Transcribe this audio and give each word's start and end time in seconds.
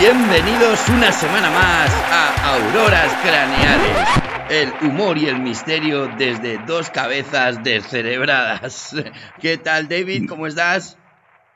Bienvenidos 0.00 0.88
una 0.90 1.10
semana 1.10 1.50
más 1.50 1.90
a 1.90 2.54
Auroras 2.54 3.12
Craneales. 3.20 3.96
El 4.48 4.88
humor 4.88 5.18
y 5.18 5.26
el 5.26 5.40
misterio 5.40 6.08
desde 6.16 6.56
dos 6.68 6.88
cabezas 6.88 7.64
descerebradas. 7.64 8.94
¿Qué 9.40 9.56
tal, 9.56 9.88
David? 9.88 10.26
¿Cómo 10.28 10.46
estás? 10.46 10.96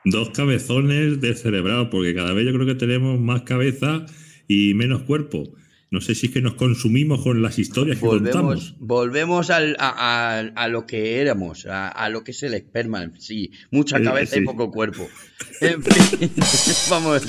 Dos 0.03 0.31
cabezones 0.31 1.21
descerebrados, 1.21 1.87
porque 1.89 2.13
cada 2.13 2.33
vez 2.33 2.45
yo 2.45 2.51
creo 2.51 2.65
que 2.65 2.75
tenemos 2.75 3.17
más 3.17 3.43
cabeza 3.43 4.05
y 4.49 4.73
menos 4.73 5.03
cuerpo. 5.03 5.45
No 5.93 6.01
sé 6.01 6.15
si 6.15 6.25
es 6.25 6.33
que 6.33 6.41
nos 6.41 6.55
consumimos 6.55 7.21
con 7.21 7.43
las 7.43 7.59
historias 7.59 7.99
que 7.99 8.05
volvemos, 8.07 8.33
contamos. 8.33 8.75
Volvemos 8.79 9.51
al, 9.51 9.75
a, 9.77 9.89
a, 9.89 10.39
a, 10.39 10.67
lo 10.67 10.87
que 10.87 11.21
éramos, 11.21 11.67
a, 11.67 11.87
a, 11.87 12.09
lo 12.09 12.23
que 12.23 12.31
es 12.31 12.41
el 12.41 12.55
esperma. 12.55 13.11
Sí, 13.19 13.51
mucha 13.69 14.01
cabeza 14.01 14.37
sí. 14.37 14.41
y 14.41 14.43
poco 14.43 14.71
cuerpo. 14.71 15.07
En 15.61 15.83
fin, 15.83 16.31
vamos, 16.89 17.21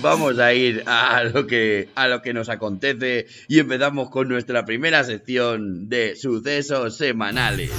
vamos 0.00 0.38
a 0.38 0.54
ir 0.54 0.84
a 0.86 1.24
lo, 1.24 1.48
que, 1.48 1.88
a 1.96 2.06
lo 2.06 2.22
que 2.22 2.32
nos 2.32 2.48
acontece 2.48 3.26
y 3.48 3.58
empezamos 3.58 4.08
con 4.08 4.28
nuestra 4.28 4.64
primera 4.64 5.02
sección 5.02 5.88
de 5.88 6.14
sucesos 6.14 6.96
semanales. 6.96 7.72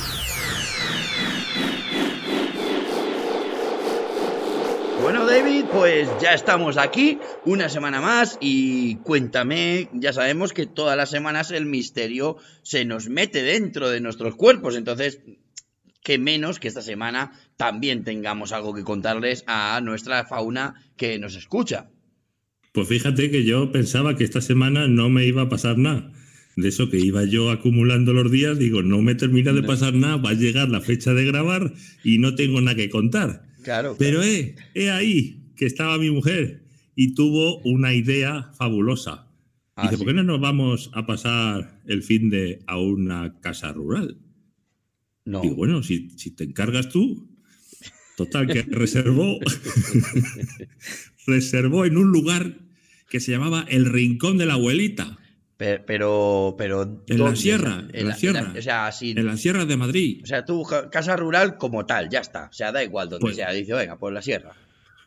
Bueno, 5.02 5.26
David, 5.26 5.66
pues 5.72 6.08
ya 6.22 6.36
estamos 6.36 6.78
aquí 6.78 7.18
una 7.44 7.70
semana 7.70 8.02
más 8.02 8.38
y 8.40 8.98
cuéntame, 8.98 9.90
ya 9.94 10.14
sabemos 10.14 10.54
que 10.54 10.68
todas 10.68 10.96
las 10.96 11.10
semanas 11.10 11.50
el 11.50 11.66
misterio 11.66 12.38
se 12.62 12.86
nos 12.86 13.10
mete 13.10 13.42
dentro 13.42 13.90
de 13.90 14.00
nuestros 14.00 14.36
cuerpos, 14.36 14.76
entonces, 14.76 15.20
qué 16.04 16.20
menos 16.20 16.60
que 16.60 16.68
esta 16.68 16.84
semana 16.84 17.32
también 17.58 18.04
tengamos 18.04 18.52
algo 18.52 18.76
que 18.76 18.84
contarles 18.84 19.44
a 19.48 19.82
nuestra 19.82 20.24
fauna 20.26 20.76
que 20.98 21.18
nos 21.18 21.36
escucha. 21.36 21.90
Pues 22.72 22.88
fíjate 22.88 23.32
que 23.32 23.44
yo 23.44 23.72
pensaba 23.72 24.16
que 24.16 24.24
esta 24.24 24.40
semana 24.40 24.88
no 24.88 25.10
me 25.10 25.26
iba 25.26 25.42
a 25.42 25.50
pasar 25.50 25.80
nada. 25.80 26.12
De 26.56 26.68
eso 26.68 26.92
que 26.92 27.00
iba 27.00 27.24
yo 27.26 27.50
acumulando 27.50 28.14
los 28.14 28.32
días, 28.32 28.60
digo, 28.60 28.84
no 28.84 29.02
me 29.02 29.16
termina 29.16 29.52
de 29.52 29.64
pasar 29.64 29.96
nada, 29.96 30.18
va 30.18 30.30
a 30.30 30.36
llegar 30.36 30.70
la 30.70 30.82
fecha 30.82 31.14
de 31.14 31.26
grabar 31.26 31.74
y 32.04 32.20
no 32.20 32.36
tengo 32.36 32.62
nada 32.62 32.76
que 32.76 32.90
contar. 32.92 33.51
Claro, 33.64 33.96
Pero 33.98 34.24
eh, 34.24 34.56
he 34.74 34.90
ahí 34.90 35.52
que 35.56 35.66
estaba 35.66 35.98
mi 35.98 36.10
mujer 36.10 36.64
y 36.96 37.14
tuvo 37.14 37.60
una 37.60 37.94
idea 37.94 38.52
fabulosa. 38.58 39.28
Ah, 39.76 39.84
Dice, 39.84 39.98
¿sí? 39.98 40.04
¿por 40.04 40.08
qué 40.08 40.14
no 40.14 40.24
nos 40.24 40.42
vamos 40.42 40.92
a 40.94 41.06
pasar 41.06 41.82
el 41.86 42.04
fin 42.04 42.30
de 42.30 42.64
a 42.68 42.78
una 42.80 43.40
casa 43.40 43.72
rural? 43.72 44.18
No. 45.26 45.42
Digo, 45.42 45.56
bueno, 45.56 45.84
si, 45.84 46.10
si 46.12 46.32
te 46.32 46.44
encargas 46.44 46.90
tú. 46.90 47.28
Total, 48.18 48.46
que 48.48 48.62
reservó, 48.64 49.40
reservó 51.28 51.86
en 51.86 51.98
un 51.98 52.12
lugar 52.12 52.60
que 53.10 53.20
se 53.20 53.32
llamaba 53.32 53.66
el 53.68 53.86
Rincón 53.86 54.38
de 54.38 54.46
la 54.46 54.54
Abuelita, 54.54 55.18
Pero, 55.86 56.56
pero. 56.58 57.04
en 57.08 57.20
la 57.24 57.36
sierra, 57.36 57.88
en 57.94 58.08
la 58.08 58.16
sierra, 58.16 58.52
o 58.58 58.62
sea, 58.62 58.88
así. 58.88 59.12
en 59.12 59.26
la 59.28 59.38
sierra 59.38 59.66
de 59.66 59.78
Madrid. 59.78 60.22
O 60.24 60.26
sea, 60.26 60.44
tú, 60.44 60.64
ca- 60.64 60.90
casa 60.90 61.16
rural 61.16 61.58
como 61.58 61.86
tal, 61.86 62.10
ya 62.10 62.20
está. 62.20 62.48
O 62.50 62.54
sea, 62.54 62.72
da 62.72 62.84
igual 62.84 63.10
donde 63.10 63.22
Pues- 63.22 63.36
sea. 63.36 63.52
Dice, 63.52 63.74
venga, 63.74 63.98
por 64.00 64.12
la 64.12 64.22
sierra. 64.24 64.54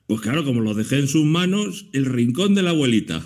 Pues 0.07 0.21
claro, 0.21 0.45
como 0.45 0.61
lo 0.61 0.75
dejé 0.75 1.01
en 1.01 1.09
sus 1.09 1.25
manos, 1.25 1.89
el 1.93 2.05
Rincón 2.07 2.55
de 2.55 2.63
la 2.63 2.71
Abuelita. 2.71 3.23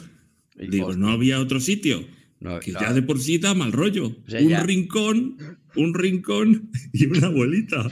Digo, 0.57 0.95
no 0.97 1.11
había 1.11 1.39
otro 1.39 1.61
sitio. 1.61 2.03
no, 2.41 2.61
Que 2.61 2.73
no. 2.73 2.81
ya 2.81 2.93
de 2.95 3.03
por 3.03 3.19
sí 3.21 3.39
da 3.39 3.53
mal 3.53 3.73
rollo. 3.73 4.13
sea, 4.27 4.41
un 4.41 4.49
ya- 4.49 4.63
rincón, 4.63 5.59
un 5.77 5.93
rincón 5.95 6.71
y 6.93 7.07
una 7.07 7.27
abuelita. 7.27 7.85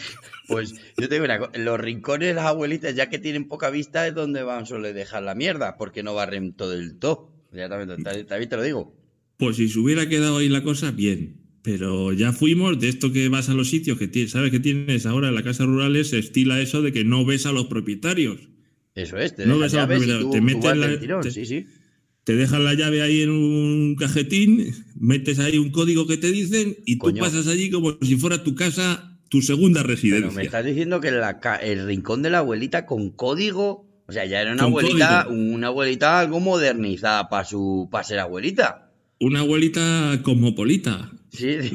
Pues 0.48 0.72
yo 0.96 1.08
te 1.08 1.16
digo 1.16 1.24
una 1.24 1.38
cosa, 1.40 1.58
los 1.58 1.78
rincones 1.80 2.28
de 2.28 2.34
las 2.34 2.46
abuelitas, 2.46 2.94
ya 2.94 3.08
que 3.10 3.18
tienen 3.18 3.48
poca 3.48 3.68
vista, 3.70 4.06
es 4.06 4.14
donde 4.14 4.42
van 4.44 4.64
suele 4.64 4.92
dejar 4.92 5.24
la 5.24 5.34
mierda, 5.34 5.76
porque 5.76 6.02
no 6.04 6.14
barren 6.14 6.52
todo 6.54 6.72
el 6.74 6.96
todo. 6.98 7.32
Ya 7.52 7.68
también, 7.68 8.02
ta- 8.04 8.24
también 8.24 8.48
te 8.48 8.56
lo 8.56 8.62
digo. 8.62 8.94
Pues 9.38 9.56
si 9.56 9.68
se 9.68 9.78
hubiera 9.78 10.08
quedado 10.08 10.38
ahí 10.38 10.48
la 10.48 10.62
cosa, 10.62 10.90
bien. 10.90 11.42
Pero 11.62 12.12
ya 12.12 12.32
fuimos 12.32 12.78
de 12.78 12.88
esto 12.88 13.12
que 13.12 13.28
vas 13.28 13.48
a 13.48 13.54
los 13.54 13.68
sitios 13.70 13.98
que 13.98 14.06
tienes, 14.06 14.30
sabes 14.30 14.50
que 14.52 14.60
tienes 14.60 15.04
ahora 15.04 15.28
en 15.28 15.34
las 15.34 15.42
casas 15.42 15.66
rurales, 15.66 16.10
se 16.10 16.18
estila 16.18 16.60
eso 16.60 16.80
de 16.80 16.92
que 16.92 17.04
no 17.04 17.24
ves 17.24 17.44
a 17.44 17.52
los 17.52 17.66
propietarios. 17.66 18.38
Eso 18.94 19.18
es, 19.18 19.34
te 19.34 19.46
No 19.46 19.58
ves 19.58 19.74
a 19.74 19.78
los 19.78 19.86
propietarios, 19.88 20.20
tú, 20.20 20.30
te 20.30 20.40
metes 20.40 20.76
la- 20.76 20.86
del 20.88 21.00
tirón, 21.00 21.22
te- 21.22 21.30
sí, 21.32 21.44
sí. 21.44 21.66
Te 22.24 22.34
dejan 22.36 22.64
la 22.64 22.74
llave 22.74 23.02
ahí 23.02 23.22
en 23.22 23.30
un 23.30 23.94
cajetín, 23.96 24.72
metes 24.98 25.38
ahí 25.38 25.58
un 25.58 25.70
código 25.70 26.06
que 26.06 26.16
te 26.16 26.30
dicen 26.32 26.76
y 26.86 26.98
Coño. 26.98 27.14
tú 27.16 27.20
pasas 27.20 27.46
allí 27.46 27.70
como 27.70 27.98
si 28.02 28.16
fuera 28.16 28.42
tu 28.42 28.54
casa, 28.54 29.18
tu 29.28 29.42
segunda 29.42 29.82
Pero 29.82 29.94
residencia. 29.94 30.30
me 30.32 30.42
estás 30.44 30.64
diciendo 30.64 31.00
que 31.00 31.10
la 31.12 31.38
el 31.62 31.86
rincón 31.86 32.22
de 32.22 32.30
la 32.30 32.38
abuelita 32.38 32.86
con 32.86 33.10
código, 33.10 33.86
o 34.08 34.12
sea, 34.12 34.24
ya 34.24 34.40
era 34.40 34.52
una 34.52 34.64
abuelita, 34.64 35.24
código. 35.26 35.42
una 35.54 35.66
abuelita 35.68 36.18
algo 36.20 36.40
modernizada 36.40 37.28
para 37.28 37.44
su 37.44 37.88
para 37.92 38.02
ser 38.04 38.18
abuelita. 38.20 38.85
Una 39.20 39.40
abuelita 39.40 40.20
cosmopolita. 40.22 41.10
Sí. 41.32 41.72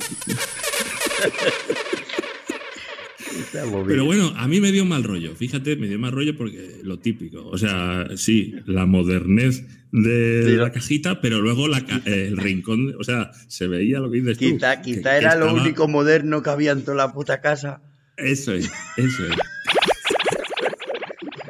Pero 3.88 4.06
bueno, 4.06 4.34
a 4.38 4.47
mí 4.47 4.59
me 4.62 4.72
dio 4.72 4.85
mal 4.85 5.03
rollo. 5.03 5.35
Fíjate, 5.35 5.75
me 5.75 5.88
dio 5.88 6.00
mal 6.00 6.12
rollo 6.12 6.35
porque 6.38 6.80
lo 6.84 7.00
típico. 7.00 7.46
O 7.47 7.57
sea, 7.57 8.07
sí, 8.16 8.53
la 8.66 8.85
modernez 8.85 9.63
de 9.91 10.56
la 10.57 10.72
cajita, 10.72 11.19
pero 11.22 11.41
luego 11.41 11.68
la 11.68 11.85
ca- 11.85 12.01
el 12.06 12.38
rincón, 12.38 12.96
o 13.00 13.03
sea, 13.03 13.31
se 13.47 13.68
veía 13.68 14.00
lo 14.00 14.09
que 14.09 14.19
dices 14.22 14.38
tú. 14.38 14.46
Quizá, 14.46 14.81
que- 14.81 14.96
quizá 14.96 15.12
que 15.12 15.18
era 15.18 15.35
lo 15.35 15.53
único 15.53 15.88
moderno 15.88 16.41
que 16.44 16.50
había 16.50 16.72
en 16.72 16.84
toda 16.84 16.97
la 16.97 17.13
puta 17.13 17.41
casa. 17.41 17.81
Eso 18.18 18.53
es, 18.53 18.72
eso 18.97 19.25
es. 19.25 19.31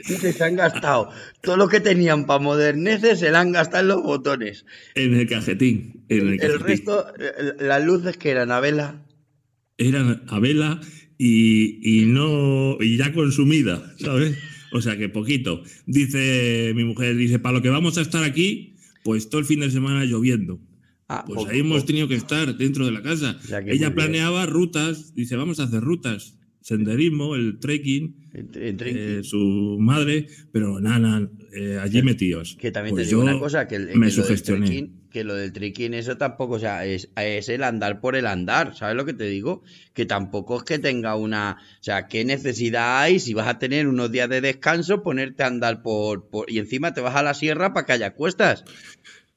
Y 0.07 0.16
que 0.17 0.34
se 0.34 0.44
han 0.44 0.56
gastado. 0.56 1.09
Todo 1.41 1.57
lo 1.57 1.67
que 1.67 1.79
tenían 1.79 2.25
para 2.25 2.39
moderneces 2.39 3.19
se 3.19 3.31
lo 3.31 3.38
han 3.38 3.51
gastado 3.51 3.81
en 3.84 3.88
los 3.89 4.03
botones. 4.03 4.66
En 4.95 5.13
el 5.16 5.28
cajetín. 5.28 6.03
En 6.09 6.28
el, 6.28 6.34
El 6.34 6.39
cajetín. 6.39 6.66
resto, 6.66 7.06
eh, 7.19 7.53
las 7.59 7.84
luces 7.84 8.17
que 8.17 8.29
eran 8.31 8.51
a 8.51 8.59
vela. 8.59 9.06
Eran 9.78 10.23
a 10.28 10.39
vela 10.39 10.79
y, 11.17 12.01
y 12.01 12.06
no. 12.06 12.78
y 12.79 12.97
ya 12.97 13.13
consumida, 13.13 13.94
¿sabes? 14.00 14.38
O 14.73 14.81
sea 14.81 14.97
que 14.97 15.09
poquito. 15.09 15.63
Dice 15.85 16.72
mi 16.75 16.83
mujer, 16.83 17.16
dice, 17.16 17.39
para 17.39 17.56
lo 17.57 17.62
que 17.62 17.69
vamos 17.69 17.97
a 17.97 18.01
estar 18.01 18.23
aquí, 18.23 18.75
pues 19.03 19.29
todo 19.29 19.39
el 19.39 19.45
fin 19.45 19.59
de 19.59 19.72
semana 19.72 20.06
lloviendo. 20.06 20.59
Ah, 21.09 21.23
Pues 21.25 21.39
poco, 21.39 21.50
ahí 21.51 21.59
hemos 21.59 21.85
tenido 21.85 22.07
que 22.07 22.16
estar 22.16 22.56
dentro 22.56 22.85
de 22.85 22.91
la 22.91 23.01
casa. 23.01 23.38
Ella 23.68 23.94
planeaba 23.94 24.45
rutas, 24.45 25.13
dice, 25.13 25.35
vamos 25.35 25.59
a 25.59 25.63
hacer 25.63 25.81
rutas, 25.81 26.38
senderismo, 26.61 27.35
el 27.35 27.59
trekking, 27.59 28.16
eh, 28.33 29.22
su 29.23 29.77
madre, 29.79 30.27
pero 30.51 30.79
nada, 30.79 30.99
nada, 30.99 31.29
eh, 31.53 31.77
allí 31.81 32.01
metidos. 32.01 32.55
Que 32.59 32.72
también 32.72 32.95
Pues 32.95 33.07
te 33.07 33.09
digo 33.09 33.22
una 33.23 33.39
cosa, 33.39 33.67
que, 33.67 33.75
el, 33.75 33.88
que 33.88 33.94
me 33.94 33.99
lo 33.99 34.05
del 34.05 34.11
sugestioné. 34.11 34.66
trekking, 34.67 35.01
que 35.09 35.23
lo 35.23 35.35
del 35.35 35.51
trekking, 35.51 35.94
eso 35.94 36.17
tampoco, 36.17 36.53
o 36.55 36.59
sea, 36.59 36.85
es, 36.85 37.09
es 37.16 37.50
el 37.50 37.63
andar 37.63 38.00
por 38.00 38.16
el 38.16 38.25
andar, 38.27 38.75
¿sabes 38.75 38.95
lo 38.95 39.05
que 39.05 39.13
te 39.13 39.25
digo? 39.25 39.63
Que 39.94 40.05
tampoco 40.05 40.57
es 40.57 40.63
que 40.63 40.79
tenga 40.79 41.16
una, 41.16 41.57
o 41.59 41.83
sea, 41.83 42.07
¿qué 42.07 42.23
necesidad 42.23 43.01
hay 43.01 43.19
si 43.19 43.33
vas 43.33 43.47
a 43.47 43.59
tener 43.59 43.88
unos 43.88 44.11
días 44.11 44.29
de 44.29 44.39
descanso, 44.39 45.03
ponerte 45.03 45.44
a 45.44 45.47
andar 45.47 45.81
por, 45.81 46.29
por 46.29 46.50
y 46.50 46.59
encima 46.59 46.94
te 46.94 47.01
vas 47.01 47.16
a 47.16 47.23
la 47.23 47.33
sierra 47.33 47.73
para 47.73 47.85
que 47.85 47.94
haya 47.94 48.13
cuestas? 48.13 48.63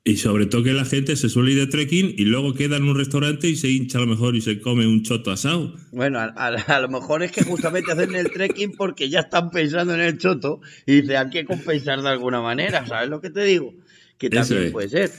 Y 0.06 0.18
sobre 0.18 0.44
todo 0.44 0.62
que 0.62 0.74
la 0.74 0.84
gente 0.84 1.16
se 1.16 1.30
suele 1.30 1.52
ir 1.52 1.58
de 1.60 1.66
trekking 1.66 2.14
y 2.18 2.24
luego 2.26 2.52
queda 2.52 2.76
en 2.76 2.82
un 2.84 2.94
restaurante 2.94 3.48
y 3.48 3.56
se 3.56 3.70
hincha 3.70 3.96
a 3.96 4.02
lo 4.02 4.06
mejor 4.06 4.36
y 4.36 4.42
se 4.42 4.60
come 4.60 4.86
un 4.86 5.02
choto 5.02 5.30
asado. 5.30 5.74
Bueno, 5.92 6.18
a, 6.18 6.24
a- 6.36 6.48
a 6.76 6.80
lo 6.80 6.88
mejor 6.90 7.22
es 7.22 7.32
que 7.32 7.42
justamente 7.42 7.90
hacen 7.92 8.14
el 8.14 8.30
trekking 8.30 8.72
porque 8.72 9.08
ya 9.08 9.20
están 9.20 9.50
pensando 9.50 9.94
en 9.94 10.00
el 10.02 10.18
choto 10.18 10.60
y 10.84 11.00
dicen, 11.00 11.16
hay 11.16 11.30
que 11.30 11.46
compensar 11.46 12.02
de 12.02 12.08
alguna 12.10 12.42
manera, 12.42 12.86
¿sabes 12.86 13.08
lo 13.08 13.22
que 13.22 13.30
te 13.30 13.44
digo? 13.44 13.72
Que 14.18 14.28
también 14.28 14.64
es. 14.66 14.72
puede 14.72 14.88
ser. 14.90 15.10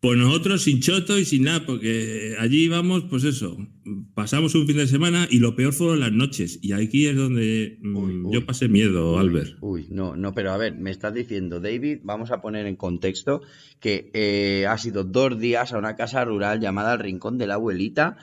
Pues 0.00 0.16
nosotros 0.16 0.62
sin 0.62 0.80
choto 0.80 1.18
y 1.18 1.26
sin 1.26 1.44
nada, 1.44 1.66
porque 1.66 2.34
allí 2.38 2.64
íbamos, 2.64 3.04
pues 3.04 3.22
eso, 3.24 3.58
pasamos 4.14 4.54
un 4.54 4.66
fin 4.66 4.78
de 4.78 4.86
semana 4.86 5.28
y 5.30 5.40
lo 5.40 5.54
peor 5.54 5.74
fueron 5.74 6.00
las 6.00 6.10
noches. 6.12 6.58
Y 6.62 6.72
aquí 6.72 7.06
es 7.06 7.16
donde 7.16 7.78
mm, 7.82 7.96
Uy, 7.96 8.16
uy. 8.16 8.32
yo 8.32 8.46
pasé 8.46 8.68
miedo, 8.68 9.18
Albert. 9.18 9.58
Uy, 9.60 9.88
no, 9.90 10.16
no, 10.16 10.32
pero 10.32 10.52
a 10.52 10.56
ver, 10.56 10.74
me 10.74 10.90
estás 10.90 11.12
diciendo, 11.12 11.60
David, 11.60 11.98
vamos 12.02 12.30
a 12.30 12.40
poner 12.40 12.66
en 12.66 12.76
contexto 12.76 13.42
que 13.78 14.10
eh, 14.14 14.66
ha 14.66 14.78
sido 14.78 15.04
dos 15.04 15.38
días 15.38 15.74
a 15.74 15.78
una 15.78 15.96
casa 15.96 16.24
rural 16.24 16.60
llamada 16.60 16.94
El 16.94 17.00
Rincón 17.00 17.36
de 17.36 17.46
la 17.46 17.54
Abuelita, 17.54 18.16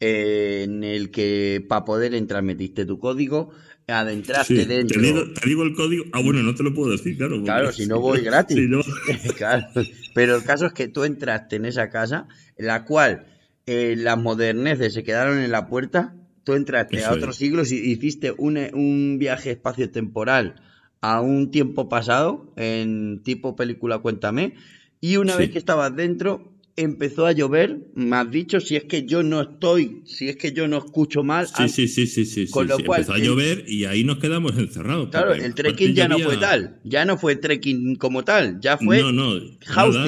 eh, 0.00 0.64
en 0.64 0.84
el 0.84 1.10
que 1.10 1.64
para 1.66 1.86
poder 1.86 2.14
entrar 2.14 2.42
metiste 2.42 2.84
tu 2.84 2.98
código, 2.98 3.52
adentraste 3.92 4.54
Sí, 4.56 4.66
te, 4.66 4.74
dentro. 4.76 5.00
digo, 5.00 5.24
te 5.32 5.48
digo 5.48 5.62
el 5.62 5.74
código. 5.74 6.04
Ah, 6.12 6.20
bueno, 6.22 6.42
no 6.42 6.54
te 6.54 6.62
lo 6.62 6.72
puedo 6.74 6.90
decir, 6.92 7.16
claro. 7.16 7.42
Claro, 7.42 7.72
si 7.72 7.86
no 7.86 8.00
voy 8.00 8.20
gratis. 8.24 8.56
Si 8.56 8.66
no- 8.66 8.80
Claro, 9.36 9.66
pero 10.14 10.36
el 10.36 10.42
caso 10.44 10.66
es 10.66 10.72
que 10.72 10.88
tú 10.88 11.04
entraste 11.04 11.56
en 11.56 11.64
esa 11.66 11.90
casa, 11.90 12.26
en 12.56 12.66
la 12.66 12.84
cual 12.84 13.26
eh, 13.66 13.94
las 13.96 14.18
moderneces 14.18 14.92
se 14.94 15.02
quedaron 15.04 15.38
en 15.38 15.50
la 15.50 15.66
puerta, 15.68 16.14
tú 16.44 16.54
entraste 16.54 16.96
Eso 16.98 17.10
a 17.10 17.12
otros 17.14 17.30
es. 17.36 17.36
siglos 17.36 17.70
y 17.72 17.76
hiciste 17.78 18.32
un, 18.36 18.58
un 18.74 19.18
viaje 19.18 19.50
espacio-temporal 19.52 20.56
a 21.00 21.20
un 21.20 21.50
tiempo 21.50 21.88
pasado, 21.88 22.52
en 22.56 23.22
tipo 23.24 23.56
película 23.56 23.98
Cuéntame, 23.98 24.54
y 25.00 25.16
una 25.16 25.32
Sí. 25.32 25.38
vez 25.40 25.50
que 25.50 25.58
estabas 25.58 25.94
dentro, 25.96 26.51
empezó 26.76 27.26
a 27.26 27.32
llover, 27.32 27.78
me 27.94 28.16
has 28.16 28.30
dicho, 28.30 28.60
si 28.60 28.76
es 28.76 28.84
que 28.84 29.04
yo 29.04 29.22
no 29.22 29.42
estoy, 29.42 30.02
si 30.06 30.28
es 30.28 30.36
que 30.36 30.52
yo 30.52 30.68
no 30.68 30.78
escucho 30.78 31.22
mal. 31.22 31.46
Sí, 31.46 31.68
sí, 31.68 31.88
sí, 31.88 32.06
sí, 32.06 32.24
sí. 32.24 32.48
Con 32.48 32.66
sí, 32.66 32.70
lo 32.70 32.76
sí. 32.76 32.84
cual, 32.84 33.00
empezó 33.00 33.14
a 33.14 33.18
llover 33.18 33.64
y 33.68 33.84
ahí 33.84 34.04
nos 34.04 34.18
quedamos 34.18 34.56
encerrados. 34.56 35.10
Claro, 35.10 35.34
el 35.34 35.54
trekking 35.54 35.94
ya 35.94 36.08
no 36.08 36.18
fue 36.18 36.36
tal, 36.38 36.80
ya 36.84 37.04
no 37.04 37.18
fue 37.18 37.36
trekking 37.36 37.96
como 37.96 38.24
tal, 38.24 38.60
ya 38.60 38.78
fue 38.78 39.00
No, 39.00 39.12
no, 39.12 39.34
nada, 39.34 40.00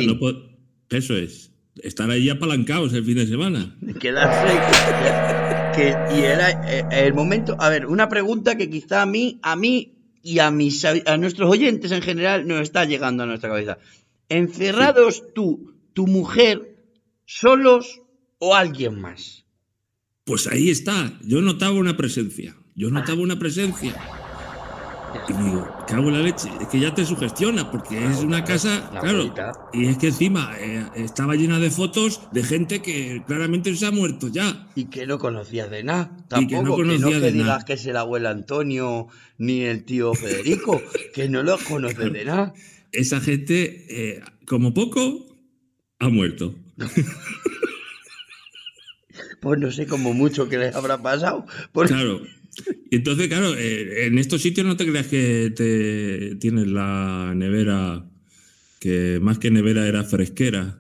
eso 0.91 1.17
es. 1.17 1.51
Estar 1.83 2.09
ahí 2.11 2.29
apalancados 2.29 2.93
el 2.93 3.05
fin 3.05 3.17
de 3.17 3.27
semana. 3.27 3.77
quedarse 4.01 4.55
que, 5.75 5.83
que- 5.83 6.17
y 6.17 6.23
era 6.23 6.51
eh, 6.73 6.85
el 7.07 7.15
momento 7.15 7.57
a 7.59 7.69
ver 7.69 7.87
una 7.87 8.09
pregunta 8.09 8.57
que 8.57 8.71
quizá 8.71 9.03
a 9.03 9.07
mí 9.07 9.41
a 9.43 9.57
mí 9.57 9.91
y 10.23 10.39
a 10.39 10.51
mis 10.53 10.85
a 10.85 11.17
nuestros 11.19 11.51
oyentes 11.51 11.91
en 11.91 12.01
general 12.01 12.47
nos 12.47 12.61
está 12.63 12.85
llegando 12.85 13.25
a 13.25 13.27
nuestra 13.27 13.51
cabeza 13.51 13.79
encerrados 14.29 15.25
tú 15.35 15.74
tu 15.95 16.07
mujer 16.07 16.77
solos 17.25 18.03
o 18.39 18.55
alguien 18.55 19.01
más 19.01 19.47
Pues 20.25 20.47
ahí 20.47 20.71
está. 20.71 21.19
Yo 21.23 21.41
notaba 21.41 21.73
una 21.73 21.97
presencia. 21.97 22.57
Yo 22.75 22.91
notaba 22.91 23.21
una 23.21 23.39
presencia. 23.39 23.95
Y 25.29 25.33
digo, 25.33 25.69
cago 25.87 26.09
en 26.09 26.15
la 26.15 26.21
leche. 26.21 26.49
Es 26.61 26.69
que 26.69 26.81
ya 26.81 26.93
te 26.93 27.05
sugestiona, 27.05 27.71
porque 27.71 28.05
es 28.05 28.19
una 28.19 28.43
casa, 28.43 28.89
claro. 28.91 29.19
bonita. 29.19 29.53
Y 29.73 29.87
es 29.87 29.97
que 29.97 30.09
encima 30.09 30.55
eh, 30.59 30.85
estaba 30.97 31.37
llena 31.37 31.61
de 31.61 31.71
fotos 31.71 32.21
de 32.33 32.43
gente 32.43 32.83
que 32.83 33.23
claramente 33.27 33.75
se 33.77 33.87
ha 33.87 33.91
muerto 33.93 34.29
ya. 34.29 34.67
y 34.75 34.87
que 34.87 35.07
no 35.07 35.19
conocías 35.19 35.71
de 35.71 35.85
nada 35.85 36.17
Y 36.41 36.47
que 36.49 36.57
no 36.57 36.63
tampoco 36.63 36.83
que 36.83 36.99
no, 36.99 37.09
que 37.09 37.33
digas 37.33 37.65
que 37.65 37.75
es 37.75 37.87
el 37.87 37.97
abuelo 37.97 38.29
Antonio 38.29 39.07
ni 39.39 39.63
el 39.63 39.85
tío 39.85 40.15
Federico 40.15 40.83
que 41.15 41.29
no 41.29 41.43
los 41.43 41.63
conoces 41.63 42.13
de 42.13 42.25
nada 42.25 42.55
Esa 42.93 43.21
gente, 43.21 43.87
eh, 43.89 44.23
como 44.47 44.75
poco, 44.75 45.34
ha 45.99 46.09
muerto. 46.09 46.55
pues 49.41 49.61
no 49.61 49.71
sé 49.71 49.87
como 49.87 50.13
mucho 50.15 50.49
que 50.49 50.59
les 50.59 50.75
habrá 50.75 51.01
pasado 51.01 51.47
porque 51.73 51.93
Claro. 51.93 52.23
Entonces, 52.93 53.27
claro, 53.27 53.53
eh, 53.57 54.07
en 54.07 54.17
estos 54.19 54.41
sitios 54.43 54.65
no 54.65 54.77
te 54.77 54.87
creas 54.87 55.09
que 55.09 55.53
te 55.57 56.37
tienes 56.37 56.69
la 56.69 57.33
nevera, 57.35 58.09
que 58.79 59.19
más 59.21 59.41
que 59.41 59.51
nevera 59.51 59.89
era 59.89 60.05
fresquera. 60.05 60.79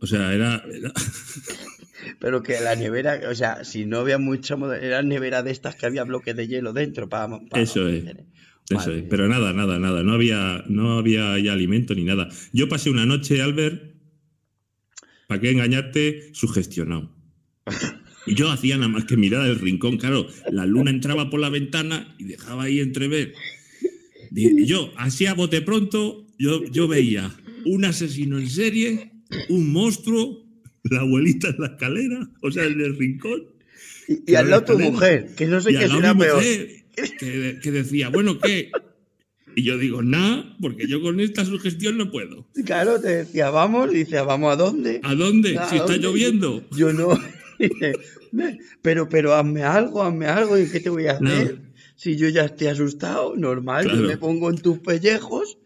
O 0.00 0.06
sea, 0.06 0.34
era. 0.34 0.62
era- 0.70 0.92
Pero 2.20 2.42
que 2.42 2.60
la 2.60 2.76
nevera, 2.76 3.20
o 3.30 3.34
sea, 3.34 3.64
si 3.64 3.86
no 3.86 3.98
había 4.00 4.18
mucha 4.18 4.56
moda, 4.56 4.78
eran 4.78 5.08
nevera 5.08 5.42
de 5.42 5.50
estas 5.50 5.76
que 5.76 5.86
había 5.86 6.04
bloques 6.04 6.36
de 6.36 6.46
hielo 6.46 6.74
dentro 6.74 7.08
para. 7.08 7.40
Eso 7.54 7.88
es. 7.88 8.04
Eso 8.04 8.16
Madre 8.74 8.98
es. 8.98 9.04
Pero 9.08 9.28
nada, 9.28 9.54
nada, 9.54 9.78
nada. 9.78 10.02
No 10.02 10.12
había, 10.12 10.62
no 10.68 10.98
había 10.98 11.38
ya 11.38 11.54
alimento 11.54 11.94
ni 11.94 12.04
nada. 12.04 12.28
Yo 12.52 12.68
pasé 12.68 12.90
una 12.90 13.06
noche, 13.06 13.40
Albert, 13.40 13.95
¿para 15.26 15.40
qué 15.40 15.50
engañarte? 15.50 16.30
Sugestionado. 16.32 17.14
Y 18.26 18.34
yo 18.34 18.50
hacía 18.50 18.76
nada 18.76 18.88
más 18.88 19.04
que 19.04 19.16
mirar 19.16 19.46
el 19.46 19.58
rincón. 19.58 19.98
Claro, 19.98 20.26
la 20.50 20.66
luna 20.66 20.90
entraba 20.90 21.30
por 21.30 21.40
la 21.40 21.48
ventana 21.48 22.14
y 22.18 22.24
dejaba 22.24 22.64
ahí 22.64 22.80
entrever. 22.80 23.34
Y 24.34 24.66
yo, 24.66 24.92
así 24.96 25.26
a 25.26 25.34
bote 25.34 25.62
pronto, 25.62 26.26
yo, 26.38 26.64
yo 26.64 26.88
veía 26.88 27.32
un 27.64 27.84
asesino 27.84 28.38
en 28.38 28.50
serie, 28.50 29.12
un 29.48 29.72
monstruo, 29.72 30.44
la 30.84 31.00
abuelita 31.00 31.48
en 31.48 31.56
la 31.58 31.66
escalera, 31.68 32.30
o 32.42 32.50
sea, 32.50 32.64
en 32.64 32.80
el 32.80 32.96
rincón. 32.96 33.44
Y, 34.08 34.32
y 34.32 34.34
al 34.34 34.50
lado 34.50 34.64
tu 34.64 34.78
mujer, 34.78 35.34
que 35.36 35.46
no 35.46 35.60
sé 35.60 35.72
qué 35.72 35.88
será 35.88 36.16
peor. 36.16 36.42
que, 36.42 37.58
que 37.62 37.70
decía, 37.70 38.08
bueno, 38.08 38.38
¿qué? 38.38 38.70
Y 39.58 39.62
yo 39.64 39.78
digo, 39.78 40.02
nada, 40.02 40.54
porque 40.60 40.86
yo 40.86 41.00
con 41.00 41.18
esta 41.18 41.44
sugestión 41.46 41.96
no 41.96 42.10
puedo. 42.10 42.46
Claro, 42.66 43.00
te 43.00 43.08
decía, 43.24 43.48
vamos, 43.48 43.90
y 43.90 43.96
dice, 44.04 44.20
¿vamos 44.20 44.52
a 44.52 44.56
dónde? 44.56 45.00
¿A 45.02 45.14
dónde? 45.14 45.58
¿A 45.58 45.68
si 45.70 45.76
está 45.76 45.86
dónde? 45.94 45.98
lloviendo. 46.06 46.62
Yo 46.72 46.92
no. 46.92 47.08
Dice, 47.58 47.94
"Me- 48.32 48.58
pero, 48.82 49.08
pero 49.08 49.34
hazme 49.34 49.62
algo, 49.62 50.02
hazme 50.02 50.26
algo, 50.26 50.58
¿y 50.58 50.68
qué 50.68 50.78
te 50.78 50.90
voy 50.90 51.06
a 51.06 51.12
hacer? 51.12 51.58
Si 51.96 52.16
yo 52.18 52.28
ya 52.28 52.44
estoy 52.44 52.66
asustado, 52.66 53.34
normal, 53.34 53.86
yo 53.86 54.02
me 54.06 54.18
pongo 54.18 54.50
en 54.50 54.58
tus 54.58 54.78
pellejos. 54.80 55.56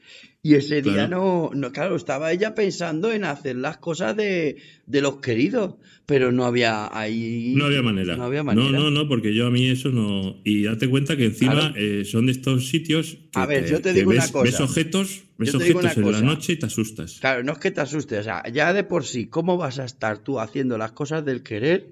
Y 0.42 0.54
ese 0.54 0.80
día 0.80 1.06
Claro. 1.06 1.50
no, 1.52 1.60
no, 1.60 1.70
claro, 1.70 1.96
estaba 1.96 2.32
ella 2.32 2.54
pensando 2.54 3.12
en 3.12 3.24
hacer 3.24 3.56
las 3.56 3.76
cosas 3.76 4.16
de, 4.16 4.56
de 4.86 5.02
los 5.02 5.16
queridos, 5.20 5.74
pero 6.06 6.32
no 6.32 6.46
había 6.46 6.88
ahí. 6.98 7.52
No 7.54 7.66
había 7.66 7.82
manera. 7.82 8.16
No 8.16 8.24
había 8.24 8.42
manera. 8.42 8.70
No, 8.70 8.84
no, 8.84 8.90
no, 8.90 9.06
porque 9.06 9.34
yo 9.34 9.46
a 9.46 9.50
mí 9.50 9.68
eso 9.68 9.90
no. 9.90 10.40
Y 10.42 10.62
date 10.62 10.88
cuenta 10.88 11.14
que 11.18 11.26
encima 11.26 11.52
Claro. 11.52 11.74
eh, 11.76 12.06
son 12.06 12.24
de 12.24 12.32
estos 12.32 12.68
sitios. 12.68 13.18
Que 13.32 13.38
A 13.38 13.44
ver, 13.44 13.68
yo 13.70 13.82
te 13.82 13.92
digo 13.92 14.10
una 14.12 14.26
cosa. 14.28 14.44
Ves 14.44 14.60
objetos, 14.60 15.24
ves 15.36 15.54
objetos 15.54 15.84
en 15.98 16.04
la 16.04 16.08
cosa. 16.12 16.22
noche 16.22 16.52
y 16.54 16.56
te 16.56 16.64
asustas. 16.66 17.18
Claro, 17.20 17.42
no 17.44 17.52
es 17.52 17.58
que 17.58 17.70
te 17.70 17.82
asustes, 17.82 18.20
o 18.20 18.22
sea, 18.24 18.42
ya 18.50 18.72
de 18.72 18.82
por 18.82 19.04
sí, 19.04 19.26
¿cómo 19.26 19.58
vas 19.58 19.78
a 19.78 19.84
estar 19.84 20.24
tú 20.24 20.40
haciendo 20.40 20.78
las 20.78 20.92
cosas 20.92 21.22
del 21.22 21.42
querer 21.42 21.88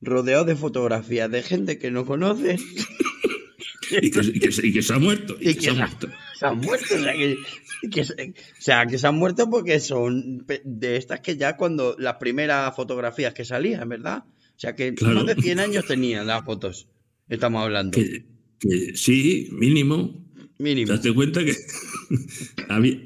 rodeado 0.00 0.44
de 0.44 0.54
fotografías 0.54 1.28
de 1.32 1.42
gente 1.42 1.78
que 1.80 1.90
no 1.90 2.06
conoces 2.06 2.62
Y 4.02 4.10
que, 4.10 4.20
y 4.20 4.38
que 4.40 4.52
se- 4.52 4.66
y 4.66 4.72
que 4.72 4.82
se 4.82 4.92
ha 4.94 4.98
muerto. 4.98 5.36
Y, 5.40 5.50
y 5.50 5.54
que 5.54 5.60
se 5.62 5.70
ha 5.70 5.74
muerto. 5.74 6.08
Se 6.38 6.46
han 6.46 6.58
muerto? 6.58 6.94
O 6.94 6.98
sea, 6.98 7.12
que, 7.12 7.36
que 7.90 8.04
se, 8.04 8.12
o 8.14 8.60
sea, 8.60 8.86
que 8.86 8.98
se 8.98 9.06
han 9.06 9.16
muerto 9.16 9.48
porque 9.50 9.80
son 9.80 10.46
de 10.64 10.96
estas 10.96 11.20
que 11.20 11.36
ya 11.36 11.56
cuando 11.56 11.96
las 11.98 12.16
primeras 12.16 12.74
fotografías 12.76 13.34
que 13.34 13.44
salían, 13.44 13.88
¿verdad? 13.88 14.24
O 14.28 14.58
sea, 14.58 14.74
que 14.74 14.94
Claro. 14.94 15.24
más 15.24 15.26
de 15.36 15.42
100 15.42 15.60
años 15.60 15.86
tenían 15.86 16.26
las 16.26 16.44
fotos, 16.44 16.88
estamos 17.28 17.62
hablando, 17.62 17.90
Que, 17.98 18.24
que 18.58 18.96
sí, 18.96 19.48
mínimo. 19.52 20.24
mínimo. 20.58 20.92
Date 20.92 21.12
cuenta 21.14 21.44
que 21.44 21.54
había, 22.68 22.98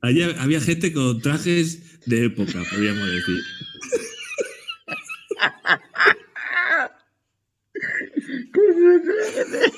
había, 0.00 0.42
había 0.42 0.60
gente 0.60 0.92
con 0.92 1.20
trajes 1.20 2.00
de 2.06 2.24
época, 2.26 2.62
podríamos 2.70 3.06
decir. 3.06 3.38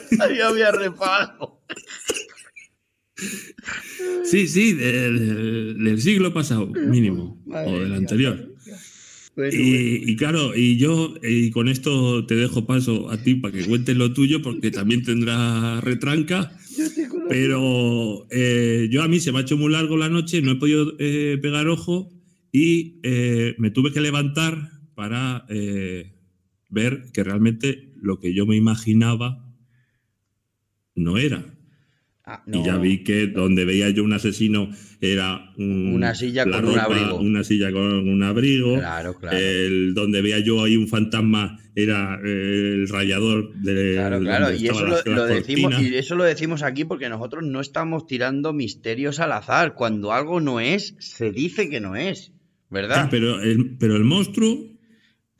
Yo 0.38 0.48
había 0.48 0.70
repago. 0.72 1.62
Sí, 4.24 4.48
sí, 4.48 4.72
del, 4.72 5.82
del 5.82 6.00
siglo 6.00 6.32
pasado, 6.32 6.66
mínimo, 6.66 7.40
Madre 7.46 7.70
o 7.70 7.80
del 7.80 7.92
anterior. 7.92 8.48
Bueno, 9.36 9.52
Y, 9.52 10.10
y 10.10 10.16
claro, 10.16 10.54
y 10.54 10.76
yo, 10.76 11.14
y 11.22 11.50
con 11.50 11.68
esto 11.68 12.26
te 12.26 12.34
dejo 12.34 12.66
paso 12.66 13.10
a 13.10 13.16
ti 13.22 13.34
para 13.34 13.54
que 13.56 13.64
cuentes 13.64 13.96
lo 13.96 14.12
tuyo, 14.12 14.42
porque 14.42 14.70
también 14.70 15.02
tendrá 15.02 15.80
retranca. 15.80 16.52
Pero 17.28 18.26
eh, 18.30 18.88
yo 18.90 19.02
a 19.02 19.08
mí 19.08 19.20
se 19.20 19.32
me 19.32 19.38
ha 19.38 19.42
hecho 19.42 19.56
muy 19.56 19.72
largo 19.72 19.96
la 19.96 20.08
noche, 20.08 20.42
no 20.42 20.52
he 20.52 20.56
podido 20.56 20.94
eh, 20.98 21.38
pegar 21.40 21.68
ojo 21.68 22.10
y 22.50 23.00
eh, 23.02 23.54
me 23.58 23.70
tuve 23.70 23.92
que 23.92 24.00
levantar 24.00 24.70
para 24.94 25.46
ver 26.68 27.04
que 27.12 27.24
realmente 27.24 27.92
lo 27.96 28.18
que 28.18 28.34
yo 28.34 28.46
me 28.46 28.56
imaginaba 28.56 29.51
no 30.94 31.18
era. 31.18 31.44
Ah, 32.24 32.40
Y 32.46 32.62
ya 32.64 32.76
vi 32.78 33.02
que 33.02 33.26
donde 33.26 33.64
veía 33.64 33.90
yo 33.90 34.04
un 34.04 34.12
asesino 34.12 34.70
era 35.00 35.50
un- 35.58 35.92
Una 35.94 36.14
silla 36.14 36.46
la 36.46 36.60
con 36.60 36.70
un 36.70 36.78
abrigo. 36.78 37.16
Una 37.18 37.42
silla 37.42 37.72
con 37.72 38.08
un 38.08 38.22
abrigo. 38.22 38.78
Claro, 38.78 39.14
claro. 39.18 39.36
El, 39.36 39.92
donde 39.92 40.22
veía 40.22 40.38
yo 40.38 40.62
ahí 40.62 40.76
un 40.76 40.86
fantasma 40.86 41.58
era 41.74 42.20
eh, 42.24 42.74
el 42.76 42.88
rayador 42.88 43.52
de 43.54 43.94
Claro, 43.94 44.20
claro, 44.20 44.54
y 44.54 44.68
eso 44.68 44.86
las- 44.86 45.04
lo, 45.04 45.24
decimos, 45.26 45.74
y 45.82 45.96
eso 45.96 46.14
lo 46.14 46.22
decimos 46.22 46.62
aquí 46.62 46.84
porque 46.84 47.08
nosotros 47.08 47.42
no 47.44 47.60
estamos 47.60 48.06
tirando 48.06 48.52
misterios 48.52 49.18
al 49.18 49.32
azar. 49.32 49.74
Cuando 49.74 50.12
algo 50.12 50.40
no 50.40 50.60
es, 50.60 50.94
se 51.00 51.32
dice 51.32 51.68
que 51.68 51.80
no 51.80 51.96
es, 51.96 52.30
Ah, 52.30 52.66
¿verdad? 52.70 53.08
pero, 53.10 53.40
el, 53.42 53.76
pero 53.78 53.96
el 53.96 54.04
monstruo, 54.04 54.64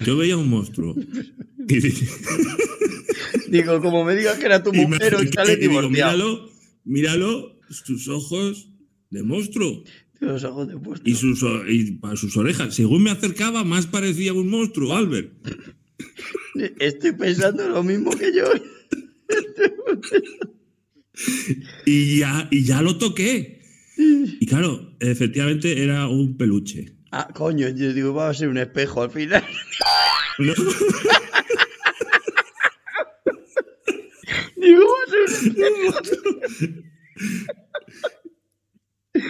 yo 0.01 0.17
veía 0.17 0.37
un 0.37 0.49
monstruo. 0.51 0.97
Digo, 3.49 3.81
como 3.81 4.05
me 4.05 4.15
digas 4.17 4.39
que 4.39 4.47
era 4.47 4.63
tu 4.63 4.73
mujer, 4.73 5.15
hoy 5.15 5.29
sale 5.29 5.57
digo, 5.57 5.81
divorciado. 5.81 5.91
míralo, 6.17 6.51
míralo, 6.85 7.59
sus 7.71 8.09
ojos 8.09 8.69
de 9.11 9.23
monstruo 9.23 9.85
Los 10.21 10.43
ojos 10.45 10.69
de 10.69 10.79
puesto. 10.79 11.09
y 11.09 11.15
sus, 11.15 11.45
y 11.69 11.99
sus 12.17 12.37
orejas. 12.37 12.75
Según 12.75 13.03
me 13.03 13.11
acercaba, 13.11 13.65
más 13.65 13.87
parecía 13.87 14.33
un 14.33 14.49
monstruo, 14.49 14.95
Albert. 14.97 15.33
Estoy 16.81 17.13
pensando 17.13 17.69
lo 17.69 17.83
mismo 17.83 18.11
que 18.17 18.33
yo. 18.35 18.45
Y 21.87 22.19
ya, 22.19 22.49
y 22.51 22.65
ya 22.65 22.83
lo 22.83 22.97
toqué. 22.99 23.61
Y 23.97 24.47
claro, 24.47 24.97
efectivamente 25.01 25.83
era 25.83 26.09
un 26.09 26.37
peluche. 26.37 26.95
Ah, 27.11 27.29
coño, 27.35 27.69
yo 27.69 27.93
digo, 27.93 28.15
va 28.15 28.31
a 28.31 28.35
ser 28.35 28.49
un 28.49 28.59
espejo 28.59 29.03
al 29.03 29.11
final. 29.11 29.45
No, 30.39 30.55
Digo, 35.43 35.93
va 35.93 35.99
a 35.99 36.05
ser 36.05 36.19
un 36.27 36.45
espejo. 36.45 36.83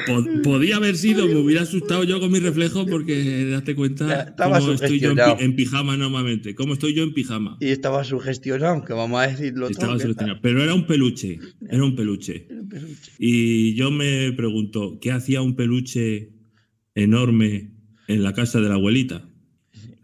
po- 0.06 0.42
podía 0.44 0.76
haber 0.76 0.97
sido, 0.97 1.26
me 1.26 1.35
hubiera 1.37 1.62
asustado 1.62 2.04
yo 2.04 2.21
con 2.21 2.30
mi 2.30 2.38
reflejo 2.38 2.87
porque 2.87 3.47
date 3.50 3.75
cuenta 3.75 4.23
estaba 4.28 4.61
cómo 4.61 4.73
estoy 4.73 5.00
yo 5.00 5.11
en, 5.11 5.16
pi- 5.16 5.21
sugestionado. 5.23 5.40
en 5.40 5.56
pijama 5.56 5.97
normalmente. 5.97 6.54
¿Cómo 6.54 6.75
estoy 6.75 6.94
yo 6.94 7.02
en 7.02 7.12
pijama? 7.14 7.56
Y 7.61 7.68
estaba 7.68 8.04
sugestionado, 8.04 8.85
que 8.85 8.92
vamos 8.92 9.21
a 9.21 9.26
decirlo 9.26 9.68
Estaba 9.68 9.88
todo. 9.88 9.97
que 9.99 10.02
solucionado. 10.04 10.38
Pero 10.40 10.62
era 10.62 10.75
un 10.75 10.87
peluche. 10.87 11.38
Era 11.68 11.82
un 11.85 11.97
peluche. 11.97 12.47
está- 12.49 12.68
peluche. 12.68 13.12
Y 13.18 13.75
yo 13.75 13.90
me 13.90 14.32
pregunto, 14.32 14.99
¿qué 15.00 15.11
hacía 15.11 15.42
un 15.42 15.56
peluche 15.56 16.30
enorme 16.94 17.73
en 18.06 18.23
la 18.23 18.32
casa 18.35 18.61
de 18.61 18.68
la 18.68 18.75
abuelita? 18.75 19.28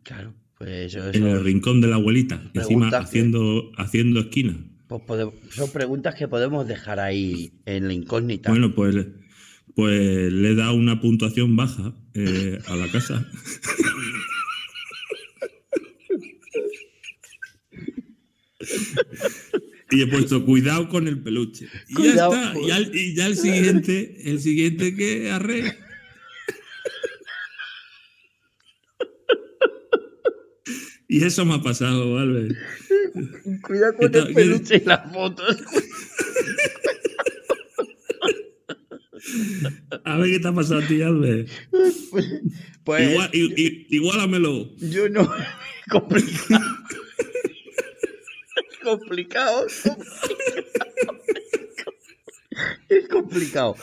Claro, 0.03 0.35
pues 0.57 0.95
eso, 0.97 1.09
En 1.13 1.27
el 1.27 1.45
rincón 1.45 1.81
de 1.81 1.87
la 1.89 1.97
abuelita, 1.97 2.51
encima 2.55 2.89
haciendo, 2.89 3.71
haciendo 3.77 4.21
esquina. 4.21 4.59
Pues 4.89 5.03
pode- 5.07 5.33
son 5.51 5.71
preguntas 5.71 6.15
que 6.15 6.27
podemos 6.29 6.67
dejar 6.67 6.99
ahí 7.01 7.53
en 7.67 7.87
la 7.87 7.93
incógnita. 7.93 8.51
Bueno, 8.51 8.75
pues, 8.75 8.97
pues 9.75 10.33
le 10.33 10.55
da 10.55 10.73
una 10.73 11.01
puntuación 11.01 11.55
baja 11.57 11.95
eh, 12.15 12.59
a 12.67 12.75
la 12.77 12.89
casa. 12.91 13.27
Y 19.91 20.03
he 20.03 20.07
puesto 20.07 20.45
cuidado 20.45 20.89
con 20.89 21.09
el 21.09 21.21
peluche. 21.23 21.67
Y 21.89 21.95
Cuidado 21.95 22.33
ya 22.33 22.41
está. 22.43 22.53
con- 22.55 22.65
Y, 22.65 22.71
al- 22.71 22.95
y 22.95 23.15
ya 23.15 23.27
el 23.27 23.37
siguiente, 23.37 24.31
el 24.31 24.41
siguiente 24.41 24.95
que 24.95 25.31
arre. 25.31 25.79
Y 31.09 31.25
eso 31.25 31.45
me 31.47 31.55
ha 31.55 31.63
pasado, 31.63 32.19
Albert. 32.19 32.55
Cuidado 33.63 33.97
con 33.97 34.15
el 34.15 34.35
peluche 34.35 34.77
y 34.77 34.85
las 34.87 35.11
fotos. 35.13 35.57
A 40.05 40.17
ver 40.19 40.31
qué 40.31 40.39
te 40.41 40.49
ha 40.49 40.53
pasado 40.55 40.81
a 40.81 40.87
ti, 40.87 41.03
Albert. 41.03 41.49
Pues 42.85 43.11
Igual, 43.11 43.31
i- 43.33 43.55
i- 43.57 43.87
igualamelo. 43.91 44.75
yo 44.77 45.09
no. 45.09 45.29
complicado. 45.91 46.61
complicado. 48.83 49.67
Es 52.89 53.09
complicado. 53.09 53.77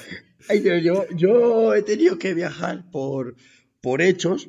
Ay, 0.48 0.60
Dios, 0.60 0.84
yo, 0.84 1.06
yo 1.16 1.74
he 1.76 1.82
tenido 1.84 2.18
que 2.18 2.34
viajar 2.34 2.90
por, 2.92 3.36
por 3.82 4.02
hechos. 4.02 4.48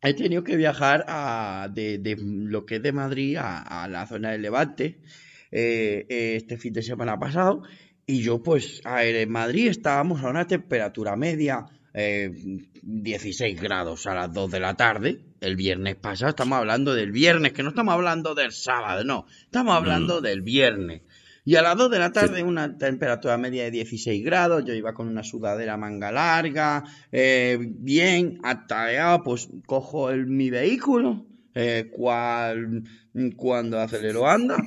He 0.00 0.14
tenido 0.14 0.44
que 0.44 0.56
viajar 0.56 1.04
a, 1.08 1.68
de, 1.72 1.98
de 1.98 2.16
lo 2.20 2.64
que 2.66 2.76
es 2.76 2.82
de 2.82 2.92
Madrid 2.92 3.36
a, 3.36 3.84
a 3.84 3.88
la 3.88 4.06
zona 4.06 4.30
del 4.30 4.42
Levante 4.42 5.00
eh, 5.50 6.06
eh, 6.08 6.36
este 6.36 6.56
fin 6.56 6.72
de 6.72 6.82
semana 6.82 7.18
pasado. 7.18 7.62
Y 8.06 8.22
yo, 8.22 8.42
pues, 8.42 8.80
a 8.84 8.96
ver, 8.96 9.16
en 9.16 9.30
Madrid 9.30 9.68
estábamos 9.68 10.22
a 10.22 10.28
una 10.28 10.46
temperatura 10.46 11.16
media, 11.16 11.66
eh, 11.94 12.30
16 12.82 13.60
grados 13.60 14.06
a 14.06 14.14
las 14.14 14.32
2 14.32 14.50
de 14.50 14.60
la 14.60 14.74
tarde. 14.74 15.20
El 15.40 15.56
viernes 15.56 15.96
pasado, 15.96 16.30
estamos 16.30 16.58
hablando 16.58 16.94
del 16.94 17.12
viernes, 17.12 17.52
que 17.52 17.62
no 17.62 17.70
estamos 17.70 17.94
hablando 17.94 18.34
del 18.34 18.52
sábado, 18.52 19.04
no. 19.04 19.26
Estamos 19.42 19.74
hablando 19.74 20.20
del 20.20 20.42
viernes. 20.42 21.02
Y 21.48 21.56
a 21.56 21.62
las 21.62 21.78
2 21.78 21.90
de 21.90 21.98
la 21.98 22.12
tarde, 22.12 22.42
una 22.42 22.76
temperatura 22.76 23.38
media 23.38 23.64
de 23.64 23.70
16 23.70 24.22
grados. 24.22 24.66
Yo 24.66 24.74
iba 24.74 24.92
con 24.92 25.08
una 25.08 25.22
sudadera 25.24 25.78
manga 25.78 26.12
larga, 26.12 26.84
eh, 27.10 27.56
bien 27.58 28.38
atareado. 28.42 29.22
Pues 29.24 29.48
cojo 29.64 30.10
el- 30.10 30.26
mi 30.26 30.50
vehículo, 30.50 31.24
eh, 31.54 31.88
cual, 31.90 32.82
cuando 33.36 33.80
acelero 33.80 34.28
anda, 34.28 34.58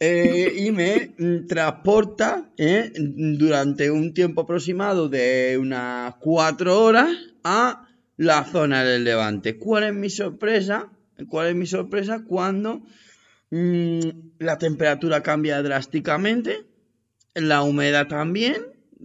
eh, 0.00 0.54
y 0.56 0.70
me 0.72 1.10
transporta 1.46 2.48
eh, 2.56 2.94
durante 2.96 3.90
un 3.90 4.14
tiempo 4.14 4.40
aproximado 4.40 5.10
de 5.10 5.58
unas 5.60 6.14
4 6.14 6.82
horas 6.82 7.10
a 7.44 7.88
la 8.16 8.42
zona 8.44 8.84
del 8.84 9.04
Levante. 9.04 9.58
¿Cuál 9.58 9.84
es 9.84 9.92
mi 9.94 10.08
sorpresa? 10.08 10.88
¿Cuál 11.28 11.48
es 11.48 11.54
mi 11.56 11.66
sorpresa? 11.66 12.24
Cuando 12.26 12.80
la 14.38 14.58
temperatura 14.58 15.22
cambia 15.22 15.62
drásticamente, 15.62 16.64
la 17.34 17.62
humedad 17.62 18.06
también. 18.08 18.56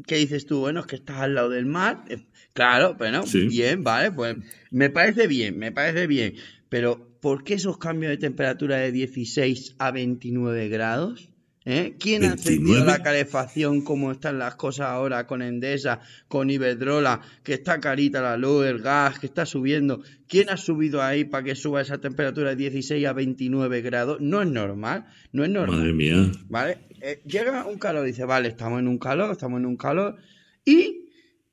¿Qué 0.08 0.16
dices 0.16 0.46
tú? 0.46 0.60
Bueno, 0.62 0.80
es 0.82 0.86
que 0.88 0.96
estás 0.96 1.18
al 1.20 1.36
lado 1.36 1.50
del 1.50 1.66
mar. 1.66 2.04
Eh, 2.10 2.26
Claro, 2.54 2.96
bueno, 2.96 3.26
Sí. 3.26 3.48
bien, 3.48 3.84
vale, 3.84 4.12
pues 4.12 4.36
me 4.72 4.90
parece 4.90 5.28
bien, 5.28 5.58
me 5.58 5.72
parece 5.72 6.06
bien. 6.06 6.36
Pero, 6.68 7.08
¿por 7.22 7.44
qué 7.46 7.54
esos 7.54 7.78
cambios 7.78 8.10
de 8.10 8.18
temperatura 8.18 8.78
de 8.78 8.92
16 8.92 9.76
a 9.80 9.92
29 9.92 10.68
grados? 10.68 11.30
¿Eh? 11.64 11.96
¿Quién 12.00 12.24
ha 12.24 12.32
encendido 12.32 12.74
29? 12.74 12.86
la 12.86 13.04
calefacción 13.04 13.82
como 13.82 14.12
están 14.12 14.40
las 14.40 14.56
cosas 14.56 14.88
ahora 14.88 15.28
con 15.28 15.44
Endesa, 15.44 16.00
con 16.28 16.50
Iberdrola, 16.50 17.22
que 17.44 17.54
está 17.54 17.80
carita 17.80 18.20
la 18.20 18.36
luz, 18.36 18.66
el 18.66 18.80
gas, 18.80 19.20
que 19.20 19.28
está 19.28 19.46
subiendo? 19.46 20.02
¿Quién 20.28 20.50
ha 20.50 20.58
subido 20.58 21.04
ahí 21.04 21.24
para 21.24 21.44
que 21.44 21.56
suba 21.56 21.82
esa 21.82 22.00
temperatura 22.00 22.50
de 22.52 22.56
16 22.56 23.06
a 23.06 23.14
29 23.14 23.82
grados? 23.82 24.20
No 24.22 24.42
es 24.42 24.48
normal, 24.48 25.06
no 25.32 25.44
es 25.44 25.52
normal. 25.52 25.78
Madre 25.78 25.94
mía. 25.94 26.32
¿Vale? 26.50 26.80
Eh, 27.00 27.22
llega 27.26 27.68
un 27.68 27.78
calor, 27.78 28.06
dice, 28.06 28.26
vale, 28.26 28.50
estamos 28.50 28.80
en 28.80 28.88
un 28.88 28.98
calor, 28.98 29.32
estamos 29.32 29.60
en 29.60 29.68
un 29.68 29.78
calor. 29.78 30.18
Y 30.66 31.10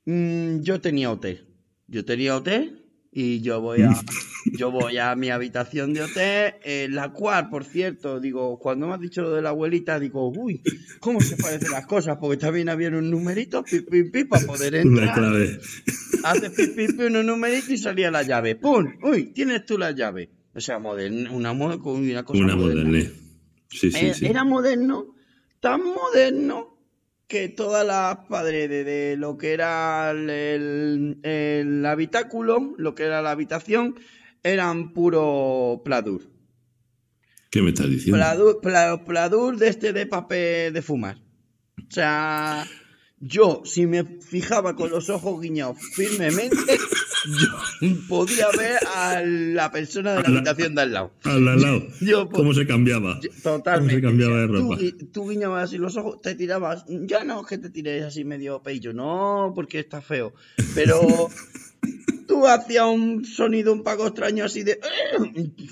mm, 0.07 0.61
yo 0.61 0.81
tenía 0.81 1.11
hotel. 1.11 1.45
Yo 1.87 2.05
tenía 2.07 2.35
hotel 2.35 2.88
y 3.11 3.41
yo 3.41 3.61
voy 3.61 3.83
a, 3.83 3.91
yo 4.53 4.71
voy 4.71 4.99
a 4.99 5.15
mi 5.17 5.31
habitación 5.31 5.95
de 5.95 6.03
hotel, 6.03 6.55
en 6.63 6.95
la 6.95 7.13
cual, 7.13 7.49
por 7.49 7.65
cierto, 7.65 8.21
digo, 8.21 8.59
cuando 8.59 8.87
me 8.87 8.95
has 8.95 9.01
dicho 9.01 9.23
lo 9.23 9.33
de 9.33 9.43
la 9.43 9.51
abuelita, 9.51 9.99
digo, 9.99 10.29
uy, 10.29 10.63
¿cómo 11.01 11.21
se 11.21 11.37
parecen 11.37 11.71
las 11.71 11.87
cosas? 11.87 12.19
Porque 12.21 12.37
también 12.37 12.69
había 12.69 12.89
un 12.89 13.11
numerito, 13.11 13.63
pi, 13.65 13.81
pi, 13.81 14.05
pi, 14.05 14.25
para 14.25 14.47
poder 14.47 14.75
entrar. 14.77 15.15
clave. 15.15 15.59
Haces 16.25 16.51
pi, 16.51 16.67
pi, 16.69 16.93
pi, 16.93 17.05
unos 17.05 17.25
numeritos 17.25 17.71
y 17.71 17.79
salía 17.79 18.11
la 18.11 18.23
llave. 18.23 18.57
¡Pum! 18.57 18.87
¡Uy! 19.03 19.33
Tienes 19.33 19.65
tú 19.67 19.79
la 19.79 19.91
llave. 19.93 20.31
O 20.55 20.61
sea, 20.61 20.79
moderna, 20.79 21.31
una, 21.31 21.53
una 21.53 21.79
cosa 21.79 22.01
Una 22.43 22.57
moderna. 22.57 23.01
Sí, 23.71 23.91
sí, 23.93 24.07
Eh, 24.07 24.15
sí. 24.15 24.27
Era 24.27 24.45
moderno, 24.45 25.15
tan 25.61 25.83
moderno 25.85 26.78
que 27.29 27.49
todas 27.51 27.87
las 27.87 28.17
paredes 28.29 28.85
de 28.87 29.17
lo 29.19 29.37
que 29.37 29.53
era 29.53 30.11
el, 30.11 30.29
el- 30.31 31.19
el 31.23 31.87
habitáculo, 31.87 32.75
lo 32.79 32.95
que 32.95 33.05
era 33.05 33.21
la 33.23 33.31
habitación, 33.33 33.95
eran 34.43 34.93
puro 34.95 35.83
pladur. 35.85 36.23
¿Qué 37.51 37.63
me 37.63 37.69
estás 37.71 37.89
diciendo? 37.91 38.17
Pladur, 38.17 38.61
pla- 38.61 39.05
pladur 39.05 39.57
de 39.59 39.69
este 39.69 39.93
de 39.93 40.07
papel 40.07 40.73
de 40.73 40.83
fumar. 40.83 41.19
O 41.79 41.91
sea, 41.91 42.67
yo, 43.21 43.63
si 43.65 43.87
me 43.87 44.05
fijaba 44.05 44.75
con 44.75 44.91
los 44.91 45.09
ojos 45.11 45.41
guiñados 45.41 45.79
firmemente, 45.95 46.57
yo 47.27 47.89
podía 48.09 48.47
ver 48.57 48.79
a 48.95 49.23
la 49.25 49.71
persona 49.71 50.15
de 50.15 50.23
la 50.23 50.29
habitación 50.29 50.75
de 50.75 50.83
al 50.83 50.93
lado. 50.93 51.13
Al 51.25 51.49
al 51.49 51.61
lado. 51.61 51.83
Yo, 52.01 52.29
¿Cómo 52.29 52.55
se 52.55 52.67
cambiaba? 52.67 53.19
Yo- 53.23 53.31
Totalmente. 53.43 54.01
¿Cómo 54.01 54.01
se 54.01 54.03
cambiaba 54.03 54.41
de 54.41 54.47
tú 54.47 54.53
ropa? 54.55 54.77
Tú, 55.13 55.29
guiñabas 55.29 55.65
así 55.65 55.79
los 55.79 55.97
ojos, 55.97 56.21
te 56.23 56.35
tirabas. 56.35 56.85
Ya 56.89 57.25
no 57.25 57.41
es 57.43 57.47
que 57.47 57.59
te 57.59 57.71
tires 57.71 58.05
así 58.05 58.25
medio 58.25 58.63
peillo, 58.63 58.93
no, 58.93 59.53
porque 59.55 59.81
está 59.81 60.01
feo. 60.01 60.33
Pero 60.75 61.01
tú 62.29 62.47
hacías 62.47 62.87
un 62.87 63.25
sonido 63.25 63.73
un 63.73 63.83
poco 63.83 64.07
extraño 64.07 64.45
así 64.45 64.63
de. 64.63 64.79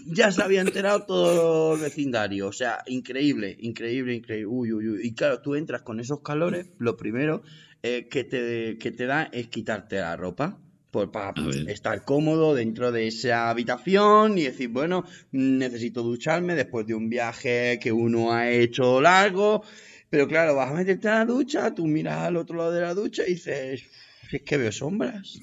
Ya 0.09 0.31
se 0.33 0.41
había 0.43 0.61
enterado 0.61 1.03
todo 1.05 1.75
el 1.75 1.81
vecindario. 1.83 2.47
O 2.47 2.53
sea, 2.53 2.79
increíble, 2.87 3.57
increíble, 3.61 4.15
increíble. 4.15 4.47
Uy, 4.47 4.73
uy, 4.73 4.89
uy. 4.89 5.01
Y 5.03 5.15
claro, 5.15 5.41
tú 5.43 5.55
entras 5.57 5.83
con 5.83 5.99
esos 6.01 6.21
calores, 6.21 6.69
lo 6.79 6.97
primero 6.97 7.43
eh, 7.83 8.07
que, 8.09 8.25
te, 8.25 8.79
que 8.79 8.93
te 8.93 9.05
da 9.07 9.25
es 9.25 9.49
quitarte 9.49 9.97
la 9.97 10.17
ropa. 10.17 10.59
Por, 10.97 11.11
para 11.11 11.35
estar 11.69 12.07
cómodo 12.07 12.55
dentro 12.55 12.91
de 12.91 13.09
esa 13.09 13.51
habitación 13.51 14.39
y 14.39 14.45
decir, 14.45 14.71
bueno, 14.71 15.05
necesito 15.31 16.03
ducharme 16.03 16.55
después 16.55 16.87
de 16.87 16.95
un 16.95 17.11
viaje 17.11 17.79
que 17.83 17.93
uno 17.93 18.33
ha 18.33 18.49
hecho 18.49 19.03
largo. 19.03 19.63
Pero 20.09 20.27
claro, 20.27 20.55
vas 20.55 20.71
a 20.71 20.75
meterte 20.75 21.09
a 21.09 21.19
la 21.19 21.25
ducha, 21.27 21.75
tú 21.75 21.87
miras 21.87 22.21
al 22.21 22.39
otro 22.39 22.57
lado 22.57 22.73
de 22.73 22.81
la 22.81 22.95
ducha 22.95 23.25
y 23.27 23.33
dices, 23.33 23.83
es 24.33 24.41
que 24.43 24.57
veo 24.57 24.73
sombras, 24.73 25.39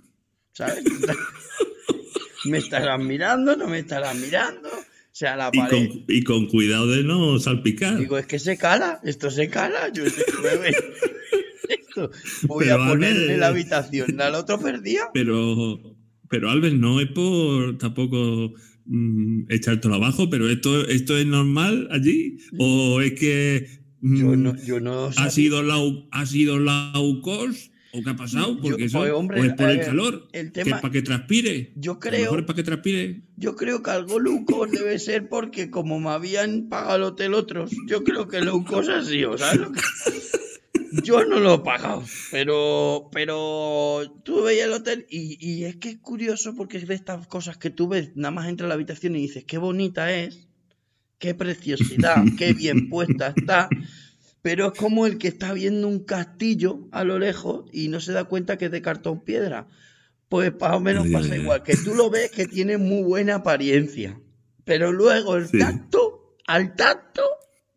¿sabes? 0.53 0.83
¿Me 2.45 2.57
estarán 2.57 3.05
mirando? 3.05 3.55
¿No 3.55 3.67
me 3.67 3.77
estarán 3.77 4.19
mirando? 4.19 4.71
O 5.13 5.15
sea, 5.15 5.35
la 5.35 5.51
Y 5.53 5.59
con, 5.59 6.05
y 6.07 6.23
con 6.23 6.47
cuidado 6.47 6.87
de 6.87 7.03
no 7.03 7.37
salpicar. 7.37 7.99
Digo, 7.99 8.17
es 8.17 8.25
que 8.25 8.39
se 8.39 8.57
cala, 8.57 8.99
esto 9.03 9.29
se 9.29 9.47
cala, 9.47 9.93
yo 9.93 10.03
esto. 11.67 12.09
Voy 12.47 12.65
Pero, 12.65 12.83
a 12.83 12.93
en 12.93 13.39
la 13.39 13.47
habitación, 13.49 14.19
al 14.19 14.33
otro 14.35 14.59
perdía. 14.59 15.03
Pero, 15.13 15.95
pero 16.29 16.49
Albert, 16.49 16.77
no 16.77 16.99
es 16.99 17.09
por 17.09 17.77
tampoco 17.77 18.53
mm, 18.87 19.51
echártelo 19.51 19.93
abajo, 19.93 20.31
pero 20.31 20.49
esto, 20.49 20.87
esto 20.87 21.15
es 21.15 21.27
normal 21.27 21.89
allí. 21.91 22.39
¿O 22.57 22.99
es 22.99 23.13
que 23.13 23.67
mm, 24.01 24.19
Yo 24.19 24.35
no, 24.35 24.55
yo 24.63 24.79
no 24.79 25.11
ha 25.15 25.29
sido 25.29 25.61
la, 25.61 25.75
ha 26.09 26.25
sido 26.25 26.57
la 26.57 26.91
UCOS? 26.99 27.69
¿O 27.95 28.01
qué 28.03 28.09
ha 28.09 28.15
pasado? 28.15 28.59
Porque 28.59 28.85
eso, 28.85 28.99
pues, 28.99 29.11
hombre, 29.11 29.39
o 29.39 29.43
es 29.45 29.53
por 29.53 29.69
el 29.69 29.77
ver, 29.77 29.85
calor. 29.85 30.27
el 30.33 30.51
que 30.51 30.63
tema- 30.63 30.77
es 30.77 30.81
para 30.81 30.91
que 30.91 31.01
transpire. 31.03 31.71
Yo 31.75 31.91
A 31.91 31.95
lo 31.95 31.99
creo, 31.99 32.21
mejor 32.21 32.39
es 32.39 32.45
para 32.45 32.55
que 32.57 32.63
transpire. 32.63 33.21
yo 33.37 33.55
creo 33.55 33.83
que 33.83 33.91
algo 33.91 34.19
Lucos 34.19 34.71
debe 34.71 34.97
ser 34.99 35.29
porque 35.29 35.69
como 35.69 35.99
me 35.99 36.09
habían 36.09 36.69
pagado 36.69 36.95
el 36.95 37.03
hotel 37.03 37.33
otros, 37.35 37.71
yo 37.87 38.03
creo 38.03 38.27
que 38.27 38.41
Lucos 38.41 38.89
ha 38.89 39.03
sido, 39.03 39.37
¿sabes? 39.37 39.59
lo 39.61 39.71
que- 39.71 39.81
Yo 41.03 41.25
no 41.25 41.39
lo 41.39 41.55
he 41.55 41.59
pagado, 41.59 42.03
pero, 42.31 43.09
pero 43.11 44.03
tú 44.23 44.43
veías 44.43 44.67
el 44.67 44.73
hotel 44.73 45.07
y, 45.09 45.37
y 45.39 45.63
es 45.65 45.75
que 45.77 45.89
es 45.89 45.97
curioso 45.97 46.53
porque 46.55 46.77
es 46.77 46.87
de 46.87 46.93
estas 46.93 47.25
cosas 47.27 47.57
que 47.57 47.71
tú 47.71 47.87
ves, 47.87 48.11
nada 48.15 48.31
más 48.31 48.47
entras 48.47 48.65
a 48.65 48.69
la 48.69 48.75
habitación 48.75 49.15
y 49.15 49.21
dices, 49.21 49.43
qué 49.43 49.57
bonita 49.57 50.13
es, 50.13 50.47
qué 51.17 51.33
preciosidad, 51.33 52.23
qué 52.37 52.53
bien 52.53 52.89
puesta 52.89 53.33
está, 53.35 53.69
pero 54.43 54.73
es 54.73 54.79
como 54.79 55.07
el 55.07 55.17
que 55.17 55.29
está 55.29 55.53
viendo 55.53 55.87
un 55.87 56.03
castillo 56.03 56.89
a 56.91 57.05
lo 57.05 57.17
lejos 57.17 57.63
y 57.71 57.87
no 57.87 58.01
se 58.01 58.11
da 58.11 58.25
cuenta 58.25 58.57
que 58.57 58.65
es 58.65 58.71
de 58.71 58.81
cartón 58.81 59.23
piedra. 59.23 59.67
Pues 60.27 60.51
más 60.59 60.75
o 60.75 60.79
menos 60.81 61.07
pasa 61.07 61.37
igual, 61.37 61.63
que 61.63 61.77
tú 61.77 61.95
lo 61.95 62.09
ves 62.09 62.29
que 62.29 62.45
tiene 62.45 62.77
muy 62.77 63.03
buena 63.03 63.35
apariencia, 63.35 64.19
pero 64.65 64.91
luego 64.91 65.37
el 65.37 65.49
tacto, 65.49 66.35
al 66.45 66.75
tacto, 66.75 67.21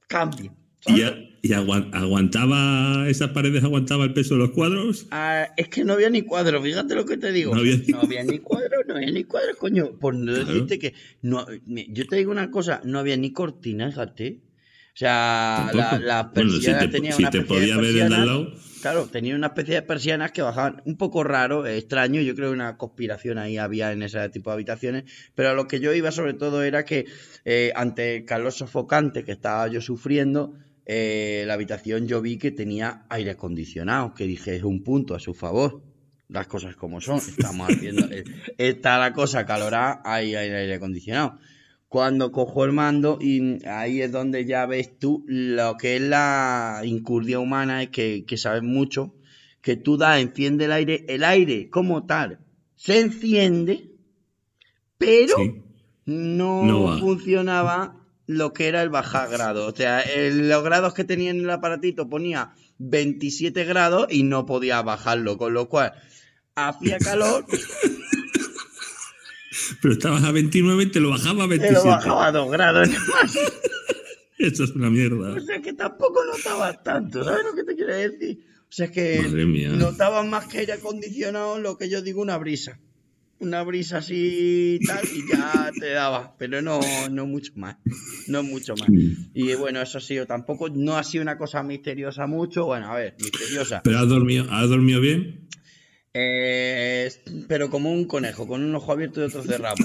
cambia. 0.08 0.52
¿Y, 0.88 1.52
aguantaba 1.52 3.08
esas 3.08 3.30
paredes, 3.30 3.62
aguantaba 3.62 4.04
el 4.04 4.12
peso 4.12 4.34
de 4.34 4.40
los 4.40 4.50
cuadros? 4.50 5.06
Ah, 5.12 5.48
es 5.56 5.68
que 5.68 5.84
no 5.84 5.92
había 5.92 6.10
ni 6.10 6.22
cuadros, 6.22 6.64
fíjate 6.64 6.96
lo 6.96 7.04
que 7.04 7.16
te 7.16 7.30
digo. 7.30 7.54
No 7.54 7.60
había, 7.60 7.76
ni 8.24 8.38
cuadros, 8.40 8.84
no 8.88 8.96
había 8.96 9.12
ni 9.12 9.22
cuadros, 9.22 9.56
coño. 9.56 9.98
Por 10.00 10.14
no 10.16 10.32
decirte 10.32 10.80
que. 10.80 10.94
No, 11.22 11.46
yo 11.66 12.06
te 12.08 12.16
digo 12.16 12.32
una 12.32 12.50
cosa, 12.50 12.80
no 12.84 12.98
había 12.98 13.16
ni 13.16 13.32
cortinas, 13.32 13.94
fíjate. 13.94 14.45
O 14.96 14.98
sea, 14.98 15.70
la, 15.74 15.98
la 15.98 16.32
persiana 16.32 16.80
si 16.80 16.86
te, 16.86 16.92
tenía 16.92 17.12
si 17.12 17.24
te 17.26 17.42
podía 17.42 17.76
ver 17.76 17.96
el 17.96 18.14
al 18.14 18.26
lado. 18.26 18.52
Claro, 18.80 19.06
tenía 19.08 19.36
una 19.36 19.48
especie 19.48 19.74
de 19.74 19.82
persianas 19.82 20.32
que 20.32 20.40
bajaban 20.40 20.80
un 20.86 20.96
poco 20.96 21.22
raro, 21.22 21.66
extraño. 21.66 22.22
Yo 22.22 22.34
creo 22.34 22.48
que 22.48 22.54
una 22.54 22.78
conspiración 22.78 23.36
ahí 23.36 23.58
había 23.58 23.92
en 23.92 24.02
ese 24.02 24.26
tipo 24.30 24.48
de 24.48 24.54
habitaciones. 24.54 25.04
Pero 25.34 25.50
a 25.50 25.52
lo 25.52 25.68
que 25.68 25.80
yo 25.80 25.92
iba 25.92 26.10
sobre 26.12 26.32
todo 26.32 26.62
era 26.62 26.86
que 26.86 27.04
eh, 27.44 27.72
ante 27.76 28.16
el 28.16 28.24
calor 28.24 28.52
sofocante 28.52 29.22
que 29.22 29.32
estaba 29.32 29.68
yo 29.68 29.82
sufriendo, 29.82 30.54
eh, 30.86 31.44
la 31.46 31.52
habitación 31.54 32.08
yo 32.08 32.22
vi 32.22 32.38
que 32.38 32.50
tenía 32.50 33.04
aire 33.10 33.32
acondicionado, 33.32 34.14
que 34.14 34.24
dije 34.24 34.56
es 34.56 34.62
un 34.62 34.82
punto 34.82 35.14
a 35.14 35.20
su 35.20 35.34
favor. 35.34 35.82
Las 36.28 36.46
cosas 36.46 36.74
como 36.74 37.02
son, 37.02 37.18
estamos 37.18 37.68
haciendo. 37.68 38.06
Eh, 38.10 38.24
está 38.56 38.96
la 38.96 39.12
cosa 39.12 39.44
calorada, 39.44 40.00
hay 40.06 40.34
aire 40.34 40.72
acondicionado. 40.72 41.38
Cuando 41.88 42.32
cojo 42.32 42.64
el 42.64 42.72
mando, 42.72 43.18
y 43.20 43.64
ahí 43.66 44.02
es 44.02 44.12
donde 44.12 44.44
ya 44.44 44.66
ves 44.66 44.98
tú 44.98 45.24
lo 45.26 45.76
que 45.76 45.96
es 45.96 46.02
la 46.02 46.82
incurdia 46.84 47.38
humana, 47.38 47.82
es 47.82 47.90
que, 47.90 48.24
que 48.26 48.36
sabes 48.36 48.62
mucho, 48.62 49.14
que 49.62 49.76
tú 49.76 49.96
das, 49.96 50.20
enciende 50.20 50.66
el 50.66 50.72
aire, 50.72 51.04
el 51.08 51.24
aire 51.24 51.70
como 51.70 52.06
tal 52.06 52.40
se 52.76 53.00
enciende, 53.00 53.90
pero 54.98 55.34
no 56.04 56.98
funcionaba 56.98 57.96
lo 58.26 58.52
que 58.52 58.68
era 58.68 58.82
el 58.82 58.90
bajar 58.90 59.30
grado. 59.30 59.66
O 59.66 59.74
sea, 59.74 60.04
los 60.30 60.62
grados 60.62 60.94
que 60.94 61.04
tenía 61.04 61.30
en 61.30 61.40
el 61.40 61.50
aparatito 61.50 62.08
ponía 62.08 62.52
27 62.78 63.64
grados 63.64 64.06
y 64.10 64.22
no 64.22 64.46
podía 64.46 64.82
bajarlo, 64.82 65.38
con 65.38 65.54
lo 65.54 65.68
cual 65.68 65.94
hacía 66.54 66.98
calor. 67.04 67.46
Pero 69.80 69.94
estabas 69.94 70.24
a 70.24 70.32
29 70.32 70.86
te 70.86 71.00
lo 71.00 71.10
bajaba 71.10 71.44
a 71.44 71.46
27. 71.46 71.80
Te 71.80 71.86
lo 71.86 71.94
bajaba 71.94 72.26
a 72.26 72.32
2 72.32 72.50
grados 72.50 72.88
más. 72.88 73.38
Eso 74.38 74.64
es 74.64 74.70
una 74.72 74.90
mierda. 74.90 75.32
O 75.32 75.40
sea, 75.40 75.62
que 75.62 75.72
tampoco 75.72 76.20
notaba 76.24 76.82
tanto, 76.82 77.24
¿sabes 77.24 77.44
lo 77.44 77.54
que 77.54 77.64
te 77.64 77.74
quiero 77.74 77.94
decir? 77.94 78.44
O 78.68 78.72
sea, 78.72 78.90
que 78.90 79.22
notaba 79.76 80.22
más 80.24 80.46
que 80.46 80.58
aire 80.58 80.74
acondicionado 80.74 81.58
lo 81.58 81.78
que 81.78 81.88
yo 81.88 82.02
digo 82.02 82.20
una 82.20 82.36
brisa 82.36 82.78
una 83.38 83.62
brisa 83.62 83.98
así 83.98 84.78
y 84.80 84.86
tal 84.86 85.04
y 85.04 85.30
ya 85.30 85.70
te 85.78 85.90
daba, 85.90 86.36
pero 86.38 86.62
no, 86.62 86.80
no 87.10 87.26
mucho 87.26 87.52
más, 87.56 87.76
no 88.28 88.42
mucho 88.42 88.74
más. 88.76 88.88
Y 89.34 89.54
bueno, 89.54 89.82
eso 89.82 89.98
ha 89.98 90.00
sido 90.00 90.26
tampoco, 90.26 90.68
no 90.70 90.96
ha 90.96 91.04
sido 91.04 91.22
una 91.22 91.36
cosa 91.36 91.62
misteriosa 91.62 92.26
mucho, 92.26 92.66
bueno, 92.66 92.90
a 92.90 92.96
ver, 92.96 93.14
misteriosa. 93.20 93.82
¿Pero 93.84 93.98
has 93.98 94.08
dormido, 94.08 94.46
has 94.50 94.68
dormido 94.68 95.00
bien? 95.00 95.48
Eh, 96.18 97.12
pero 97.46 97.68
como 97.68 97.92
un 97.92 98.06
conejo, 98.06 98.46
con 98.46 98.64
un 98.64 98.74
ojo 98.74 98.90
abierto 98.90 99.20
y 99.20 99.24
otro 99.24 99.42
cerrado, 99.42 99.76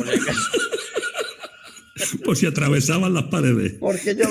por 2.24 2.38
si 2.38 2.46
atravesaban 2.46 3.14
las 3.14 3.26
paredes. 3.26 3.74
Porque 3.82 4.16
yo, 4.16 4.30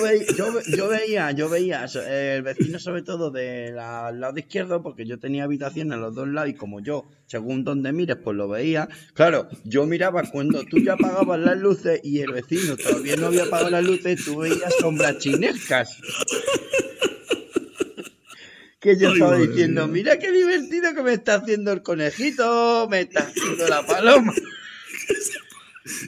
yo, 0.74 0.88
veía, 0.88 1.32
yo 1.32 1.50
veía 1.50 1.84
el 1.84 2.40
vecino 2.40 2.78
sobre 2.78 3.02
todo 3.02 3.30
del 3.30 3.76
lado 3.76 4.38
izquierdo, 4.38 4.82
porque 4.82 5.04
yo 5.04 5.18
tenía 5.18 5.44
habitación 5.44 5.92
en 5.92 6.00
los 6.00 6.14
dos 6.14 6.26
lados 6.26 6.48
y 6.48 6.54
como 6.54 6.80
yo, 6.80 7.04
según 7.26 7.64
donde 7.64 7.92
mires, 7.92 8.16
pues 8.24 8.34
lo 8.34 8.48
veía. 8.48 8.88
Claro, 9.12 9.50
yo 9.64 9.84
miraba 9.84 10.22
cuando 10.22 10.64
tú 10.64 10.78
ya 10.78 10.94
apagabas 10.94 11.38
las 11.38 11.58
luces 11.58 12.00
y 12.02 12.20
el 12.20 12.32
vecino 12.32 12.78
todavía 12.78 13.16
no 13.16 13.26
había 13.26 13.42
apagado 13.42 13.68
las 13.68 13.84
luces, 13.84 14.24
tú 14.24 14.38
veías 14.38 14.74
sombras 14.80 15.18
chinescas. 15.18 15.98
Que 18.80 18.96
yo 18.98 19.12
estaba 19.12 19.36
diciendo, 19.36 19.86
mira 19.86 20.18
qué 20.18 20.32
divertido 20.32 20.94
que 20.94 21.02
me 21.02 21.12
está 21.12 21.34
haciendo 21.34 21.70
el 21.72 21.82
conejito, 21.82 22.88
me 22.90 23.02
está 23.02 23.20
haciendo 23.20 23.68
la 23.68 23.86
paloma. 23.86 24.32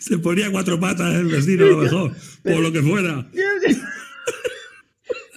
Se 0.01 0.19
ponía 0.19 0.51
cuatro 0.51 0.81
patas 0.81 1.15
el 1.15 1.27
vecino, 1.27 1.67
a 1.67 1.69
lo 1.69 1.77
mejor, 1.79 2.13
por 2.43 2.61
lo 2.61 2.73
que 2.73 2.83
fuera. 2.83 3.29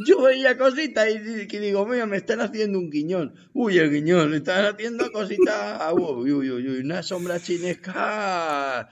Yo 0.06 0.22
veía 0.22 0.58
cositas 0.58 1.08
y 1.10 1.48
que 1.48 1.60
digo, 1.60 1.86
mira, 1.86 2.06
me 2.06 2.18
están 2.18 2.42
haciendo 2.42 2.80
un 2.80 2.90
guiñón. 2.90 3.34
Uy, 3.54 3.78
el 3.78 3.90
guiñón, 3.92 4.30
me 4.30 4.38
están 4.38 4.66
haciendo 4.66 5.12
cositas. 5.12 5.82
Uy, 5.94 6.32
uy, 6.32 6.52
uy, 6.52 6.68
uy, 6.68 6.80
una 6.80 7.02
sombra 7.02 7.40
chinesca. 7.40 8.90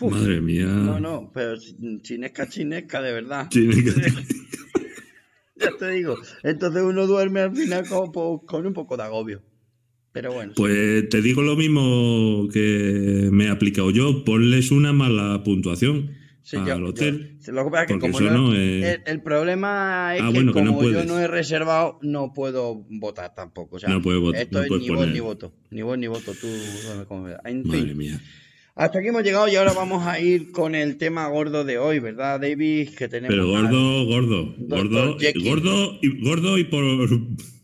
Madre 0.00 0.40
mía. 0.40 0.66
No, 0.66 1.00
no, 1.00 1.30
pero 1.34 1.56
chinesca, 2.02 2.48
chinesca, 2.48 3.02
de 3.02 3.12
verdad. 3.12 3.48
Chinesca. 3.48 4.00
ya 5.56 5.70
te 5.78 5.90
digo. 5.90 6.16
Entonces 6.42 6.82
uno 6.82 7.06
duerme 7.06 7.40
al 7.40 7.54
final 7.54 7.84
con 7.88 8.66
un 8.66 8.72
poco 8.72 8.96
de 8.96 9.02
agobio. 9.02 9.42
Pero 10.12 10.32
bueno. 10.32 10.52
Pues 10.54 11.08
te 11.08 11.20
digo 11.22 11.42
lo 11.42 11.56
mismo 11.56 12.48
que 12.52 13.28
me 13.32 13.46
he 13.46 13.50
aplicado 13.50 13.90
yo, 13.90 14.24
ponles 14.24 14.70
una 14.70 14.92
mala 14.92 15.42
puntuación 15.42 16.12
al 16.52 16.84
hotel. 16.84 17.38
lo 17.48 17.64
que 17.64 17.70
pasa 17.70 17.82
es 17.82 17.88
que 17.88 17.98
como 17.98 18.20
no, 18.20 18.54
el, 18.54 19.22
problema 19.22 20.14
es 20.14 20.22
ah, 20.22 20.30
que 20.32 20.52
como 20.52 20.82
yo 20.82 21.04
no 21.04 21.18
he 21.18 21.26
reservado, 21.26 21.98
no 22.02 22.32
puedo 22.32 22.84
votar 22.90 23.34
tampoco. 23.34 23.76
O 23.76 23.78
sea, 23.78 23.88
no 23.88 24.02
puedo 24.02 24.20
votar. 24.20 24.42
Esto 24.42 24.62
es 24.62 24.70
ni 24.70 24.90
voz 24.90 25.08
ni 25.08 25.20
voto. 25.20 25.52
Ni 25.70 25.82
ni 25.82 26.06
voto, 26.06 26.32
tú 26.40 26.46
en 27.44 27.62
Madre 27.66 27.94
mía. 27.94 28.20
Hasta 28.76 28.98
aquí 28.98 29.08
hemos 29.08 29.22
llegado 29.22 29.46
y 29.46 29.54
ahora 29.54 29.72
vamos 29.72 30.04
a 30.04 30.18
ir 30.18 30.50
con 30.50 30.74
el 30.74 30.96
tema 30.98 31.28
gordo 31.28 31.62
de 31.62 31.78
hoy, 31.78 32.00
¿verdad, 32.00 32.40
David? 32.40 32.90
Que 32.96 33.06
tenemos 33.06 33.28
Pero 33.28 33.46
gordo, 33.46 34.04
gordo, 34.04 34.54
gordo, 34.58 35.16
gordo, 35.44 35.98
y, 36.02 36.24
gordo 36.24 36.58
y 36.58 36.64
por 36.64 36.82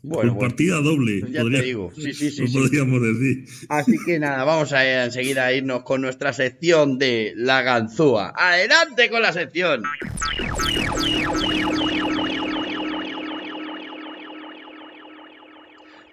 bueno, 0.03 0.39
partida 0.39 0.77
doble. 0.77 1.23
Ya 1.31 1.43
te 1.43 1.63
digo. 1.63 1.91
Sí, 1.97 2.15
sí, 2.15 2.31
sí, 2.31 2.45
podríamos 2.47 3.03
decir. 3.03 3.45
Así 3.69 3.97
que 4.07 4.21
nada, 4.21 4.45
vamos 4.45 4.73
a 4.73 5.05
enseguida 5.05 5.53
irnos 5.53 5.83
con 5.83 6.01
nuestra 6.01 6.33
sección 6.33 6.97
de 6.97 7.33
la 7.35 7.63
ganzúa. 7.63 8.33
¡Adelante 8.37 9.11
con 9.11 9.21
la 9.21 9.33
sección! 9.33 9.83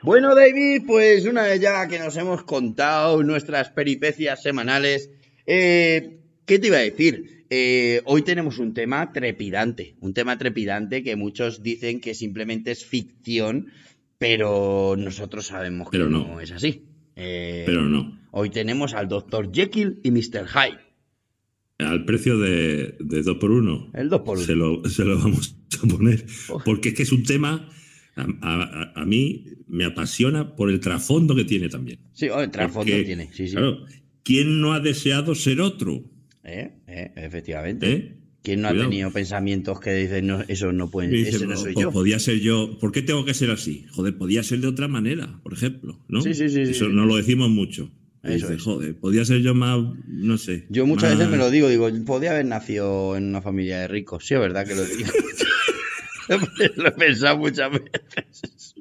Bueno, 0.07 0.35
David, 0.35 0.83
pues 0.87 1.25
una 1.25 1.43
vez 1.43 1.59
ya 1.59 1.85
que 1.89 1.99
nos 1.99 2.15
hemos 2.15 2.43
contado 2.43 3.21
nuestras 3.23 3.71
peripecias 3.71 4.41
semanales, 4.41 5.11
eh, 5.45 6.21
¿qué 6.45 6.59
te 6.59 6.67
iba 6.67 6.77
a 6.77 6.79
decir? 6.79 7.43
Eh, 7.49 8.01
hoy 8.05 8.21
tenemos 8.21 8.57
un 8.57 8.73
tema 8.73 9.11
trepidante, 9.11 9.97
un 9.99 10.13
tema 10.13 10.37
trepidante 10.37 11.03
que 11.03 11.17
muchos 11.17 11.61
dicen 11.61 11.99
que 11.99 12.13
simplemente 12.13 12.71
es 12.71 12.85
ficción, 12.85 13.67
pero 14.17 14.95
nosotros 14.97 15.47
sabemos 15.47 15.89
que 15.89 15.97
no. 15.97 16.39
es 16.39 16.53
así. 16.53 16.85
Eh, 17.17 17.63
pero 17.65 17.81
no. 17.81 18.17
Hoy 18.31 18.49
tenemos 18.49 18.93
al 18.93 19.09
Dr. 19.09 19.51
Jekyll 19.51 19.99
y 20.05 20.11
Mr. 20.11 20.47
Hyde. 20.47 20.79
Al 21.79 22.05
precio 22.05 22.39
de, 22.39 22.95
de 23.01 23.23
2 23.23 23.37
por 23.39 23.51
1 23.51 23.91
El 23.93 24.07
2 24.07 24.21
por 24.21 24.37
1 24.37 24.47
se 24.47 24.55
lo, 24.55 24.85
se 24.85 25.03
lo 25.03 25.19
vamos 25.19 25.57
a 25.83 25.85
poner. 25.85 26.25
Porque 26.63 26.89
es 26.89 26.95
que 26.95 27.03
es 27.03 27.11
un 27.11 27.23
tema. 27.23 27.67
A, 28.17 29.03
mí 29.05 29.45
me 29.67 29.85
apasiona 29.85 30.55
por 30.55 30.69
el 30.69 30.79
trasfondo 30.79 31.35
que 31.35 31.43
tiene 31.45 31.69
también. 31.69 31.99
Sí, 32.13 32.27
el 32.27 32.49
trasfondo 32.49 32.91
tiene. 33.03 33.29
Sí, 33.33 33.47
sí. 33.47 33.53
Claro, 33.53 33.85
¿quién 34.23 34.59
no 34.61 34.73
ha 34.73 34.79
deseado 34.79 35.35
ser 35.35 35.61
otro? 35.61 36.03
¿Eh? 36.43 36.71
¿Eh? 36.87 37.11
Efectivamente. 37.15 37.91
¿Eh? 37.91 38.17
¿Quién 38.41 38.61
no 38.61 38.69
ha 38.69 38.73
tenido 38.73 39.11
pensamientos 39.11 39.79
que 39.81 39.93
dicen, 39.93 40.27
no, 40.27 40.41
eso 40.47 40.71
no 40.71 40.89
puede 40.89 41.21
ese 41.21 41.45
no 41.45 41.57
soy 41.57 41.75
yo? 41.77 41.91
Podía 41.91 42.17
ser 42.17 42.39
yo. 42.39 42.77
¿Por 42.79 42.93
qué 42.93 43.01
tengo 43.01 43.25
que 43.25 43.33
ser 43.33 43.51
así? 43.51 43.85
Joder, 43.91 44.17
podía 44.17 44.41
ser 44.41 44.61
de 44.61 44.67
otra 44.67 44.87
manera, 44.87 45.41
por 45.43 45.51
ejemplo, 45.51 45.99
¿no? 46.07 46.21
Sí, 46.21 46.33
sí, 46.33 46.47
sí. 46.47 46.61
Eso 46.61 46.87
no 46.87 47.05
lo 47.05 47.17
decimos 47.17 47.49
mucho. 47.49 47.91
Eso 48.23 48.47
Joder, 48.57 48.95
podía 48.95 49.25
ser 49.25 49.41
yo 49.41 49.53
más, 49.53 49.79
no 50.07 50.37
sé. 50.37 50.65
Yo 50.69 50.85
muchas 50.85 51.17
veces 51.17 51.29
me 51.29 51.37
lo 51.37 51.51
digo, 51.51 51.69
digo, 51.69 51.89
podía 52.05 52.31
haber 52.31 52.45
nacido 52.45 53.15
en 53.15 53.25
una 53.25 53.41
familia 53.41 53.79
de 53.79 53.87
ricos. 53.87 54.25
Sí, 54.25 54.33
es 54.33 54.39
verdad 54.39 54.65
que 54.65 54.75
lo 54.75 54.85
digo. 54.85 55.09
lo 56.75 56.87
he 56.87 56.91
pensado 56.91 57.37
muchas 57.37 57.71
veces. 57.71 58.75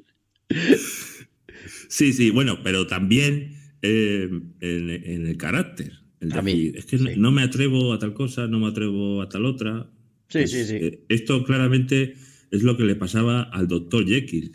Sí, 1.89 2.13
sí, 2.13 2.31
bueno, 2.31 2.59
pero 2.63 2.87
también 2.87 3.55
en, 3.81 4.55
el 4.61 5.37
carácter 5.37 5.93
es 6.19 6.85
que 6.85 6.97
no 6.97 7.31
me 7.31 7.43
atrevo 7.43 7.93
a 7.93 7.99
tal 7.99 8.13
cosa, 8.13 8.47
no 8.47 8.59
me 8.59 8.67
atrevo 8.67 9.21
a 9.21 9.29
tal 9.29 9.45
otra. 9.45 9.89
Sí, 10.29 10.47
sí, 10.47 10.65
sí. 10.65 10.75
Eh, 10.75 11.05
esto 11.09 11.43
claramente 11.43 12.15
es 12.51 12.63
lo 12.63 12.75
que 12.75 12.83
le 12.83 12.95
pasaba 12.95 13.43
al 13.43 13.67
doctor 13.67 14.05
Jekyll. 14.05 14.51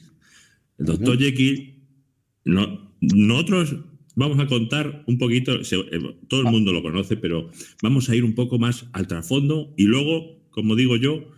El 0.79 0.87
doctor 0.87 1.19
Jekyll, 1.19 1.83
no, 2.45 2.93
nosotros 3.01 3.77
vamos 4.17 4.41
a 4.41 4.47
contar 4.47 5.05
un 5.07 5.19
poquito, 5.19 5.55
eh, 5.55 6.17
todo 6.29 6.41
el 6.41 6.49
ah. 6.49 6.51
mundo 6.51 6.73
lo 6.73 6.83
conoce, 6.83 7.17
pero 7.17 7.51
vamos 7.83 8.09
a 8.09 8.17
ir 8.17 8.25
un 8.25 8.35
poco 8.35 8.59
más 8.59 8.87
al 8.93 9.07
trasfondo 9.07 9.73
y 9.77 9.85
luego, 9.85 10.45
como 10.51 10.75
digo 10.75 10.97
yo, 10.97 11.31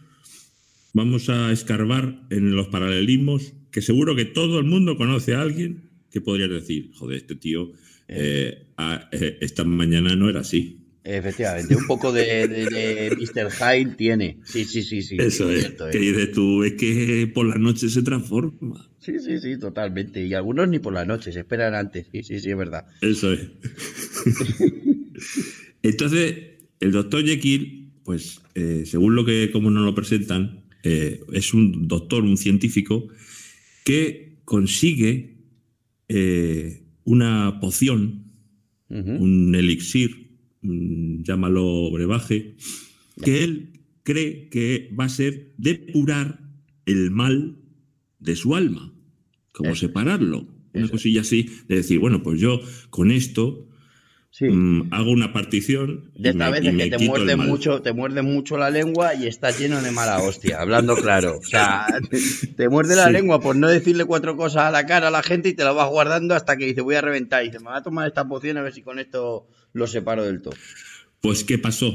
vamos 0.94 1.28
a 1.28 1.52
escarbar 1.52 2.26
en 2.30 2.56
los 2.56 2.68
paralelismos 2.68 3.52
que 3.70 3.82
seguro 3.82 4.16
que 4.16 4.24
todo 4.24 4.58
el 4.58 4.64
mundo 4.64 4.96
conoce 4.96 5.34
a 5.34 5.42
alguien 5.42 5.90
que 6.10 6.20
podría 6.20 6.48
decir, 6.48 6.92
joder, 6.94 7.18
este 7.18 7.34
tío 7.34 7.72
eh, 8.08 8.66
eh, 9.12 9.38
esta 9.40 9.64
mañana 9.64 10.16
no 10.16 10.30
era 10.30 10.40
así. 10.40 10.80
Efectivamente, 11.02 11.76
un 11.76 11.86
poco 11.86 12.12
de, 12.12 13.10
Mr. 13.18 13.50
Hyde 13.50 13.94
tiene. 13.96 14.38
Sí, 14.44 14.64
sí, 14.64 14.82
sí, 14.82 15.02
sí. 15.02 15.16
Eso 15.18 15.50
es. 15.50 15.74
Que 15.92 15.98
dices 15.98 16.32
tú, 16.32 16.64
es 16.64 16.74
que 16.74 17.30
por 17.34 17.46
la 17.46 17.56
noche 17.56 17.90
se 17.90 18.02
transforma. 18.02 18.88
Sí, 19.00 19.18
sí, 19.18 19.38
sí, 19.38 19.58
totalmente. 19.58 20.24
Y 20.24 20.32
algunos 20.32 20.66
ni 20.68 20.78
por 20.78 20.94
la 20.94 21.04
noche, 21.04 21.30
se 21.30 21.40
esperan 21.40 21.74
antes. 21.74 22.06
Sí, 22.10 22.22
sí, 22.22 22.40
sí, 22.40 22.50
es 22.50 22.56
verdad. 22.56 22.86
Eso 23.02 23.34
es. 23.34 23.42
Entonces, 25.82 26.36
el 26.80 26.92
doctor 26.92 27.22
Jekyll, 27.22 27.92
pues, 28.02 28.40
eh, 28.54 28.84
según 28.86 29.14
lo 29.14 29.26
que 29.26 29.50
como 29.50 29.70
nos 29.70 29.84
lo 29.84 29.94
presentan, 29.94 30.63
eh, 30.84 31.20
es 31.32 31.54
un 31.54 31.88
doctor, 31.88 32.22
un 32.22 32.36
científico, 32.36 33.08
que 33.84 34.38
consigue 34.44 35.38
eh, 36.08 36.84
una 37.04 37.58
poción, 37.60 38.22
un 38.88 39.54
elixir, 39.56 40.24
Mm, 40.64 41.22
llámalo 41.22 41.90
brebaje, 41.90 42.56
que 43.22 43.44
él 43.44 43.80
cree 44.02 44.48
que 44.48 44.90
va 44.98 45.04
a 45.04 45.10
ser 45.10 45.52
depurar 45.58 46.40
el 46.86 47.10
mal 47.10 47.58
de 48.18 48.34
su 48.34 48.54
alma, 48.54 48.94
como 49.52 49.74
separarlo. 49.74 50.48
Una 50.72 50.88
cosilla 50.88 51.20
así, 51.20 51.50
de 51.68 51.76
decir, 51.76 51.98
bueno, 51.98 52.22
pues 52.22 52.40
yo 52.40 52.60
con 52.88 53.10
esto 53.10 53.68
mm, 54.40 54.92
hago 54.92 55.10
una 55.10 55.32
partición. 55.32 56.10
De 56.14 56.30
esta 56.30 56.50
vez 56.50 56.64
es 56.64 56.76
que 56.76 56.90
te 56.90 56.98
muerde 57.06 57.36
mucho, 57.36 57.82
te 57.82 57.92
muerde 57.92 58.22
mucho 58.22 58.56
la 58.56 58.70
lengua 58.70 59.14
y 59.14 59.26
estás 59.26 59.58
lleno 59.58 59.80
de 59.80 59.90
mala 59.90 60.18
hostia, 60.18 60.60
hablando 60.60 60.96
claro. 60.96 61.38
O 61.38 61.44
sea, 61.44 61.86
te, 62.56 62.68
muerde 62.68 62.96
la 62.96 63.10
lengua 63.10 63.40
por 63.40 63.56
no 63.56 63.68
decirle 63.68 64.04
cuatro 64.04 64.36
cosas 64.36 64.64
a 64.64 64.70
la 64.70 64.86
cara 64.86 65.08
a 65.08 65.10
la 65.10 65.22
gente 65.22 65.48
y 65.48 65.54
te 65.54 65.64
la 65.64 65.72
vas 65.72 65.88
guardando 65.88 66.34
hasta 66.34 66.56
que 66.56 66.66
dice 66.66 66.80
voy 66.80 66.96
a 66.96 67.00
reventar. 67.00 67.42
Y 67.42 67.46
dice, 67.46 67.60
me 67.60 67.66
va 67.66 67.78
a 67.78 67.82
tomar 67.82 68.08
esta 68.08 68.26
poción 68.26 68.56
a 68.56 68.62
ver 68.62 68.72
si 68.72 68.82
con 68.82 68.98
esto 68.98 69.48
lo 69.72 69.86
separo 69.86 70.24
del 70.24 70.42
todo. 70.42 70.54
Pues, 71.20 71.44
¿qué 71.44 71.58
pasó? 71.58 71.94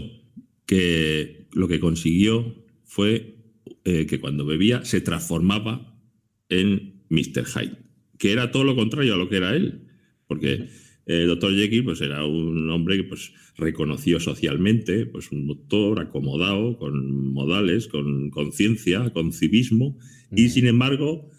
Que 0.65 1.47
lo 1.51 1.67
que 1.67 1.79
consiguió 1.79 2.55
fue 2.83 3.35
eh, 3.83 4.05
que 4.05 4.19
cuando 4.19 4.45
bebía 4.45 4.85
se 4.85 5.01
transformaba 5.01 5.95
en 6.49 7.03
Mr. 7.09 7.45
Hyde, 7.45 7.77
que 8.17 8.31
era 8.31 8.51
todo 8.51 8.63
lo 8.63 8.75
contrario 8.75 9.13
a 9.13 9.17
lo 9.17 9.29
que 9.29 9.37
era 9.37 9.55
él. 9.55 9.87
Porque 10.27 10.69
el 11.09 11.27
doctor 11.27 11.55
Jekyll 11.55 11.83
pues, 11.83 12.01
era 12.01 12.23
un 12.25 12.69
hombre 12.69 12.97
que 12.97 13.03
pues, 13.03 13.33
reconoció 13.57 14.19
socialmente, 14.19 15.05
pues 15.07 15.31
un 15.31 15.47
doctor 15.47 15.99
acomodado, 15.99 16.77
con 16.77 17.33
modales, 17.33 17.87
con 17.87 18.29
conciencia, 18.29 19.09
con 19.09 19.33
civismo, 19.33 19.97
y 20.31 20.49
sin 20.49 20.67
embargo, 20.67 21.29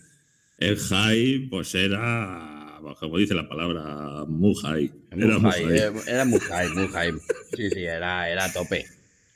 el 0.59 0.77
Hyde 0.77 1.47
pues, 1.49 1.75
era 1.77 2.61
como 2.99 3.19
dice 3.19 3.35
la 3.35 3.49
palabra, 3.49 4.25
muy 4.27 4.55
high. 4.55 4.91
Era 5.11 5.39
muy 5.39 5.51
high, 5.53 5.93
era 6.07 6.25
muy 6.25 6.41
high, 6.41 7.13
Sí, 7.57 7.71
sí, 7.71 7.81
era, 7.85 8.31
era 8.31 8.53
tope. 8.53 8.87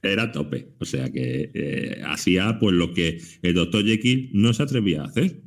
Era 0.02 0.32
tope. 0.32 0.68
O 0.78 0.84
sea 0.84 1.10
que 1.10 1.50
eh, 1.54 2.02
hacía 2.06 2.58
pues 2.58 2.74
lo 2.74 2.92
que 2.92 3.20
el 3.42 3.54
doctor 3.54 3.84
Jekyll 3.84 4.30
no 4.32 4.52
se 4.52 4.62
atrevía 4.62 5.02
a 5.02 5.06
hacer. 5.06 5.42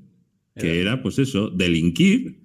Que 0.55 0.81
era, 0.81 1.03
pues 1.03 1.19
eso, 1.19 1.51
delinquir 1.51 2.39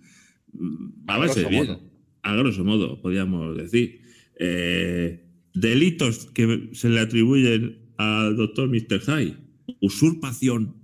mm, 0.53 0.87
a, 1.07 1.17
base 1.17 1.47
bien. 1.47 1.79
A 2.23 2.35
grosso 2.37 2.65
modo, 2.65 3.01
podríamos 3.01 3.57
decir. 3.57 4.03
Eh, 4.39 5.25
delitos 5.55 6.27
que 6.27 6.71
se 6.73 6.89
le 6.89 7.01
atribuyen 7.01 7.93
al 7.97 8.37
doctor 8.37 8.69
Mr. 8.69 9.01
High. 9.01 9.37
Usurpación, 9.81 10.77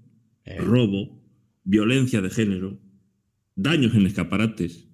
eh. 0.44 0.58
robo, 0.58 1.22
violencia 1.64 2.20
de 2.20 2.30
género, 2.30 2.78
daños 3.54 3.94
en 3.94 4.06
escaparates. 4.06 4.86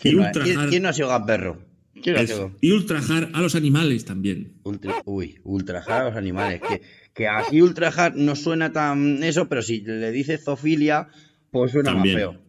¿Quién, 0.00 0.16
no, 0.16 0.88
ha 0.88 0.92
sido 0.92 1.08
gamberro? 1.08 1.66
y 2.60 2.72
ultrajar 2.72 3.30
a 3.32 3.40
los 3.40 3.54
animales 3.54 4.04
también. 4.04 4.60
uy, 5.04 5.40
ultrajar 5.42 6.02
a 6.02 6.04
los 6.10 6.16
animales. 6.16 6.60
Que, 6.60 6.82
que 7.14 7.26
aquí 7.26 7.62
ultrajar 7.62 8.14
no 8.16 8.36
suena 8.36 8.72
tan 8.72 9.22
eso, 9.24 9.48
pero 9.48 9.62
si 9.62 9.80
le 9.80 10.12
dice 10.12 10.38
zoofilia, 10.38 11.08
pues 11.50 11.72
suena 11.72 11.94
más 11.94 12.04
feo. 12.04 12.40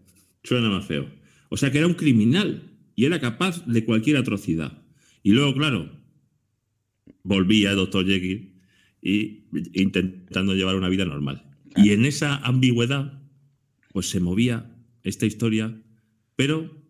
Suena 0.44 0.70
más 0.70 0.86
feo. 0.86 1.10
O 1.50 1.58
sea 1.58 1.72
que 1.72 1.78
era 1.78 1.88
un 1.88 1.94
criminal 1.94 2.64
y 2.96 3.06
era 3.06 3.20
capaz 3.20 3.66
de 3.66 3.86
cualquier 3.86 4.18
atrocidad. 4.18 4.84
Y 5.24 5.32
luego, 5.32 5.54
claro, 5.54 5.92
volvía 7.24 7.72
el 7.72 7.76
doctor 7.76 8.06
Jekyll 8.06 8.54
y 9.02 9.46
intentando 9.74 10.56
llevar 10.56 10.76
una 10.76 10.90
vida 10.90 11.06
normal. 11.06 11.44
Y 11.76 11.92
en 11.92 12.06
esa 12.06 12.38
ambigüedad 12.38 13.22
pues 13.92 14.10
se 14.10 14.20
movía 14.20 14.76
esta 15.04 15.26
historia, 15.26 15.82
pero 16.36 16.84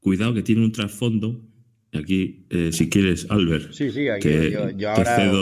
cuidado 0.00 0.34
que 0.34 0.42
tiene 0.42 0.64
un 0.64 0.72
trasfondo. 0.72 1.44
Aquí, 1.92 2.46
eh, 2.50 2.70
si 2.72 2.88
quieres, 2.90 3.26
Albert. 3.30 3.72
Sí, 3.72 3.90
sí, 3.90 4.08
aquí 4.08 4.50
yo, 4.76 4.90
ahora. 4.90 5.32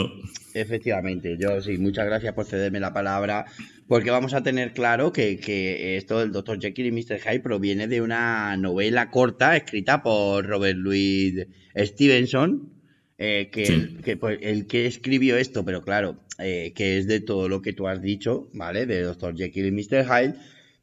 Efectivamente, 0.55 1.35
yo 1.37 1.61
sí, 1.61 1.77
muchas 1.77 2.05
gracias 2.05 2.33
por 2.33 2.45
cederme 2.45 2.79
la 2.79 2.93
palabra, 2.93 3.45
porque 3.89 4.09
vamos 4.09 4.33
a 4.33 4.41
tener 4.41 4.71
claro 4.71 5.11
que, 5.11 5.97
esto 5.97 6.19
del 6.19 6.31
Dr. 6.31 6.61
Jekyll 6.61 6.85
y 6.85 6.91
Mr. 6.93 7.19
Hyde 7.19 7.41
proviene 7.41 7.89
de 7.89 8.01
una 8.01 8.55
novela 8.55 9.11
corta 9.11 9.57
escrita 9.57 10.01
por 10.01 10.45
Robert 10.45 10.77
Louis 10.77 11.45
Stevenson, 11.75 12.71
eh, 13.17 13.49
que, 13.51 13.63
el, 13.63 14.01
que 14.01 14.15
pues, 14.15 14.39
el, 14.41 14.65
que 14.65 14.85
escribió 14.85 15.35
esto, 15.35 15.65
pero 15.65 15.81
claro, 15.81 16.21
eh, 16.39 16.71
que 16.73 16.99
es 16.99 17.07
de 17.07 17.19
todo 17.19 17.49
lo 17.49 17.61
que 17.61 17.73
tú 17.73 17.89
has 17.89 18.01
dicho, 18.01 18.49
¿vale? 18.53 18.85
De 18.85 19.01
Dr. 19.01 19.35
Jekyll 19.35 19.65
y 19.65 19.71
Mr. 19.71 20.05
Hyde, 20.05 20.35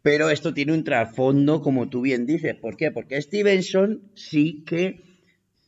pero 0.03 0.29
esto 0.29 0.53
tiene 0.53 0.75
un 0.75 0.85
trasfondo, 0.85 1.63
como 1.63 1.89
tú 1.89 2.03
bien 2.03 2.27
dices. 2.27 2.57
¿Por 2.57 2.77
qué? 2.77 2.91
Porque 2.91 3.23
Stevenson 3.23 4.03
sí 4.15 4.65
que 4.67 5.12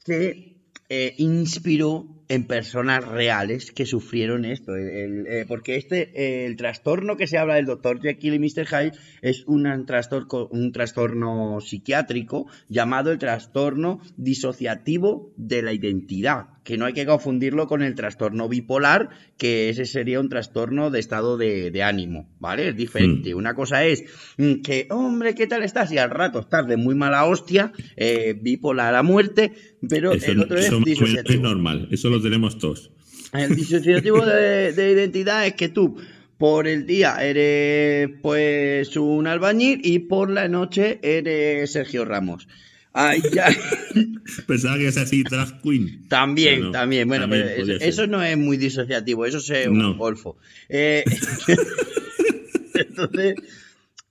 se 0.04 0.54
eh, 0.88 1.14
inspiró 1.18 2.06
en 2.28 2.46
personas 2.46 3.06
reales 3.06 3.72
que 3.72 3.86
sufrieron 3.86 4.44
esto. 4.44 4.76
Eh, 4.76 5.44
porque 5.46 5.76
este, 5.76 6.46
el 6.46 6.56
trastorno 6.56 7.16
que 7.16 7.26
se 7.26 7.38
habla 7.38 7.56
del 7.56 7.66
doctor 7.66 8.00
Jekyll 8.00 8.34
y 8.34 8.38
Mr. 8.38 8.66
Hyde 8.66 8.92
es 9.22 9.44
un 9.46 9.86
trastorno, 9.86 10.48
un 10.50 10.72
trastorno 10.72 11.60
psiquiátrico 11.60 12.46
llamado 12.68 13.12
el 13.12 13.18
trastorno 13.18 14.00
disociativo 14.16 15.32
de 15.36 15.62
la 15.62 15.72
identidad 15.72 16.53
que 16.64 16.78
no 16.78 16.86
hay 16.86 16.94
que 16.94 17.04
confundirlo 17.04 17.66
con 17.68 17.82
el 17.82 17.94
trastorno 17.94 18.48
bipolar, 18.48 19.10
que 19.36 19.68
ese 19.68 19.84
sería 19.84 20.18
un 20.18 20.30
trastorno 20.30 20.90
de 20.90 20.98
estado 20.98 21.36
de, 21.36 21.82
ánimo, 21.82 22.28
¿vale? 22.40 22.70
Es 22.70 22.76
diferente. 22.76 23.34
Mm. 23.34 23.38
Una 23.38 23.54
cosa 23.54 23.84
es 23.84 24.04
mm, 24.38 24.62
que, 24.62 24.86
hombre, 24.90 25.34
¿qué 25.34 25.46
tal 25.46 25.62
estás? 25.62 25.92
Y 25.92 25.98
al 25.98 26.10
rato 26.10 26.40
estás 26.40 26.66
de 26.66 26.78
muy 26.78 26.94
mala 26.94 27.26
hostia, 27.26 27.72
eh, 27.96 28.34
bipolar 28.40 28.94
a 28.94 29.02
muerte, 29.02 29.52
pero 29.86 30.12
el 30.12 30.40
otro 30.40 30.58
es 30.58 30.72
disociativo. 30.84 31.34
Es 31.34 31.40
normal, 31.40 31.88
eso 31.90 32.08
lo 32.08 32.20
tenemos 32.20 32.58
todos. 32.58 32.90
El 33.34 33.54
disociativo 33.54 34.24
de, 34.24 34.72
de 34.76 34.92
identidad 34.92 35.46
es 35.46 35.54
que 35.54 35.68
tú 35.68 35.98
por 36.38 36.66
el 36.66 36.86
día 36.86 37.16
eres 37.20 38.10
pues 38.22 38.96
un 38.96 39.26
albañil 39.26 39.80
y 39.84 40.00
por 40.00 40.30
la 40.30 40.48
noche 40.48 40.98
eres 41.02 41.72
Sergio 41.72 42.04
Ramos. 42.04 42.48
Ay, 42.96 43.20
ya. 43.32 43.48
Pensaba 44.46 44.78
que 44.78 44.86
es 44.86 44.96
así, 44.96 45.24
drag 45.24 45.60
queen. 45.60 46.08
También, 46.08 46.70
también. 46.70 47.08
Bueno, 47.08 47.28
pero 47.28 47.48
eso, 47.80 48.06
no 48.06 48.22
es 48.22 48.38
muy 48.38 48.56
disociativo, 48.56 49.26
eso 49.26 49.38
es 49.38 49.66
un 49.66 49.98
golfo. 49.98 50.36
Eh, 50.68 51.04
entonces, 52.74 53.34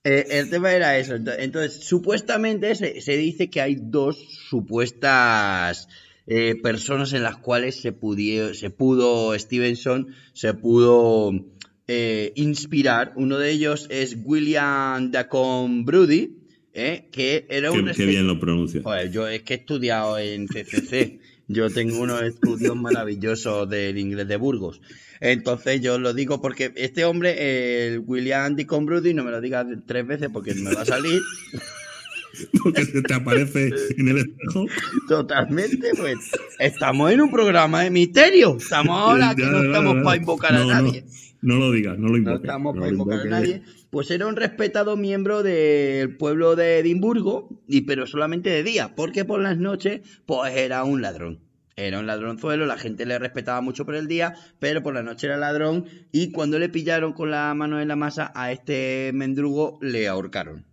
eh, 0.04 0.26
el 0.30 0.50
tema 0.50 0.72
era 0.72 0.98
eso. 0.98 1.14
Entonces, 1.14 1.82
supuestamente 1.82 2.74
se, 2.74 3.00
se 3.00 3.16
dice 3.16 3.48
que 3.48 3.62
hay 3.62 3.78
dos 3.80 4.18
supuestas 4.50 5.88
eh, 6.26 6.54
personas 6.62 7.14
en 7.14 7.22
las 7.22 7.38
cuales 7.38 7.80
se, 7.80 7.92
pudió, 7.92 8.52
se 8.52 8.68
pudo, 8.68 9.36
Stevenson, 9.38 10.14
se 10.34 10.52
pudo 10.52 11.32
inspirar. 12.34 13.14
Uno 13.16 13.38
de 13.38 13.50
ellos 13.50 13.86
es 13.88 14.16
William 14.24 15.10
Dacon 15.10 15.86
Brody 15.86 16.43
¿eh? 16.74 17.08
que 17.10 17.46
era 17.48 17.72
un... 17.72 17.90
Qué, 17.92 18.04
bien 18.04 18.26
lo 18.26 18.38
pronuncia. 18.38 18.82
Pues 18.82 19.10
yo 19.12 19.26
es 19.26 19.42
que 19.42 19.54
he 19.54 19.56
estudiado 19.58 20.18
en 20.18 20.46
CCC. 20.46 21.20
Yo 21.46 21.70
tengo 21.70 21.98
unos 22.00 22.22
estudios 22.22 22.74
maravillosos 22.76 23.68
del 23.68 23.98
inglés 23.98 24.28
de 24.28 24.36
Burgos. 24.36 24.80
Entonces 25.20 25.80
yo 25.80 25.98
lo 25.98 26.12
digo 26.12 26.40
porque 26.40 26.72
este 26.76 27.04
hombre, 27.04 27.86
el 27.86 28.00
William 28.00 28.56
Deacon 28.56 28.86
Brody, 28.86 29.14
no 29.14 29.24
me 29.24 29.30
lo 29.30 29.40
digas 29.40 29.66
tres 29.86 30.06
veces 30.06 30.30
porque 30.32 30.54
me 30.54 30.74
va 30.74 30.82
a 30.82 30.86
salir. 30.86 31.20
Porque 32.64 32.84
se 32.84 33.00
te 33.00 33.14
aparece 33.14 33.70
en 33.96 34.08
el 34.08 34.18
espejo. 34.18 34.66
Totalmente, 35.06 35.92
pues. 35.96 36.16
Estamos 36.58 37.12
en 37.12 37.20
un 37.20 37.30
programa 37.30 37.84
de 37.84 37.90
misterio. 37.90 38.56
Estamos 38.56 38.98
ahora 38.98 39.36
que 39.36 39.44
no 39.44 39.62
estamos 39.62 40.02
para 40.02 40.16
invocar 40.16 40.52
a 40.52 40.64
nadie. 40.64 41.04
No, 41.42 41.58
lo 41.58 41.70
digas, 41.70 41.96
no 41.96 42.08
lo 42.08 42.16
invoques. 42.16 42.40
No 42.40 42.44
estamos 42.44 42.76
para 42.76 42.88
invocar 42.88 43.20
a 43.20 43.24
nadie 43.26 43.62
pues 43.94 44.10
era 44.10 44.26
un 44.26 44.34
respetado 44.34 44.96
miembro 44.96 45.44
del 45.44 46.16
pueblo 46.16 46.56
de 46.56 46.80
Edimburgo, 46.80 47.48
y, 47.68 47.82
pero 47.82 48.08
solamente 48.08 48.50
de 48.50 48.64
día, 48.64 48.96
porque 48.96 49.24
por 49.24 49.40
las 49.40 49.56
noches, 49.56 50.00
pues 50.26 50.52
era 50.56 50.82
un 50.82 51.00
ladrón. 51.00 51.44
Era 51.76 52.00
un 52.00 52.06
ladronzuelo, 52.08 52.66
la 52.66 52.76
gente 52.76 53.06
le 53.06 53.20
respetaba 53.20 53.60
mucho 53.60 53.86
por 53.86 53.94
el 53.94 54.08
día, 54.08 54.34
pero 54.58 54.82
por 54.82 54.94
la 54.94 55.04
noche 55.04 55.28
era 55.28 55.36
ladrón 55.36 55.86
y 56.10 56.32
cuando 56.32 56.58
le 56.58 56.68
pillaron 56.68 57.12
con 57.12 57.30
la 57.30 57.54
mano 57.54 57.80
en 57.80 57.86
la 57.86 57.94
masa 57.94 58.32
a 58.34 58.50
este 58.50 59.12
mendrugo 59.14 59.78
le 59.80 60.08
ahorcaron. 60.08 60.66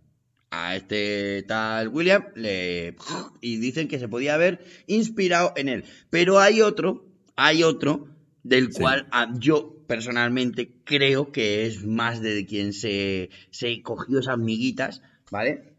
A 0.50 0.74
este 0.74 1.44
tal 1.46 1.90
William 1.90 2.24
le... 2.34 2.96
y 3.40 3.58
dicen 3.58 3.86
que 3.86 4.00
se 4.00 4.08
podía 4.08 4.34
haber 4.34 4.64
inspirado 4.88 5.52
en 5.54 5.68
él. 5.68 5.84
Pero 6.10 6.40
hay 6.40 6.60
otro, 6.60 7.06
hay 7.36 7.62
otro 7.62 8.08
del 8.42 8.70
cual 8.70 9.06
ah, 9.12 9.32
yo 9.38 9.76
personalmente 9.86 10.70
creo 10.84 11.32
que 11.32 11.66
es 11.66 11.84
más 11.84 12.20
de 12.20 12.46
quien 12.46 12.72
se, 12.72 13.30
se 13.50 13.82
cogió 13.82 14.20
esas 14.20 14.38
miguitas, 14.38 15.02
¿vale? 15.30 15.72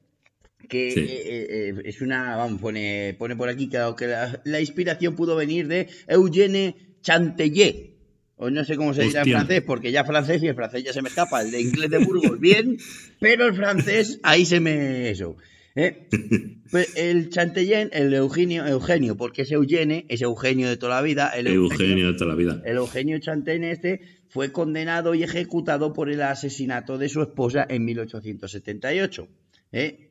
que 0.67 0.89
eh, 0.89 0.95
eh, 0.97 1.47
eh, 1.49 1.82
es 1.86 2.02
una, 2.02 2.36
vamos, 2.36 2.62
pone, 2.62 3.15
pone 3.17 3.36
por 3.36 3.49
aquí 3.49 3.69
que, 3.69 3.80
que 3.97 4.08
la, 4.43 4.60
inspiración 4.60 5.15
pudo 5.15 5.36
venir 5.36 5.67
de 5.67 5.88
Eugene 6.08 6.76
Chantellet. 7.02 7.91
O 8.36 8.49
no 8.49 8.63
sé 8.65 8.76
cómo 8.76 8.93
se 8.93 9.04
dice 9.04 9.19
en 9.19 9.26
francés, 9.26 9.62
porque 9.65 9.91
ya 9.91 10.04
francés 10.04 10.41
y 10.41 10.47
el 10.47 10.56
francés 10.56 10.84
ya 10.84 10.91
se 10.91 11.02
me 11.02 11.10
escapa. 11.10 11.41
El 11.41 11.52
de 11.52 11.62
inglés 11.62 11.89
de 11.89 11.99
Burgos, 11.99 12.39
bien, 12.39 12.78
pero 13.19 13.45
el 13.45 13.56
francés, 13.56 14.19
ahí 14.23 14.45
se 14.45 14.60
me. 14.60 15.10
Eso. 15.10 15.38
Pues 16.72 16.96
el 16.96 17.30
Chantellet, 17.30 17.90
el 17.94 18.14
Eugenio, 18.14 18.66
Eugenio, 18.66 19.16
porque 19.16 19.44
es 19.44 19.52
Eugene, 19.52 20.06
es 20.10 20.22
Eugenio 20.22 20.70
de 20.70 20.78
toda 20.78 20.96
la 20.96 21.02
vida. 21.02 21.30
El 21.30 21.48
Eugenio, 21.48 22.12
de 22.12 22.18
toda 22.18 22.32
la 22.32 22.36
vida. 22.36 22.62
El 22.66 22.78
Eugenio 22.78 23.20
Chantellet 23.20 23.72
este 23.72 24.02
fue 24.30 24.52
condenado 24.52 25.14
y 25.14 25.24
ejecutado 25.24 25.94
por 25.94 26.10
el 26.10 26.22
asesinato 26.24 26.98
de 26.98 27.10
su 27.10 27.22
esposa 27.22 27.66
en 27.70 27.86
1878. 27.86 29.28
¿eh? 29.72 30.10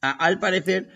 al 0.00 0.38
parecer 0.38 0.88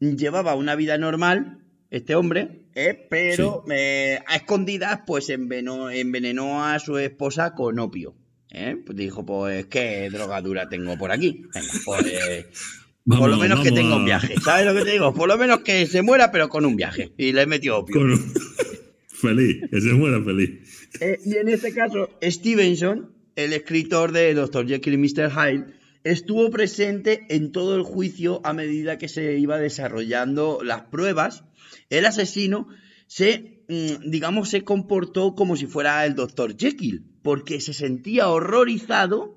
llevaba 0.00 0.56
una 0.56 0.74
vida 0.74 0.98
normal, 0.98 1.58
este 1.90 2.16
hombre, 2.16 2.62
¿eh? 2.74 3.06
pero 3.08 3.64
a 3.68 4.36
escondidas 4.36 5.02
pues 5.06 5.30
envenenó, 5.30 6.64
a 6.64 6.78
su 6.80 6.98
esposa 6.98 7.54
con 7.54 7.78
opio. 7.78 8.16
¿eh? 8.50 8.76
Pues 8.84 8.98
dijo, 8.98 9.24
pues, 9.24 9.66
¿qué 9.66 10.08
drogadura 10.10 10.68
tengo 10.68 10.98
por 10.98 11.12
aquí? 11.12 11.44
pues... 11.84 12.46
por 13.06 13.30
lo 13.30 13.36
menos 13.36 13.60
que 13.60 13.70
tenga 13.70 13.96
un 13.96 14.04
viaje, 14.04 14.34
¿sabes 14.42 14.66
lo 14.66 14.74
que 14.74 14.84
te 14.84 14.92
digo? 14.92 15.14
Por 15.14 15.28
lo 15.28 15.38
menos 15.38 15.60
que 15.60 15.86
se 15.86 16.02
muera, 16.02 16.32
pero 16.32 16.48
con 16.48 16.64
un 16.64 16.76
viaje. 16.76 17.12
Y 17.16 17.32
le 17.32 17.46
metió 17.46 17.78
opio. 17.78 18.00
feliz, 19.08 19.62
que 19.70 19.80
se 19.80 19.92
muera 19.92 20.22
feliz. 20.22 20.88
Eh, 21.00 21.18
y 21.24 21.36
en 21.36 21.48
este 21.48 21.72
caso, 21.72 22.10
Stevenson, 22.22 23.12
el 23.36 23.52
escritor 23.52 24.12
de 24.12 24.34
Dr. 24.34 24.66
Jekyll 24.66 24.94
y 24.94 24.98
Mr. 24.98 25.30
Hyde, 25.30 25.66
estuvo 26.04 26.50
presente 26.50 27.26
en 27.28 27.52
todo 27.52 27.76
el 27.76 27.82
juicio 27.82 28.40
a 28.44 28.52
medida 28.52 28.98
que 28.98 29.08
se 29.08 29.38
iba 29.38 29.58
desarrollando 29.58 30.60
las 30.62 30.82
pruebas. 30.82 31.44
El 31.90 32.06
asesino 32.06 32.68
se, 33.06 33.64
mm, 33.68 34.10
digamos, 34.10 34.48
se 34.48 34.64
comportó 34.64 35.34
como 35.34 35.56
si 35.56 35.66
fuera 35.66 36.04
el 36.06 36.14
doctor 36.14 36.56
Jekyll, 36.56 37.04
porque 37.22 37.60
se 37.60 37.72
sentía 37.72 38.28
horrorizado 38.28 39.35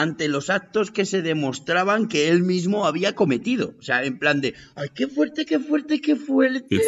ante 0.00 0.28
los 0.28 0.48
actos 0.48 0.90
que 0.90 1.04
se 1.04 1.20
demostraban 1.20 2.08
que 2.08 2.28
él 2.28 2.42
mismo 2.42 2.86
había 2.86 3.14
cometido. 3.14 3.74
O 3.78 3.82
sea, 3.82 4.02
en 4.02 4.18
plan 4.18 4.40
de, 4.40 4.54
ay, 4.74 4.88
qué 4.94 5.08
fuerte, 5.08 5.44
qué 5.44 5.58
fuerte, 5.58 6.00
qué 6.00 6.16
fuerte. 6.16 6.66
Qué 6.70 6.80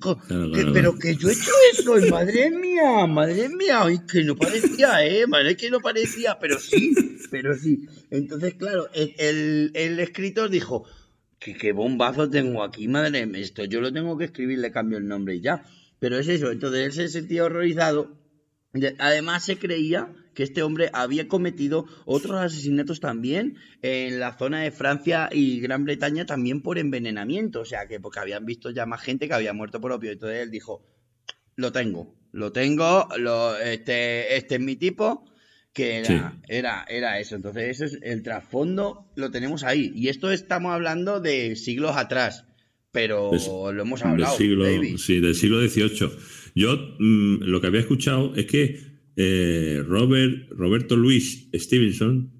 fuerte. 0.00 0.66
pero 0.72 0.98
que 0.98 1.14
yo 1.14 1.28
he 1.28 1.32
hecho 1.32 1.52
eso, 1.72 2.10
madre 2.10 2.50
mía, 2.50 3.06
madre 3.06 3.48
mía, 3.48 3.82
ay, 3.82 4.00
que 4.10 4.24
no 4.24 4.34
parecía, 4.34 5.06
eh, 5.06 5.28
madre 5.28 5.56
que 5.56 5.70
no 5.70 5.78
parecía, 5.78 6.38
pero 6.40 6.58
sí, 6.58 6.92
pero 7.30 7.54
sí. 7.54 7.86
Entonces, 8.10 8.54
claro, 8.54 8.88
el, 8.92 10.00
escritor 10.00 10.50
dijo, 10.50 10.86
¿Qué, 11.38 11.56
qué 11.56 11.70
bombazo 11.70 12.28
tengo 12.28 12.64
aquí, 12.64 12.88
madre 12.88 13.26
mía, 13.26 13.40
esto 13.40 13.64
yo 13.64 13.80
lo 13.80 13.92
tengo 13.92 14.18
que 14.18 14.24
escribir, 14.24 14.58
le 14.58 14.72
cambio 14.72 14.98
el 14.98 15.06
nombre 15.06 15.36
y 15.36 15.40
ya. 15.40 15.64
Pero 16.00 16.18
es 16.18 16.26
eso, 16.26 16.50
entonces 16.50 16.84
él 16.84 16.92
se 16.92 17.08
sentía 17.08 17.44
horrorizado. 17.44 18.18
Además 18.98 19.44
se 19.44 19.56
creía 19.56 20.12
que 20.38 20.44
este 20.44 20.62
hombre 20.62 20.88
había 20.92 21.26
cometido 21.26 21.86
otros 22.04 22.40
asesinatos 22.40 23.00
también 23.00 23.56
en 23.82 24.20
la 24.20 24.38
zona 24.38 24.60
de 24.60 24.70
Francia 24.70 25.28
y 25.32 25.58
Gran 25.58 25.82
Bretaña 25.84 26.26
también 26.26 26.62
por 26.62 26.78
envenenamiento, 26.78 27.62
o 27.62 27.64
sea 27.64 27.88
que 27.88 27.98
porque 27.98 28.20
habían 28.20 28.46
visto 28.46 28.70
ya 28.70 28.86
más 28.86 29.02
gente 29.02 29.26
que 29.26 29.34
había 29.34 29.52
muerto 29.52 29.80
por 29.80 29.90
opio, 29.90 30.12
entonces 30.12 30.42
él 30.42 30.52
dijo, 30.52 30.86
lo 31.56 31.72
tengo, 31.72 32.14
lo 32.30 32.52
tengo, 32.52 33.08
lo, 33.18 33.58
este, 33.58 34.36
este 34.36 34.54
es 34.54 34.60
mi 34.60 34.76
tipo, 34.76 35.24
que 35.72 36.04
era, 36.46 36.86
era, 36.86 37.18
eso, 37.18 37.34
entonces 37.34 37.70
ese 37.70 37.86
es 37.86 37.98
el 38.00 38.22
trasfondo, 38.22 39.10
lo 39.16 39.32
tenemos 39.32 39.64
ahí, 39.64 39.90
y 39.92 40.06
esto 40.06 40.30
estamos 40.30 40.72
hablando 40.72 41.18
de 41.18 41.56
siglos 41.56 41.96
atrás, 41.96 42.44
pero 42.92 43.32
lo 43.72 43.82
hemos 43.82 44.04
hablado. 44.04 44.36
sí, 44.36 45.18
del 45.18 45.34
siglo 45.34 45.68
XVIII. 45.68 46.10
Yo 46.54 46.76
mm, 47.00 47.42
lo 47.42 47.60
que 47.60 47.66
había 47.66 47.80
escuchado 47.80 48.34
es 48.36 48.46
que 48.46 48.87
eh, 49.20 49.82
Robert, 49.84 50.48
Roberto 50.50 50.94
Luis 50.94 51.48
Stevenson 51.52 52.30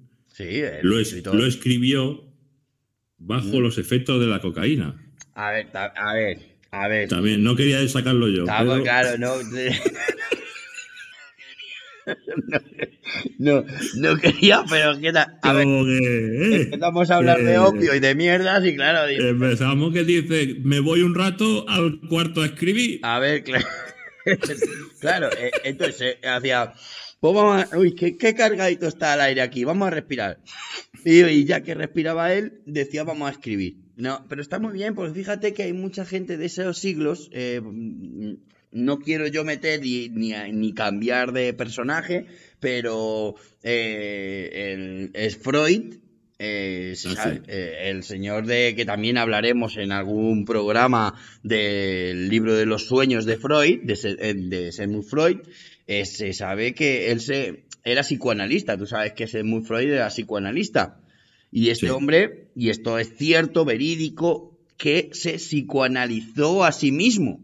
lo, 0.81 0.97
escribió 1.45 2.23
bajo 3.17 3.59
los 3.59 3.77
efectos 3.77 4.21
de 4.21 4.27
la 4.27 4.39
cocaína. 4.39 4.95
A 5.33 5.51
ver, 5.51 5.67
a 5.73 6.13
ver, 6.13 6.39
a 6.71 6.87
ver. 6.87 7.09
También, 7.09 7.43
no 7.43 7.57
quería 7.57 7.85
sacarlo 7.89 8.29
yo. 8.29 8.45
Claro, 8.45 9.17
no. 9.17 9.35
no, 13.39 13.65
no 13.97 14.17
quería, 14.17 14.63
pero 14.69 14.97
¿qué 15.01 15.11
tal? 15.11 15.37
A 15.41 15.51
ver, 15.51 15.65
que, 15.65 16.61
empezamos 16.61 17.11
a 17.11 17.17
hablar 17.17 17.43
de 17.43 17.57
opio 17.57 17.93
y 17.93 17.99
de 17.99 18.15
mierdas 18.15 18.65
y 18.65 18.77
claro. 18.77 19.05
Empezamos 19.09 19.93
que 19.93 20.05
dice, 20.05 20.55
me 20.63 20.79
voy 20.79 21.01
un 21.01 21.13
rato 21.13 21.67
al 21.67 21.99
cuarto 22.07 22.41
a 22.41 22.45
escribir. 22.45 23.01
A 23.03 23.19
ver, 23.19 23.43
claro. 23.43 23.67
claro, 24.99 25.29
eh, 25.37 25.51
entonces 25.63 26.17
eh, 26.21 26.27
hacía, 26.27 26.73
pues 27.19 27.33
vamos 27.33 27.65
uy, 27.73 27.95
qué, 27.95 28.35
cargadito 28.35 28.87
está 28.87 29.13
el 29.13 29.21
aire 29.21 29.41
aquí, 29.41 29.63
vamos 29.63 29.87
a 29.87 29.91
respirar. 29.91 30.39
Y, 31.05 31.45
ya 31.45 31.61
que 31.61 31.75
respiraba 31.75 32.33
él, 32.33 32.61
decía, 32.65 33.03
vamos 33.03 33.29
a 33.29 33.31
escribir. 33.31 33.77
No, 33.95 34.25
pero 34.29 34.41
está 34.41 34.59
muy 34.59 34.73
bien, 34.73 34.95
porque 34.95 35.13
fíjate 35.13 35.53
que 35.53 35.63
hay 35.63 35.73
mucha 35.73 36.05
gente 36.05 36.37
de 36.37 36.45
esos 36.45 36.77
siglos, 36.77 37.29
eh, 37.33 37.61
no 38.71 38.99
quiero 38.99 39.27
yo 39.27 39.43
meter 39.43 39.81
ni, 39.81 40.09
ni, 40.09 40.73
cambiar 40.73 41.33
de 41.33 41.53
personaje, 41.53 42.27
pero 42.59 43.35
es 43.61 45.37
Freud, 45.37 45.95
eh, 46.41 46.95
eh, 47.47 47.89
el 47.89 48.03
señor 48.03 48.45
de 48.45 48.73
que 48.73 48.85
también 48.85 49.17
hablaremos 49.17 49.75
en 49.75 49.91
algún 49.91 50.45
programa 50.45 51.15
del 51.43 52.29
libro 52.29 52.55
de 52.55 52.65
los 52.65 52.87
sueños 52.87 53.25
de 53.25 53.35
Freud, 53.35 53.81
de, 53.83 53.99
eh, 54.03 54.33
de 54.33 54.71
Sigmund 54.71 55.03
Freud, 55.03 55.39
se 55.85 56.31
sabe 56.31 56.73
que 56.73 57.11
él 57.11 57.19
se, 57.19 57.65
era 57.83 58.03
psicoanalista. 58.03 58.77
Tú 58.77 58.85
sabes 58.85 59.11
que 59.13 59.27
Sigmund 59.27 59.65
Freud 59.65 59.91
era 59.91 60.07
psicoanalista. 60.07 61.01
Y 61.51 61.71
este 61.71 61.91
hombre, 61.91 62.51
y 62.55 62.69
esto 62.69 62.99
es 62.99 63.17
cierto, 63.17 63.65
verídico, 63.65 64.57
que 64.77 65.09
se 65.11 65.39
psicoanalizó 65.39 66.63
a 66.63 66.71
sí 66.71 66.93
mismo. 66.93 67.41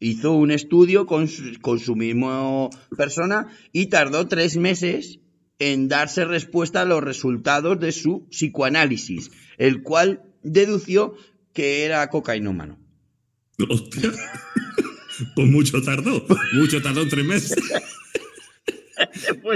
Hizo 0.00 0.32
un 0.32 0.50
estudio 0.50 1.04
con 1.04 1.28
su, 1.28 1.60
con 1.60 1.78
su 1.78 1.94
mismo 1.94 2.70
persona 2.96 3.48
y 3.70 3.86
tardó 3.86 4.28
tres 4.28 4.56
meses 4.56 5.20
en 5.58 5.88
darse 5.88 6.24
respuesta 6.24 6.82
a 6.82 6.84
los 6.84 7.02
resultados 7.02 7.78
de 7.80 7.92
su 7.92 8.26
psicoanálisis, 8.30 9.30
el 9.58 9.82
cual 9.82 10.22
dedució 10.42 11.14
que 11.52 11.84
era 11.84 12.08
cocainómano. 12.10 12.78
Hostia. 13.68 14.12
Pues 15.36 15.48
mucho 15.48 15.80
tardó, 15.80 16.26
mucho 16.54 16.82
tardó 16.82 17.06
tres 17.06 17.24
meses. 17.24 17.56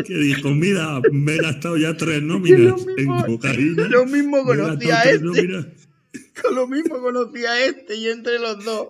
que 0.07 0.15
dijo, 0.15 0.51
mira, 0.51 1.01
me 1.13 1.35
he 1.35 1.39
gastado 1.39 1.77
ya 1.77 1.97
tres 1.97 2.23
nóminas 2.23 2.87
en 2.97 3.07
cocaína. 3.07 3.89
Lo 3.89 4.07
mismo 4.07 4.45
conocía 4.45 5.01
a 5.01 5.03
este. 5.03 5.27
Con 6.43 6.55
lo 6.55 6.69
mismo 6.69 7.01
conocía 7.01 7.51
a 7.51 7.65
este 7.65 7.97
y 7.97 8.09
entre 8.09 8.39
los 8.39 8.65
dos. 8.65 8.89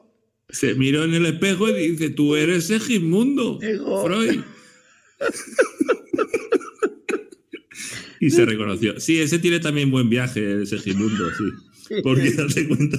Se 0.50 0.74
miró 0.74 1.04
en 1.04 1.14
el 1.14 1.26
espejo 1.26 1.68
y 1.68 1.90
dice, 1.90 2.10
tú 2.10 2.36
eres 2.36 2.66
Segismundo, 2.66 3.58
Freud. 3.60 4.40
y 8.20 8.30
se 8.30 8.44
reconoció. 8.44 8.98
Sí, 9.00 9.18
ese 9.18 9.38
tiene 9.38 9.60
también 9.60 9.90
buen 9.90 10.08
viaje, 10.08 10.62
ese 10.62 10.78
Gimundo, 10.78 11.30
sí. 11.36 11.44
Porque 12.02 12.30
te 12.54 12.68
cuenta, 12.68 12.98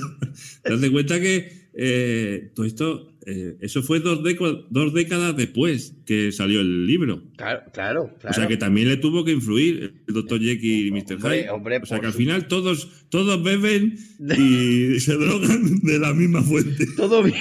cuenta 0.92 1.20
que 1.20 1.70
eh, 1.74 2.52
todo 2.56 2.66
esto, 2.66 3.14
eh, 3.26 3.56
eso 3.62 3.84
fue 3.84 4.00
dos, 4.00 4.22
dos, 4.70 4.94
décadas 4.94 5.38
después 5.38 5.94
que 6.06 6.32
salió 6.32 6.62
el 6.62 6.88
libro. 6.88 7.24
Claro, 7.38 7.62
claro, 7.72 8.18
O 8.28 8.34
sea 8.34 8.48
que 8.48 8.58
también 8.58 8.90
le 8.90 8.98
tuvo 8.98 9.24
que 9.24 9.32
influir 9.32 9.94
el 10.08 10.14
Dr. 10.14 10.42
Jekyll 10.42 10.88
y 10.88 10.92
Mr. 10.92 11.20
Hyde. 11.20 11.50
o 11.50 11.86
sea 11.86 12.00
que 12.00 12.08
al 12.08 12.14
final 12.14 12.48
todos, 12.48 12.90
todos 13.10 13.42
beben 13.44 13.98
y 14.20 15.00
se 15.00 15.14
drogan 15.14 15.80
de 15.82 16.00
la 16.00 16.14
misma 16.14 16.42
fuente. 16.42 16.88
Todo 16.98 17.22
bien. 17.22 17.38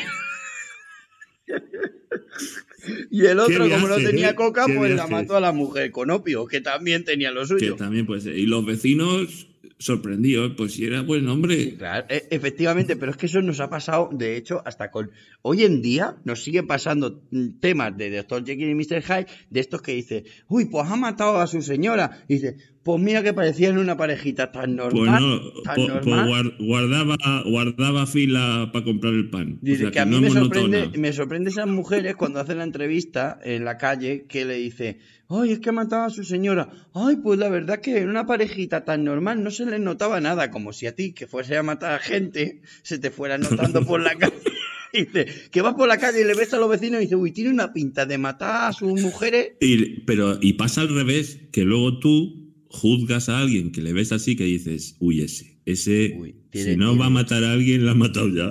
Y 3.10 3.24
el 3.26 3.38
otro, 3.38 3.68
como 3.68 3.88
no 3.88 3.96
tenía 3.96 4.30
¿eh? 4.30 4.34
coca, 4.34 4.66
pues 4.66 4.94
la 4.94 5.06
mató 5.06 5.36
a 5.36 5.40
la 5.40 5.52
mujer 5.52 5.90
con 5.90 6.10
opio, 6.10 6.46
que 6.46 6.60
también 6.60 7.04
tenía 7.04 7.30
lo 7.30 7.46
suyo. 7.46 7.74
Que 7.74 7.78
también, 7.78 8.06
pues, 8.06 8.26
y 8.26 8.46
los 8.46 8.64
vecinos 8.64 9.48
sorprendido, 9.78 10.56
pues 10.56 10.72
si 10.72 10.84
era 10.84 11.02
buen 11.02 11.28
hombre. 11.28 11.76
Claro, 11.76 12.06
e- 12.08 12.26
efectivamente, 12.30 12.96
pero 12.96 13.12
es 13.12 13.16
que 13.16 13.26
eso 13.26 13.40
nos 13.42 13.60
ha 13.60 13.70
pasado, 13.70 14.10
de 14.12 14.36
hecho, 14.36 14.62
hasta 14.64 14.90
con... 14.90 15.10
Hoy 15.42 15.64
en 15.64 15.82
día 15.82 16.16
nos 16.24 16.42
sigue 16.42 16.62
pasando 16.64 17.22
mm, 17.30 17.60
temas 17.60 17.96
de 17.96 18.10
Dr. 18.10 18.44
Jekyll 18.44 18.70
y 18.70 18.74
Mr. 18.74 19.02
Hyde, 19.02 19.26
de 19.50 19.60
estos 19.60 19.80
que 19.82 19.92
dice, 19.94 20.24
uy, 20.48 20.66
pues 20.66 20.90
ha 20.90 20.96
matado 20.96 21.38
a 21.38 21.46
su 21.46 21.62
señora. 21.62 22.24
Y 22.28 22.34
dice, 22.34 22.56
pues 22.82 23.02
mira 23.02 23.22
que 23.22 23.34
parecían 23.34 23.76
una 23.78 23.96
parejita 23.96 24.50
tan 24.52 24.76
Pues 24.76 24.94
normal, 24.94 25.20
no, 25.22 25.62
tan 25.62 25.76
po- 25.76 25.86
po- 25.86 25.92
normal. 25.94 26.28
guar- 26.28 26.56
guardaba, 26.58 27.16
guardaba 27.44 28.06
fila 28.06 28.70
para 28.72 28.84
comprar 28.84 29.12
el 29.14 29.28
pan. 29.30 29.54
O 29.54 29.58
Dice 29.60 29.82
sea 29.82 29.90
que 29.90 30.00
a 30.00 30.06
mí 30.06 30.14
no 30.16 30.22
me 30.22 30.30
sorprende, 30.30 30.90
me 30.98 31.12
sorprende 31.12 31.50
esas 31.50 31.66
mujeres 31.66 32.16
cuando 32.16 32.40
hacen 32.40 32.58
la 32.58 32.64
entrevista 32.64 33.38
en 33.44 33.64
la 33.64 33.76
calle 33.76 34.24
que 34.28 34.44
le 34.44 34.54
dice, 34.54 34.98
ay, 35.28 35.52
es 35.52 35.58
que 35.60 35.68
ha 35.68 35.72
matado 35.72 36.04
a 36.04 36.10
su 36.10 36.24
señora. 36.24 36.70
Ay, 36.94 37.16
pues 37.16 37.38
la 37.38 37.48
verdad 37.50 37.80
que 37.80 37.98
en 37.98 38.08
una 38.08 38.26
parejita 38.26 38.84
tan 38.84 39.04
normal 39.04 39.42
no 39.42 39.50
se 39.50 39.66
les 39.66 39.80
notaba 39.80 40.20
nada, 40.20 40.50
como 40.50 40.72
si 40.72 40.86
a 40.86 40.94
ti 40.94 41.12
que 41.12 41.26
fuese 41.26 41.56
a 41.58 41.62
matar 41.62 41.92
a 41.94 41.98
gente 41.98 42.62
se 42.82 42.98
te 42.98 43.10
fuera 43.10 43.36
notando 43.38 43.84
por 43.84 44.00
la 44.00 44.14
calle. 44.14 44.34
Dice, 44.94 45.26
que 45.50 45.60
vas 45.60 45.74
por 45.74 45.86
la 45.86 45.98
calle 45.98 46.22
y 46.22 46.24
le 46.24 46.32
ves 46.34 46.54
a 46.54 46.58
los 46.58 46.70
vecinos 46.70 47.00
y 47.00 47.04
dice, 47.04 47.14
uy, 47.14 47.30
tiene 47.30 47.50
una 47.50 47.74
pinta 47.74 48.06
de 48.06 48.16
matar 48.16 48.70
a 48.70 48.72
sus 48.72 48.98
mujeres. 49.02 49.50
Y, 49.60 50.00
pero, 50.06 50.38
y 50.40 50.54
pasa 50.54 50.80
al 50.80 50.88
revés, 50.94 51.40
que 51.52 51.62
luego 51.64 51.98
tú 51.98 52.47
juzgas 52.70 53.28
a 53.28 53.40
alguien 53.40 53.72
que 53.72 53.80
le 53.82 53.92
ves 53.92 54.12
así 54.12 54.36
que 54.36 54.44
dices, 54.44 54.96
uy, 55.00 55.22
ese, 55.22 55.58
ese, 55.64 56.14
Uy, 56.18 56.34
tiene- 56.50 56.72
si 56.72 56.76
no 56.76 56.86
tiene- 56.90 57.00
va 57.00 57.06
a 57.06 57.10
matar 57.10 57.44
a 57.44 57.52
alguien, 57.52 57.84
lo 57.84 57.90
ha 57.90 57.94
matado 57.94 58.28
ya. 58.28 58.50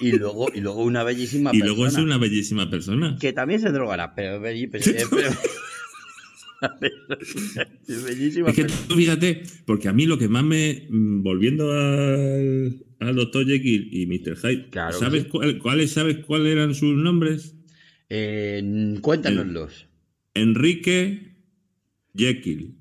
Y 0.00 0.12
luego, 0.12 0.46
y 0.54 0.60
luego 0.60 0.84
una 0.84 1.02
bellísima 1.04 1.50
Y 1.54 1.58
persona. 1.60 1.66
luego 1.76 1.86
es 1.86 1.94
una 1.96 2.18
bellísima 2.18 2.70
persona. 2.70 3.16
Que 3.20 3.32
también 3.32 3.60
se 3.60 3.70
drogará, 3.70 4.14
pero, 4.14 4.40
pero- 4.42 4.56
pero- 5.10 5.30
es 7.88 8.04
bellísima 8.04 8.50
Es 8.50 8.56
que 8.56 8.64
tú 8.64 8.94
fíjate, 8.96 9.42
porque 9.64 9.88
a 9.88 9.92
mí 9.92 10.06
lo 10.06 10.18
que 10.18 10.28
más 10.28 10.44
me. 10.44 10.86
mm, 10.90 11.22
Volviendo 11.22 11.70
al, 11.72 12.84
al 13.00 13.14
Dr. 13.16 13.46
Jekyll 13.46 13.88
y 13.92 14.06
Mr. 14.06 14.36
Hyde, 14.36 14.70
Claro 14.70 14.98
¿sabes 14.98 15.24
sí. 15.24 15.28
cuál- 15.28 15.58
cuáles 15.58 15.92
sabes 15.92 16.18
cuáles 16.26 16.52
eran 16.52 16.74
sus 16.74 16.96
nombres? 16.96 17.54
Eh, 18.08 18.94
cuéntanoslos. 19.02 19.86
Enrique 20.34 21.36
Jekyll. 22.16 22.74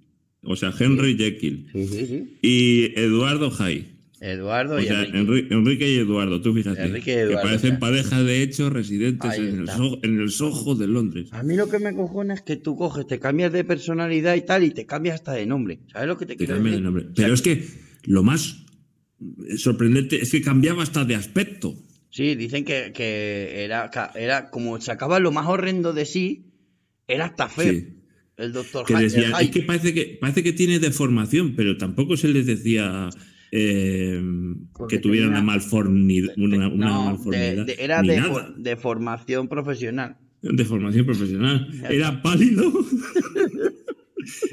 O 0.48 0.56
sea, 0.56 0.74
Henry 0.78 1.16
Jekyll. 1.18 1.68
Sí, 1.74 1.88
sí, 1.88 2.06
sí. 2.08 2.38
Y 2.42 3.00
Eduardo 3.00 3.52
Hyde. 3.52 3.96
Eduardo 4.20 4.76
O 4.76 4.80
y 4.80 4.86
sea, 4.88 5.04
Enrique. 5.04 5.18
Enri- 5.20 5.48
Enrique 5.52 5.92
y 5.94 5.98
Eduardo, 5.98 6.42
tú 6.42 6.52
fíjate. 6.54 6.82
Enrique 6.86 7.12
y 7.12 7.14
Eduardo, 7.16 7.38
que 7.38 7.44
parecen 7.44 7.70
o 7.70 7.74
sea. 7.74 7.80
pareja 7.80 8.24
de 8.24 8.42
hecho 8.42 8.70
residentes 8.72 9.38
en 9.38 9.46
el, 9.46 9.60
está. 9.60 9.78
Soho, 9.78 10.00
en 10.02 10.20
el 10.20 10.32
Soho 10.32 10.74
de 10.76 10.88
Londres. 10.88 11.28
A 11.34 11.44
mí 11.44 11.56
lo 11.56 11.70
que 11.70 11.78
me 11.78 11.94
cojona 11.94 12.34
es 12.34 12.42
que 12.42 12.56
tú 12.56 12.76
coges, 12.76 13.06
te 13.06 13.20
cambias 13.20 13.52
de 13.54 13.64
personalidad 13.64 14.36
y 14.36 14.42
tal, 14.42 14.64
y 14.64 14.72
te 14.72 14.88
cambias 14.88 15.16
hasta 15.16 15.34
de 15.34 15.46
nombre. 15.46 15.82
¿Sabes 15.94 16.08
lo 16.08 16.18
que 16.18 16.26
te, 16.26 16.36
Te 16.36 16.48
decir? 16.48 16.74
el 16.74 16.82
nombre. 16.84 17.06
Pero 17.16 17.34
es 17.36 17.44
que 17.44 17.64
lo 18.06 18.24
más 18.24 18.66
sorprendente 19.58 20.22
es 20.22 20.32
que 20.32 20.42
cambiaba 20.42 20.84
hasta 20.84 21.06
de 21.06 21.16
aspecto. 21.16 21.76
Sí, 22.10 22.36
dicen 22.36 22.66
que, 22.66 22.92
que 22.96 23.64
era, 23.66 23.92
era 24.16 24.50
como 24.50 24.80
sacaba 24.82 25.20
lo 25.20 25.32
más 25.32 25.46
horrendo 25.48 25.94
de 25.94 26.06
sí, 26.06 26.54
era 27.08 27.26
hasta 27.26 27.50
feo. 27.50 27.72
Sí. 27.74 27.88
El 28.38 28.54
doctor 28.54 28.86
que 28.86 28.94
Hyde, 28.94 29.04
decían, 29.04 29.32
el 29.40 29.46
es 29.46 29.52
que 29.52 29.62
parece 29.64 29.94
que 29.94 30.18
parece 30.22 30.44
que 30.44 30.54
tiene 30.54 30.80
deformación, 30.80 31.56
pero 31.56 31.76
tampoco 31.78 32.16
se 32.18 32.28
les 32.28 32.46
decía 32.46 33.10
eh, 33.52 34.22
que 34.90 35.00
tuviera 35.00 35.26
tenía- 35.28 35.40
una 35.40 35.46
malformidad, 35.46 36.34
una, 36.38 36.68
una 36.68 36.86
No, 36.88 37.00
de- 37.00 37.06
malformidad, 37.10 37.66
de- 37.66 37.76
era 37.80 38.02
de, 38.04 38.18
nada. 38.18 38.30
for- 38.34 38.56
de 38.56 38.76
formación 38.76 39.48
profesional. 39.48 40.18
profesional. 41.06 41.68
Era 41.90 42.22
pálido. 42.22 42.72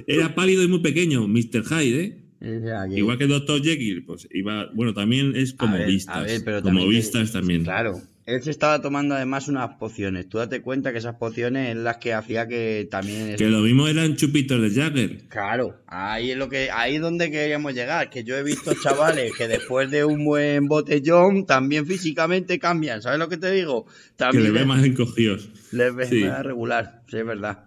Era 0.06 0.34
pálido 0.34 0.62
y 0.62 0.68
muy 0.68 0.80
pequeño, 0.80 1.26
Mr. 1.28 1.64
Hyde, 1.64 2.00
¿eh? 2.04 2.20
Que- 2.40 2.98
Igual 2.98 3.16
que 3.18 3.26
Dr. 3.26 3.62
Jekyll, 3.62 4.04
pues 4.04 4.28
iba, 4.32 4.70
bueno, 4.74 4.92
también 4.92 5.34
es 5.34 5.54
A 5.54 5.56
como 5.56 5.76
ver, 5.76 5.86
vistas, 5.88 6.16
a 6.16 6.22
ver, 6.22 6.42
pero 6.44 6.62
como 6.62 6.80
también 6.80 6.90
vistas 6.90 7.32
también. 7.32 7.64
Claro. 7.64 8.00
Él 8.26 8.42
se 8.42 8.50
estaba 8.50 8.80
tomando 8.80 9.14
además 9.14 9.48
unas 9.48 9.76
pociones. 9.76 10.26
Tú 10.30 10.38
date 10.38 10.62
cuenta 10.62 10.92
que 10.92 10.98
esas 10.98 11.16
pociones 11.16 11.70
es 11.70 11.76
las 11.76 11.98
que 11.98 12.14
hacía 12.14 12.48
que 12.48 12.88
también... 12.90 13.36
Que 13.36 13.48
lo 13.50 13.58
mismo 13.60 13.86
eran 13.86 14.16
chupitos 14.16 14.62
de 14.62 14.70
Jagger. 14.70 15.28
Claro, 15.28 15.82
ahí 15.86 16.30
es 16.30 16.38
lo 16.38 16.48
que, 16.48 16.70
ahí 16.70 16.94
es 16.96 17.02
donde 17.02 17.30
queríamos 17.30 17.74
llegar, 17.74 18.08
que 18.08 18.24
yo 18.24 18.36
he 18.38 18.42
visto 18.42 18.72
chavales 18.82 19.32
que 19.36 19.46
después 19.46 19.90
de 19.90 20.06
un 20.06 20.24
buen 20.24 20.68
botellón 20.68 21.44
también 21.44 21.84
físicamente 21.86 22.58
cambian, 22.58 23.02
¿sabes 23.02 23.18
lo 23.18 23.28
que 23.28 23.36
te 23.36 23.50
digo? 23.50 23.84
Que 23.84 23.92
También 24.16 24.44
le 24.44 24.50
ve 24.52 24.64
más 24.64 24.82
encogidos. 24.84 25.50
les 25.72 25.94
ves 25.94 26.08
sí. 26.08 26.24
más 26.24 26.42
regular, 26.46 27.02
sí, 27.10 27.18
es 27.18 27.26
verdad. 27.26 27.64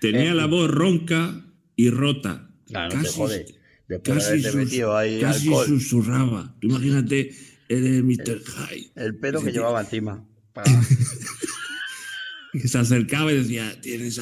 Tenía 0.00 0.32
Eh, 0.32 0.34
la 0.34 0.46
voz 0.46 0.68
ronca 0.68 1.44
y 1.76 1.90
rota. 1.90 2.48
Claro, 2.66 2.96
no 2.96 3.02
te. 3.02 3.06
Después 3.06 3.46
de 3.88 4.00
casi, 4.02 4.26
haberte 4.30 4.48
sus- 4.50 4.54
metido 4.56 4.96
ahí 4.96 5.20
casi 5.20 5.46
alcohol, 5.46 5.66
susurraba. 5.66 6.54
Tú 6.60 6.66
imagínate 6.68 7.30
el 7.72 8.04
Mr. 8.04 8.40
Hyde. 8.44 8.90
el 8.96 9.16
pedo 9.16 9.42
que 9.42 9.52
llevaba 9.52 9.80
encima. 9.80 10.24
Que 12.52 12.68
se 12.68 12.76
acercaba 12.78 13.32
y 13.32 13.36
decía, 13.38 13.80
¿tienes, 13.80 14.20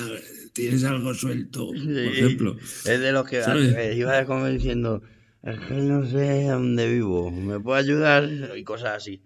tienes 0.53 0.85
algo 0.85 1.13
suelto? 1.15 1.67
Por 1.67 1.79
Sí. 1.79 1.91
ejemplo. 2.13 2.57
Es 2.85 3.01
de 3.01 3.11
los 3.11 3.29
que 3.29 3.43
¿Sabes? 3.43 3.75
eh, 3.77 3.97
iba 3.97 4.25
como 4.25 4.47
diciendo, 4.47 5.03
es 5.43 5.59
que 5.67 5.75
no 5.75 6.09
sé 6.09 6.45
dónde 6.45 6.93
vivo, 6.93 7.33
¿me 7.33 7.59
puede 7.59 7.81
ayudar? 7.81 8.31
Y 8.57 8.63
cosas 8.63 8.99
así. 8.99 9.23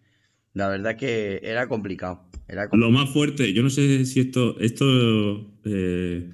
La 0.55 0.69
verdad 0.69 0.97
que 0.97 1.41
era 1.43 1.69
complicado. 1.69 2.31
Era 2.49 2.69
complicado. 2.71 2.77
Lo 2.79 2.99
más 2.99 3.11
fuerte, 3.13 3.53
yo 3.53 3.63
no 3.63 3.69
sé 3.69 4.07
si 4.07 4.21
esto, 4.21 4.59
esto 4.61 5.55
eh, 5.67 6.31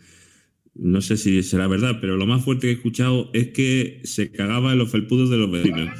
no 0.74 1.00
sé 1.00 1.16
si 1.16 1.42
será 1.42 1.66
verdad, 1.66 1.96
pero 2.00 2.16
lo 2.16 2.26
más 2.26 2.44
fuerte 2.44 2.68
que 2.68 2.70
he 2.70 2.76
escuchado 2.76 3.30
es 3.32 3.48
que 3.48 4.00
se 4.04 4.30
cagaba 4.30 4.70
en 4.72 4.78
los 4.78 4.92
felpudos 4.92 5.28
de 5.28 5.38
los 5.38 5.50
vecinos. 5.50 5.90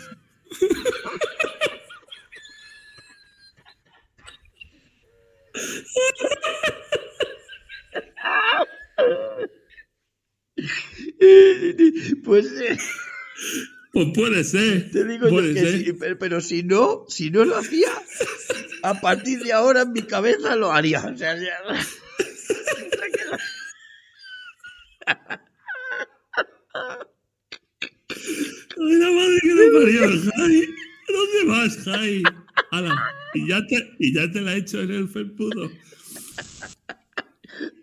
Pues 12.25 12.47
eh, 12.61 12.79
Pues 13.93 14.07
puede 14.15 14.45
ser. 14.45 14.91
te 14.91 15.05
digo 15.05 15.29
yo 15.29 15.55
que 15.55 15.73
sí, 15.85 15.93
pero, 15.99 16.19
pero 16.19 16.41
si 16.41 16.63
no, 16.63 17.05
si 17.09 17.31
no 17.31 17.45
lo 17.45 17.57
hacía, 17.57 17.89
a 18.83 19.01
partir 19.01 19.41
de 19.43 19.53
ahora 19.53 19.83
en 19.83 19.93
mi 19.93 20.03
cabeza 20.03 20.57
lo 20.57 20.73
haría. 20.73 21.01
O 21.05 21.17
sea, 21.17 21.37
ya- 21.37 21.59
Ay, 28.09 28.95
la 28.99 29.11
madre 29.11 29.39
que 29.43 29.55
parió, 29.73 30.01
Jai. 30.33 30.69
¿Dónde 31.09 31.45
vas, 31.47 31.77
Jai? 31.85 32.23
Ala, 32.71 32.95
y 33.35 33.49
ya 33.49 33.67
te, 33.67 33.91
y 33.99 34.15
ya 34.15 34.31
te 34.31 34.41
la 34.41 34.55
he 34.55 34.59
hecho 34.59 34.81
en 34.81 34.91
el 34.93 35.09
felpudo. 35.09 35.71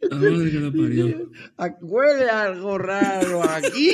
La 0.10 0.18
madre 0.18 0.52
que 0.52 0.60
la 0.60 0.72
parió. 0.72 1.32
Ah, 1.58 1.76
huele 1.82 2.30
algo 2.30 2.78
raro 2.78 3.44
aquí. 3.50 3.92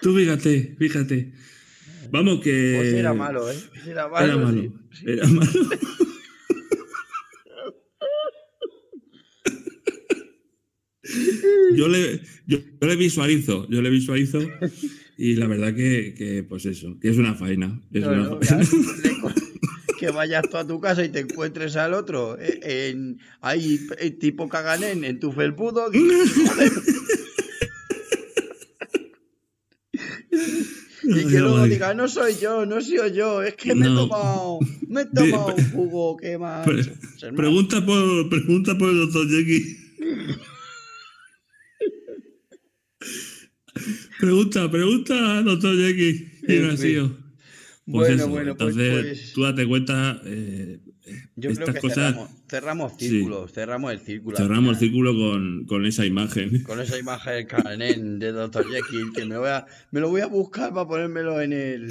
Tú 0.00 0.16
fíjate, 0.16 0.74
fíjate. 0.78 1.32
Vamos 2.10 2.40
que. 2.40 2.74
Pues 2.76 2.94
era 2.94 3.14
malo, 3.14 3.50
¿eh? 3.50 3.56
Era 3.86 4.08
malo. 4.08 4.24
Era 4.24 4.34
sí. 4.34 4.40
malo. 4.40 4.80
Era 5.06 5.26
malo. 5.28 5.50
Yo 11.74 11.88
le, 11.88 12.20
yo, 12.46 12.58
yo 12.80 12.86
le 12.88 12.96
visualizo, 12.96 13.68
yo 13.68 13.82
le 13.82 13.90
visualizo 13.90 14.40
y 15.18 15.34
la 15.36 15.46
verdad 15.46 15.74
que, 15.74 16.14
que, 16.16 16.42
pues 16.42 16.66
eso, 16.66 16.98
que 17.00 17.08
es 17.10 17.16
una 17.16 17.34
faena. 17.34 17.80
Es 17.92 18.02
No, 18.02 18.08
una 18.10 18.22
no, 18.24 18.40
faena. 18.40 18.64
Que 20.02 20.10
vayas 20.10 20.42
tú 20.50 20.56
a 20.56 20.66
tu 20.66 20.80
casa 20.80 21.04
y 21.04 21.10
te 21.10 21.20
encuentres 21.20 21.76
al 21.76 21.94
otro 21.94 22.36
eh, 22.36 22.90
en, 22.90 23.20
ahí 23.40 23.78
eh, 23.98 24.10
tipo 24.10 24.48
caganén 24.48 25.04
en 25.04 25.20
tu 25.20 25.30
felpudo 25.30 25.92
y, 25.92 26.08
que 31.28 31.38
luego 31.38 31.64
diga, 31.66 31.94
no 31.94 32.08
soy 32.08 32.34
yo, 32.40 32.66
no 32.66 32.80
soy 32.80 33.12
yo, 33.12 33.44
es 33.44 33.54
que 33.54 33.76
me 33.76 33.86
he 33.86 33.94
tomado, 33.94 34.58
me 34.88 35.02
he 35.02 35.06
tomado 35.06 35.54
un 35.54 35.70
jugo 35.70 36.16
que 36.16 36.36
más. 36.36 36.66
Pre- 36.66 36.82
pregunta, 37.36 37.86
por, 37.86 38.28
pregunta 38.28 38.76
por 38.76 38.90
el 38.90 38.98
doctor 38.98 39.28
Jackie. 39.28 39.76
pregunta, 44.18 44.68
pregunta, 44.68 45.42
doctor 45.42 45.76
Jackie. 45.76 46.28
¿Quién 46.44 46.70
ha 46.70 46.76
sido? 46.76 47.21
Pues 47.84 48.08
Bueno, 48.10 48.14
eso, 48.14 48.28
bueno, 48.28 48.56
pues- 48.56 48.76
entonces 48.76 49.18
pues- 49.18 49.32
tú 49.32 49.42
date 49.42 49.66
cuenta, 49.66 50.20
eh, 50.24 50.78
Yo 51.34 51.52
creo 51.52 51.66
que 51.74 51.80
cosas, 51.80 51.96
cerramos, 52.14 52.30
cerramos 52.48 52.92
Sí. 52.96 53.08
círculos, 53.08 53.52
cerramos 53.52 53.92
el 53.92 53.98
círculo. 53.98 54.36
cerramos 54.36 54.74
el 54.74 54.78
círculo 54.78 55.14
con, 55.16 55.64
con 55.66 55.84
esa 55.84 56.06
imagen. 56.06 56.62
Con 56.62 56.80
esa 56.80 56.96
imagen 56.96 57.34
del 57.34 57.46
canén 57.48 58.18
de 58.20 58.30
Dr. 58.30 58.64
Jekyll, 58.70 59.12
que 59.12 59.24
me, 59.24 59.36
voy 59.36 59.48
a, 59.48 59.66
me 59.90 59.98
lo 59.98 60.10
voy 60.10 60.20
a 60.20 60.26
buscar 60.26 60.72
para 60.72 60.86
ponérmelo 60.86 61.40
en 61.40 61.52
el, 61.52 61.88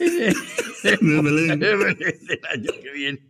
en 0.00 0.12
el, 0.22 0.34
Belén. 1.22 1.58
del 1.60 2.40
año 2.50 2.70
que 2.82 2.92
viene. 2.94 3.20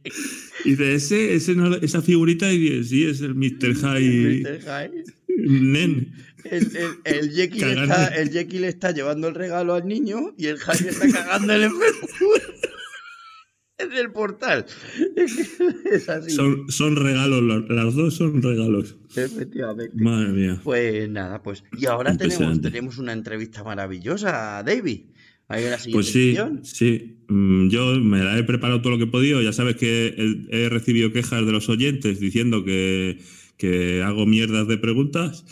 Y 0.64 0.70
dice, 0.70 0.94
ese, 0.94 1.34
ese 1.34 1.54
no- 1.56 1.74
esa 1.74 2.00
figurita, 2.00 2.52
y 2.52 2.58
dice, 2.58 2.84
sí, 2.84 3.04
es 3.06 3.20
el 3.22 3.34
Mr. 3.34 3.74
High 3.74 4.40
Mr. 4.42 4.60
Hyde. 4.60 5.04
Nen. 5.36 6.12
El, 6.44 6.76
el, 6.76 6.90
el, 7.04 7.30
Jekyll 7.32 7.64
está, 7.78 8.06
el 8.08 8.30
Jekyll 8.30 8.64
está 8.64 8.90
llevando 8.92 9.28
el 9.28 9.34
regalo 9.34 9.74
al 9.74 9.86
niño 9.86 10.34
y 10.36 10.46
el 10.46 10.58
Jaime 10.58 10.90
está 10.90 11.10
cagando 11.10 11.52
el 11.54 11.62
enfermo. 11.64 12.08
Es 13.76 13.90
del 13.90 14.12
portal. 14.12 14.66
Es, 15.90 16.08
así. 16.08 16.30
Son, 16.30 16.70
son 16.70 16.96
regalos, 16.96 17.42
los- 17.42 17.68
las 17.68 17.94
dos 17.94 18.14
son 18.14 18.40
regalos. 18.42 18.96
Efectivamente. 19.16 19.92
Madre 19.96 20.28
mía. 20.28 20.60
Pues 20.62 21.08
nada, 21.08 21.42
pues. 21.42 21.64
Y 21.78 21.86
ahora 21.86 22.16
tenemos, 22.16 22.60
tenemos 22.60 22.98
una 22.98 23.12
entrevista 23.12 23.64
maravillosa, 23.64 24.62
David. 24.64 25.00
Pues 25.92 26.06
sí, 26.06 26.36
sí. 26.62 27.18
Mm, 27.28 27.68
Yo 27.68 28.00
me 28.00 28.24
la 28.24 28.38
he 28.38 28.44
preparado 28.44 28.80
todo 28.80 28.92
lo 28.92 28.98
que 28.98 29.04
he 29.04 29.08
podido. 29.08 29.42
Ya 29.42 29.52
sabes 29.52 29.76
que 29.76 30.14
he, 30.50 30.64
he 30.64 30.68
recibido 30.68 31.12
quejas 31.12 31.44
de 31.44 31.52
los 31.52 31.68
oyentes 31.68 32.18
diciendo 32.18 32.64
que, 32.64 33.20
que 33.58 34.02
hago 34.02 34.24
mierdas 34.26 34.66
de 34.68 34.78
preguntas. 34.78 35.44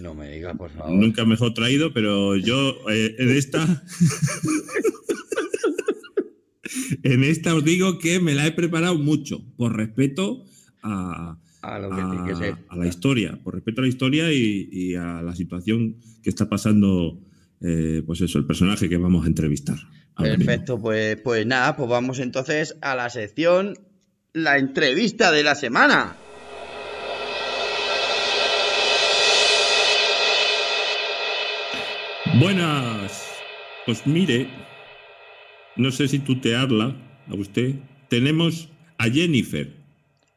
No 0.00 0.14
me 0.14 0.30
digas, 0.30 0.56
por 0.56 0.70
favor. 0.70 0.92
Nunca 0.92 1.24
mejor 1.24 1.54
traído, 1.54 1.92
pero 1.92 2.36
yo 2.36 2.76
eh, 2.90 3.14
en 3.18 3.30
esta. 3.30 3.82
en 7.02 7.24
esta 7.24 7.54
os 7.54 7.64
digo 7.64 7.98
que 7.98 8.20
me 8.20 8.34
la 8.34 8.46
he 8.46 8.52
preparado 8.52 8.96
mucho, 8.96 9.42
por 9.56 9.76
respeto 9.76 10.44
a, 10.82 11.38
A 11.62 11.78
lo 11.78 11.90
que 11.90 11.96
tiene 12.02 12.26
que 12.26 12.32
a, 12.32 12.36
ser. 12.36 12.56
a 12.68 12.76
la 12.76 12.86
historia, 12.86 13.38
por 13.42 13.54
respeto 13.54 13.80
a 13.80 13.82
la 13.82 13.88
historia 13.88 14.32
y, 14.32 14.68
y 14.70 14.94
a 14.94 15.22
la 15.22 15.34
situación 15.34 15.96
que 16.22 16.30
está 16.30 16.48
pasando, 16.48 17.18
eh, 17.60 18.02
pues 18.06 18.20
eso, 18.20 18.38
el 18.38 18.46
personaje 18.46 18.88
que 18.88 18.96
vamos 18.96 19.24
a 19.24 19.28
entrevistar. 19.28 19.78
Perfecto, 20.16 20.80
pues, 20.80 21.16
pues 21.22 21.46
nada, 21.46 21.76
pues 21.76 21.88
vamos 21.90 22.20
entonces 22.20 22.76
a 22.80 22.94
la 22.96 23.10
sección 23.10 23.78
La 24.32 24.56
entrevista 24.58 25.30
de 25.30 25.42
la 25.42 25.54
semana. 25.54 26.16
Buenas. 32.38 33.26
Pues 33.86 34.06
mire, 34.06 34.48
no 35.76 35.90
sé 35.90 36.08
si 36.08 36.18
tutearla 36.18 36.94
a 37.28 37.34
usted. 37.34 37.76
Tenemos 38.08 38.68
a 38.98 39.04
Jennifer. 39.08 39.72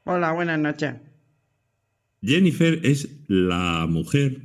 Hola, 0.06 0.32
buenas 0.32 0.60
noches. 0.60 0.94
Jennifer 2.22 2.80
es 2.84 3.10
la 3.28 3.86
mujer, 3.90 4.42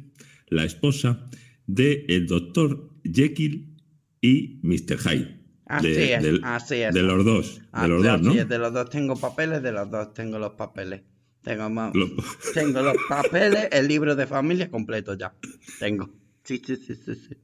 la 0.48 0.64
esposa 0.64 1.28
de 1.66 2.04
el 2.08 2.26
doctor 2.26 2.90
Jekyll 3.04 3.76
y 4.20 4.60
Mr. 4.62 4.98
Hyde. 4.98 5.40
Así 5.66 5.88
de, 5.88 6.14
es, 6.14 6.22
del- 6.22 6.40
así 6.44 6.74
es. 6.76 6.94
de 6.94 7.02
los 7.02 7.24
dos, 7.24 7.60
de 7.80 7.88
los 7.88 8.02
dos, 8.02 8.20
¿no? 8.22 8.32
es, 8.34 8.48
de 8.48 8.58
los 8.58 8.72
dos 8.72 8.90
tengo 8.90 9.16
papeles, 9.16 9.62
de 9.62 9.72
los 9.72 9.90
dos 9.90 10.12
tengo 10.14 10.38
los 10.38 10.52
papeles. 10.52 11.02
Tengo, 11.42 11.68
ma- 11.70 11.90
Lo- 11.94 12.10
tengo 12.52 12.82
los 12.82 12.96
papeles, 13.08 13.68
el 13.72 13.88
libro 13.88 14.14
de 14.16 14.26
familia 14.26 14.70
completo 14.70 15.14
ya. 15.14 15.34
Tengo. 15.78 16.10
Sí, 16.42 16.60
sí, 16.64 16.76
sí, 16.76 16.94
sí. 16.94 17.14
sí. 17.14 17.34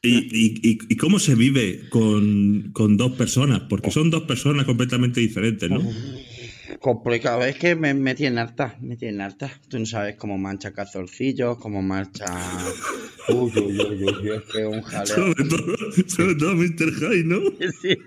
¿Y, 0.00 0.10
y- 0.16 0.60
y- 0.62 0.78
y 0.88 0.96
cómo 0.96 1.18
se 1.18 1.34
vive 1.34 1.88
con, 1.90 2.70
con 2.72 2.96
dos 2.96 3.12
personas? 3.12 3.62
Porque 3.68 3.90
son 3.90 4.10
dos 4.10 4.22
personas 4.24 4.64
completamente 4.64 5.20
diferentes, 5.20 5.68
¿no? 5.68 5.82
Complicado, 6.80 7.44
es 7.44 7.56
que 7.56 7.74
me, 7.74 7.94
me 7.94 8.14
tienen 8.14 8.38
harta, 8.38 8.76
me 8.80 8.96
tienen 8.96 9.20
harta. 9.20 9.50
Tú 9.68 9.78
no 9.80 9.86
sabes 9.86 10.14
cómo 10.16 10.38
mancha 10.38 10.72
calzoncillos, 10.72 11.58
cómo 11.58 11.82
marcha. 11.82 12.26
Uy, 13.28 13.50
uy, 13.56 13.78
uy, 13.78 14.04
uy, 14.04 14.04
uy, 14.04 14.30
es 14.30 14.42
que 14.52 14.60
es 14.62 14.66
un 14.66 14.80
jaleo. 14.82 15.14
Sobre 15.16 15.44
todo, 15.44 15.76
sobre 16.06 16.34
todo 16.36 16.54
Mr. 16.54 16.92
Hyde, 16.94 17.24
¿no? 17.24 17.40
Sí. 17.82 17.98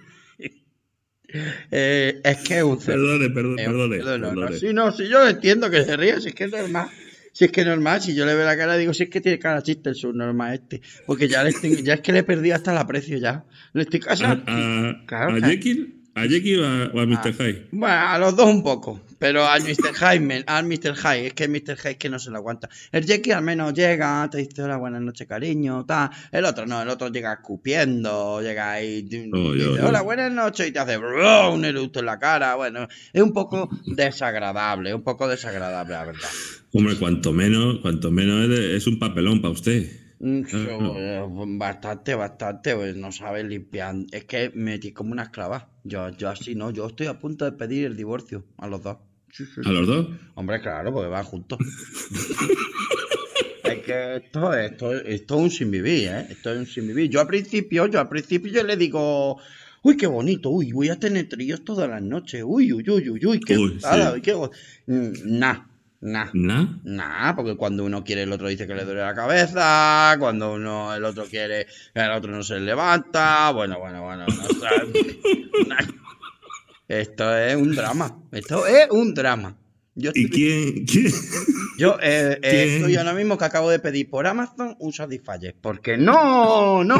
Eh, 1.71 2.19
es 2.23 2.37
que 2.39 2.57
es 2.57 2.63
un 2.63 2.79
cerdo. 2.81 3.03
Perdone, 3.19 3.29
perdone, 3.29 3.61
Eh, 3.61 3.65
perdone. 3.65 3.97
no, 3.99 4.17
no, 4.17 4.17
no, 4.33 4.41
perdone. 4.41 4.59
sí, 4.59 4.73
no, 4.73 4.91
sí, 4.91 5.07
yo 5.09 5.27
entiendo 5.27 5.69
que 5.69 5.83
se 5.85 5.95
ríe, 5.95 6.19
si 6.19 6.29
es 6.29 6.35
que 6.35 6.45
es 6.45 6.51
normal. 6.51 6.89
Si 7.41 7.45
es 7.45 7.51
que 7.51 7.65
normal, 7.65 7.99
si 7.99 8.13
yo 8.13 8.23
le 8.27 8.35
veo 8.35 8.45
la 8.45 8.55
cara, 8.55 8.77
digo, 8.77 8.93
si 8.93 9.01
es 9.01 9.09
que 9.09 9.19
tiene 9.19 9.39
cara 9.39 9.63
chiste 9.63 9.89
el 9.89 9.95
subnormal 9.95 10.53
este. 10.53 10.79
Porque 11.07 11.27
ya, 11.27 11.43
le 11.43 11.49
estoy- 11.49 11.81
ya 11.81 11.95
es 11.95 12.01
que 12.01 12.11
le 12.13 12.21
perdí 12.21 12.51
hasta 12.51 12.71
el 12.71 12.77
aprecio 12.77 13.17
ya. 13.17 13.45
Le 13.73 13.81
estoy 13.81 13.99
¿A, 14.03 14.05
casando. 14.09 14.43
a, 14.45 15.01
Claro, 15.07 15.35
a. 15.43 15.47
Jekyll? 15.49 16.03
¿A 16.13 16.27
Jekyll 16.27 16.59
o 16.59 16.67
a, 16.67 16.91
o 16.93 16.99
a 16.99 17.05
Mr. 17.07 17.33
Hyde? 17.33 17.67
Bueno, 17.71 17.95
a 17.95 18.19
los 18.19 18.35
dos 18.35 18.45
un 18.47 18.61
poco. 18.61 19.01
Pero 19.21 19.45
al 19.45 19.61
Mr. 19.61 19.93
Hyde, 19.93 20.43
al 20.47 20.65
Mr. 20.65 20.95
Hyde, 20.95 21.27
es 21.27 21.33
que 21.35 21.43
el 21.43 21.51
Mr. 21.51 21.77
Hyde 21.77 21.97
que 21.99 22.09
no 22.09 22.17
se 22.17 22.31
lo 22.31 22.37
aguanta. 22.37 22.67
El 22.91 23.05
Jackie 23.05 23.31
al 23.31 23.43
menos 23.43 23.71
llega, 23.75 24.27
te 24.31 24.39
dice 24.39 24.63
hola, 24.63 24.77
buenas 24.77 25.01
noches, 25.03 25.27
cariño, 25.27 25.85
tal. 25.85 26.09
El 26.31 26.43
otro 26.43 26.65
no, 26.65 26.81
el 26.81 26.89
otro 26.89 27.09
llega 27.09 27.31
escupiendo, 27.33 28.41
llega 28.41 28.71
ahí, 28.71 29.03
dice, 29.03 29.29
hola, 29.85 30.01
buenas 30.01 30.31
noches, 30.31 30.67
y 30.67 30.71
te 30.71 30.79
hace 30.79 30.97
"Bro", 30.97 31.53
un 31.53 31.63
eructo 31.65 31.99
en 31.99 32.07
la 32.07 32.17
cara. 32.17 32.55
Bueno, 32.55 32.87
es 33.13 33.21
un 33.21 33.31
poco 33.31 33.69
desagradable, 33.85 34.89
es 34.89 34.95
un 34.95 35.03
poco 35.03 35.27
desagradable, 35.27 35.93
la 35.93 36.05
verdad. 36.05 36.29
Hombre, 36.73 36.97
cuanto 36.97 37.31
menos, 37.31 37.79
cuanto 37.81 38.09
menos 38.09 38.43
es, 38.45 38.49
de- 38.49 38.75
es 38.75 38.87
un 38.87 38.97
papelón 38.97 39.39
para 39.41 39.53
usted. 39.53 39.87
Mm, 40.19 40.41
Ah, 40.53 40.93
eh, 40.97 41.25
Bastante, 41.57 42.15
bastante, 42.15 42.75
pues 42.75 42.95
no 42.95 43.11
sabes 43.11 43.45
limpiar. 43.45 43.95
Es 44.11 44.25
que 44.25 44.51
me 44.55 44.71
metí 44.71 44.91
como 44.93 45.11
una 45.11 45.23
esclava. 45.23 45.69
Yo, 45.83 46.09
yo 46.09 46.29
así 46.29 46.55
no, 46.55 46.71
yo 46.71 46.87
estoy 46.87 47.07
a 47.07 47.19
punto 47.19 47.45
de 47.45 47.51
pedir 47.53 47.85
el 47.85 47.95
divorcio 47.95 48.45
a 48.57 48.67
los 48.67 48.81
dos. 48.83 48.97
Sí, 49.31 49.45
sí, 49.45 49.61
¿A 49.63 49.69
los 49.69 49.87
dos? 49.87 50.07
Hombre, 50.35 50.61
claro, 50.61 50.93
porque 50.93 51.09
van 51.09 51.23
juntos. 51.23 51.59
es 53.63 53.79
que 53.79 54.15
esto, 54.17 54.53
esto, 54.53 54.93
esto 54.93 55.35
es 55.35 55.41
un 55.41 55.51
sin 55.51 55.71
vivir, 55.71 56.09
¿eh? 56.09 56.27
Esto 56.29 56.51
es 56.51 56.59
un 56.59 56.65
sin 56.65 56.87
vivir. 56.87 57.09
Yo 57.09 57.21
al 57.21 57.27
principio, 57.27 57.87
yo 57.87 57.99
al 57.99 58.09
principio 58.09 58.51
yo 58.51 58.63
le 58.63 58.75
digo, 58.75 59.37
uy, 59.83 59.95
qué 59.95 60.07
bonito, 60.07 60.49
uy, 60.49 60.71
voy 60.71 60.89
a 60.89 60.99
tener 60.99 61.29
tríos 61.29 61.63
todas 61.63 61.89
las 61.89 62.01
noches, 62.01 62.43
uy, 62.45 62.73
uy, 62.73 62.83
uy, 62.89 63.09
uy, 63.09 63.25
uy, 63.25 63.39
qué 63.39 63.57
Uy, 63.57 63.79
sí. 63.79 63.87
uy, 64.13 64.21
qué 64.21 64.33
go-". 64.33 64.51
Mm, 64.87 65.11
Nah, 65.39 65.59
nah. 66.01 66.29
¿Nah? 66.33 66.65
Nah, 66.83 67.35
porque 67.35 67.55
cuando 67.55 67.85
uno 67.85 68.03
quiere 68.03 68.23
el 68.23 68.31
otro 68.33 68.47
dice 68.49 68.67
que 68.67 68.75
le 68.75 68.83
duele 68.85 69.01
la 69.01 69.15
cabeza, 69.15 70.15
cuando 70.19 70.53
uno 70.55 70.93
el 70.93 71.05
otro 71.05 71.25
quiere 71.25 71.67
el 71.93 72.11
otro 72.11 72.31
no 72.31 72.43
se 72.43 72.59
levanta, 72.59 73.51
bueno, 73.51 73.79
bueno, 73.79 74.03
bueno, 74.03 74.25
no 74.25 74.47
sé. 74.47 74.67
Nah. 75.67 76.00
Esto 76.91 77.37
es 77.37 77.55
un 77.55 77.73
drama, 77.73 78.19
esto 78.33 78.67
es 78.67 78.87
un 78.91 79.13
drama. 79.13 79.57
Yo 79.95 80.11
¿Y 80.13 80.25
estoy, 80.25 80.29
quién? 80.29 80.85
quién? 80.85 81.13
yo 81.77 81.97
eh, 82.01 82.37
eh, 82.41 82.75
estoy 82.77 82.97
ahora 82.97 83.13
mismo 83.13 83.37
que 83.37 83.45
acabo 83.45 83.69
de 83.69 83.79
pedir 83.79 84.09
por 84.09 84.27
Amazon 84.27 84.75
un 84.79 84.91
Satisfyer, 84.91 85.55
porque 85.61 85.95
no, 85.97 86.83
no, 86.83 86.99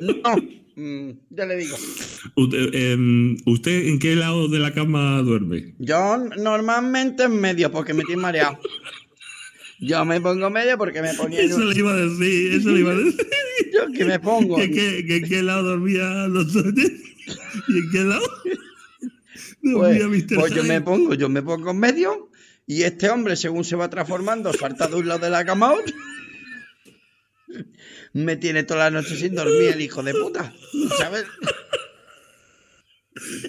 no, 0.00 0.36
mm, 0.76 1.10
ya 1.30 1.46
le 1.46 1.56
digo. 1.56 1.76
Usted, 2.36 2.74
em, 2.74 3.36
¿Usted 3.46 3.86
en 3.86 3.98
qué 3.98 4.14
lado 4.14 4.48
de 4.48 4.58
la 4.58 4.74
cama 4.74 5.22
duerme? 5.22 5.74
Yo 5.78 6.18
normalmente 6.18 7.22
en 7.24 7.40
medio 7.40 7.70
porque 7.70 7.94
me 7.94 8.04
tiene 8.04 8.20
mareado. 8.20 8.58
Yo 9.80 10.04
me 10.04 10.20
pongo 10.20 10.50
medio 10.50 10.76
porque 10.76 11.00
me 11.00 11.14
ponía 11.14 11.40
Eso 11.40 11.56
un- 11.56 11.70
le 11.70 11.78
iba 11.78 11.92
a 11.92 11.96
decir, 11.96 12.52
eso 12.52 12.70
le 12.72 12.80
iba 12.80 12.92
a 12.92 12.96
decir. 12.96 13.26
yo 13.72 13.90
que 13.96 14.04
me 14.04 14.18
pongo. 14.20 14.56
¿Que, 14.56 14.70
que, 14.70 15.06
que 15.06 15.16
en 15.16 15.24
qué 15.28 15.42
lado 15.42 15.62
dormía 15.62 16.26
los 16.28 16.52
dos? 16.52 16.64
¿Y 17.68 17.78
en 17.78 17.90
qué 17.90 18.00
lado? 18.04 18.22
Pues, 19.62 20.04
Mr. 20.06 20.34
pues 20.34 20.54
yo 20.54 20.64
me 20.64 20.80
pongo, 20.80 21.14
yo 21.14 21.28
me 21.28 21.42
pongo 21.42 21.70
en 21.70 21.78
medio 21.78 22.30
y 22.66 22.82
este 22.82 23.08
hombre, 23.10 23.36
según 23.36 23.64
se 23.64 23.76
va 23.76 23.88
transformando, 23.90 24.52
salta 24.52 24.86
de 24.88 24.96
un 24.96 25.08
lado 25.08 25.20
de 25.20 25.30
la 25.30 25.44
cama. 25.44 25.74
Me 28.12 28.36
tiene 28.36 28.62
toda 28.64 28.84
la 28.84 28.90
noche 28.90 29.16
sin 29.16 29.34
dormir 29.34 29.70
el 29.74 29.80
hijo 29.80 30.02
de 30.02 30.12
puta. 30.12 30.52
¿Sabes? 30.98 31.24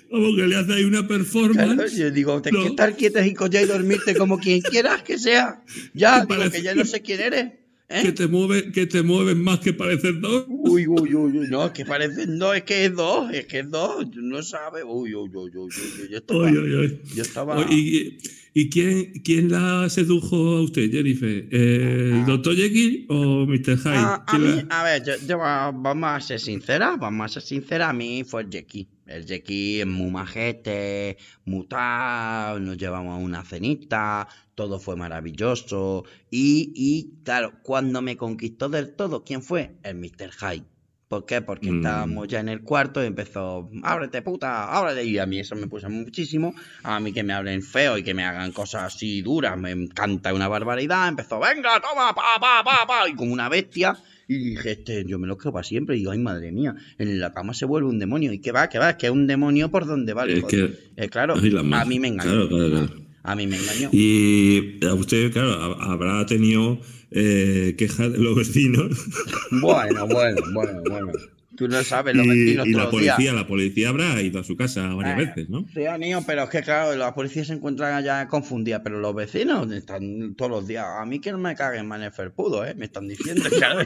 Como 0.10 0.36
que 0.36 0.48
le 0.48 0.56
hace 0.56 0.74
ahí 0.74 0.84
una 0.84 1.06
Claro, 1.06 1.08
performance. 1.08 1.96
yo 1.96 2.10
digo, 2.12 2.42
tienes 2.42 2.60
No. 2.60 2.66
que 2.66 2.70
estar 2.72 2.96
quieto 2.96 3.22
y 3.22 3.36
ya 3.52 3.62
y 3.62 3.66
dormirte 3.66 4.16
como 4.16 4.40
quien 4.40 4.62
quieras 4.62 5.04
que 5.04 5.20
sea. 5.20 5.62
Ya, 5.94 6.26
digo 6.30 6.50
que 6.50 6.62
ya 6.62 6.74
no 6.76 6.86
sé 6.86 7.02
quién 7.02 7.20
eres. 7.22 7.52
¿Eh? 7.90 8.02
Que 8.04 8.12
te 8.12 8.28
mueve, 8.28 8.72
que 8.72 8.86
te 8.88 9.02
mueven 9.04 9.42
más 9.44 9.60
que 9.60 9.74
parecer 9.74 10.20
dos. 10.20 10.46
Uy, 10.48 10.88
uy, 10.88 11.14
uy, 11.16 11.38
uy, 11.40 11.48
no, 11.50 11.66
es 11.66 11.72
que 11.72 11.86
parecen 11.86 12.38
dos, 12.40 12.56
es 12.56 12.64
que 12.64 12.86
es 12.86 12.94
dos, 12.96 13.32
es 13.34 13.46
que 13.48 13.60
es 13.60 13.70
dos, 13.70 14.06
no 14.16 14.42
sabe. 14.44 14.84
Uy, 14.84 15.14
uy, 15.16 15.30
uy, 15.34 15.52
uy, 15.52 15.52
uy, 15.56 15.70
uy, 16.04 16.10
yo 16.10 16.18
estaba, 16.18 16.48
Ay, 16.48 16.56
ay, 16.58 16.76
ay. 16.82 17.02
yo 17.16 17.22
estaba, 17.24 17.66
¿Y, 17.72 18.18
y 18.54 18.70
quién, 18.70 19.14
quién 19.24 19.52
la 19.52 19.90
sedujo 19.90 20.36
a 20.36 20.62
usted, 20.62 20.92
Jennifer? 20.92 21.48
Eh, 21.52 22.12
¿El 22.20 22.26
doctor 22.26 22.56
Jekyll 22.56 23.06
o 23.10 23.46
Mr. 23.46 23.78
Hyde? 23.78 23.80
Ah, 23.96 24.24
a 24.28 24.32
¿Quién 24.38 24.44
mí, 24.44 24.64
la- 24.70 24.80
a 24.80 24.84
ver, 24.84 25.04
yo, 25.06 25.14
yo, 25.28 25.38
ah, 25.44 25.72
vamos 25.76 26.10
a 26.12 26.20
ser 26.20 26.40
sinceras, 26.40 27.00
vamos 27.00 27.26
a 27.26 27.30
ser 27.34 27.44
sinceras, 27.44 27.90
a 27.90 27.94
mí 27.94 28.24
fue 28.26 28.46
Jackie. 28.50 28.88
El 29.10 29.26
Jackie 29.26 29.82
es 29.82 29.88
muy 29.88 30.12
majete, 30.12 31.18
muy 31.45 31.66
tal, 31.68 32.64
nos 32.64 32.78
llevamos 32.78 33.16
a 33.16 33.18
una 33.18 33.43
cenita, 33.43 34.28
todo 34.55 34.80
fue 34.80 34.95
maravilloso. 34.95 36.03
Y, 36.30 36.72
y 36.76 37.24
claro, 37.24 37.53
cuando 37.64 38.01
me 38.01 38.18
conquistó 38.18 38.70
del 38.70 38.95
todo, 38.95 39.24
¿quién 39.24 39.41
fue? 39.41 39.78
El 39.84 39.95
Mr. 39.95 40.32
Hyde. 40.39 40.66
¿Por 41.07 41.26
qué? 41.26 41.41
Porque 41.41 41.72
Mm. 41.72 41.78
estábamos 41.78 42.28
ya 42.28 42.39
en 42.39 42.49
el 42.49 42.62
cuarto 42.62 43.01
y 43.03 43.07
empezó, 43.07 43.72
ábrete 43.82 44.22
puta, 44.22 44.66
ábrete. 44.78 45.03
Y 45.05 45.18
a 45.18 45.26
mí 45.26 45.39
eso 45.39 45.55
me 45.55 45.66
puso 45.66 45.89
muchísimo. 45.89 46.53
A 46.84 46.99
mí 46.99 47.12
que 47.12 47.24
me 47.24 47.34
hablen 47.34 47.64
feo 47.64 47.97
y 47.97 48.03
que 48.03 48.14
me 48.14 48.24
hagan 48.24 48.51
cosas 48.51 48.84
así 48.93 49.24
duras, 49.24 49.57
me 49.57 49.72
encanta 49.72 50.32
una 50.36 50.47
barbaridad. 50.47 51.07
Empezó, 51.07 51.39
venga, 51.39 51.82
toma, 51.82 52.14
pa, 52.14 52.39
pa, 52.39 52.64
pa, 52.64 52.86
pa. 52.86 53.10
Y 53.10 53.16
como 53.16 53.34
una 53.34 53.49
bestia. 53.49 53.97
Y 54.30 54.38
dije, 54.52 54.72
este, 54.72 55.04
yo 55.06 55.18
me 55.20 55.28
lo 55.28 55.38
creo 55.38 55.52
para 55.52 55.64
siempre. 55.64 55.96
Y 55.96 56.00
digo, 56.00 56.12
ay, 56.12 56.20
madre 56.20 56.52
mía, 56.52 56.76
en 57.00 57.20
la 57.20 57.34
cama 57.34 57.54
se 57.54 57.66
vuelve 57.66 57.90
un 57.90 58.00
demonio. 58.00 58.32
¿Y 58.32 58.40
qué 58.40 58.52
va? 58.52 58.70
¿Qué 58.70 58.78
va? 58.78 58.92
Es 58.92 58.96
que 58.98 59.08
es 59.08 59.12
un 59.12 59.26
demonio 59.28 59.70
por 59.72 59.86
donde 59.88 60.14
va. 60.14 60.26
Es 60.26 60.44
que- 60.46 60.72
Eh, 60.96 61.10
claro, 61.10 61.34
a 61.34 61.86
mí 61.86 62.00
me 62.00 62.08
engañó. 62.10 62.32
Claro, 62.32 62.48
claro, 62.48 62.70
claro. 62.70 62.90
A 63.24 63.36
mí 63.36 63.48
me 63.48 63.58
engañó. 63.58 63.90
Y 63.92 64.80
a 64.86 64.94
usted, 64.94 65.32
claro, 65.34 65.52
ha- 65.54 65.92
habrá 65.92 66.26
tenido 66.26 66.80
eh, 67.12 67.74
quejas 67.78 68.12
de 68.14 68.20
los 68.20 68.36
vecinos. 68.38 68.92
Bueno, 69.52 70.06
bueno, 70.08 70.42
bueno, 70.54 70.82
bueno. 70.88 71.12
Tú 71.60 71.68
no 71.68 71.84
sabes, 71.84 72.16
los 72.16 72.26
y 72.26 72.30
vecinos 72.30 72.68
y 72.68 72.72
la 72.72 72.84
los 72.86 72.91
días. 72.91 73.16
policía, 73.16 73.34
la 73.34 73.45
policía 73.47 73.89
habrá 73.89 74.22
ido 74.22 74.39
a 74.39 74.43
su 74.43 74.55
casa 74.55 74.88
varias 74.95 75.20
Eh, 75.20 75.26
veces, 75.26 75.49
¿no? 75.49 75.66
Sí, 75.74 75.86
amigo, 75.86 76.24
pero 76.26 76.43
es 76.45 76.49
que 76.49 76.62
claro, 76.64 76.95
la 76.95 77.14
policía 77.14 77.43
se 77.45 77.53
encuentra 77.53 77.95
allá 77.97 78.28
confundida, 78.28 78.82
pero 78.82 78.99
los 78.99 79.14
vecinos 79.14 79.72
están 79.72 80.34
todos 80.36 80.49
los 80.49 80.68
días. 80.68 80.86
A 80.99 81.05
mí 81.05 81.20
que 81.20 81.32
no 81.34 81.38
me 81.38 81.53
caguen 81.55 81.86
más 81.88 81.99
en 81.99 82.05
el 82.05 82.12
felpudo, 82.14 82.66
¿eh? 82.66 82.74
Me 82.76 82.86
están 82.86 83.07
diciendo, 83.07 83.43
claro. 83.49 83.86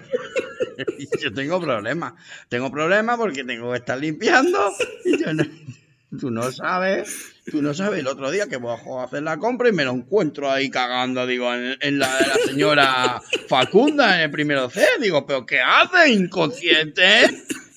Yo 1.22 1.34
tengo 1.34 1.60
problemas. 1.60 2.14
Tengo 2.50 2.72
problemas 2.72 3.18
porque 3.18 3.44
tengo 3.44 3.72
que 3.72 3.78
estar 3.80 3.98
limpiando 4.00 4.72
y 5.06 5.18
yo 5.20 5.34
no- 5.34 5.44
Tú 6.20 6.30
no 6.30 6.52
sabes, 6.52 7.33
tú 7.46 7.62
no 7.62 7.74
sabes. 7.74 8.00
El 8.00 8.08
otro 8.08 8.32
día 8.32 8.48
que 8.48 8.58
bajo 8.58 9.00
a 9.00 9.06
hacer 9.06 9.24
la 9.24 9.38
compra 9.38 9.70
y 9.70 9.74
me 9.74 9.86
lo 9.86 9.92
encuentro 9.92 10.52
ahí 10.52 10.70
cagando, 10.70 11.26
digo, 11.28 11.54
en, 11.54 11.78
en 11.80 12.00
la 12.00 12.18
de 12.18 12.28
la 12.28 12.36
señora 12.46 13.22
Facunda, 13.48 14.18
en 14.18 14.22
el 14.24 14.32
primero 14.32 14.70
C. 14.70 14.86
Digo, 15.02 15.26
¿pero 15.26 15.46
qué 15.46 15.60
hace, 15.60 16.12
inconsciente? 16.12 17.04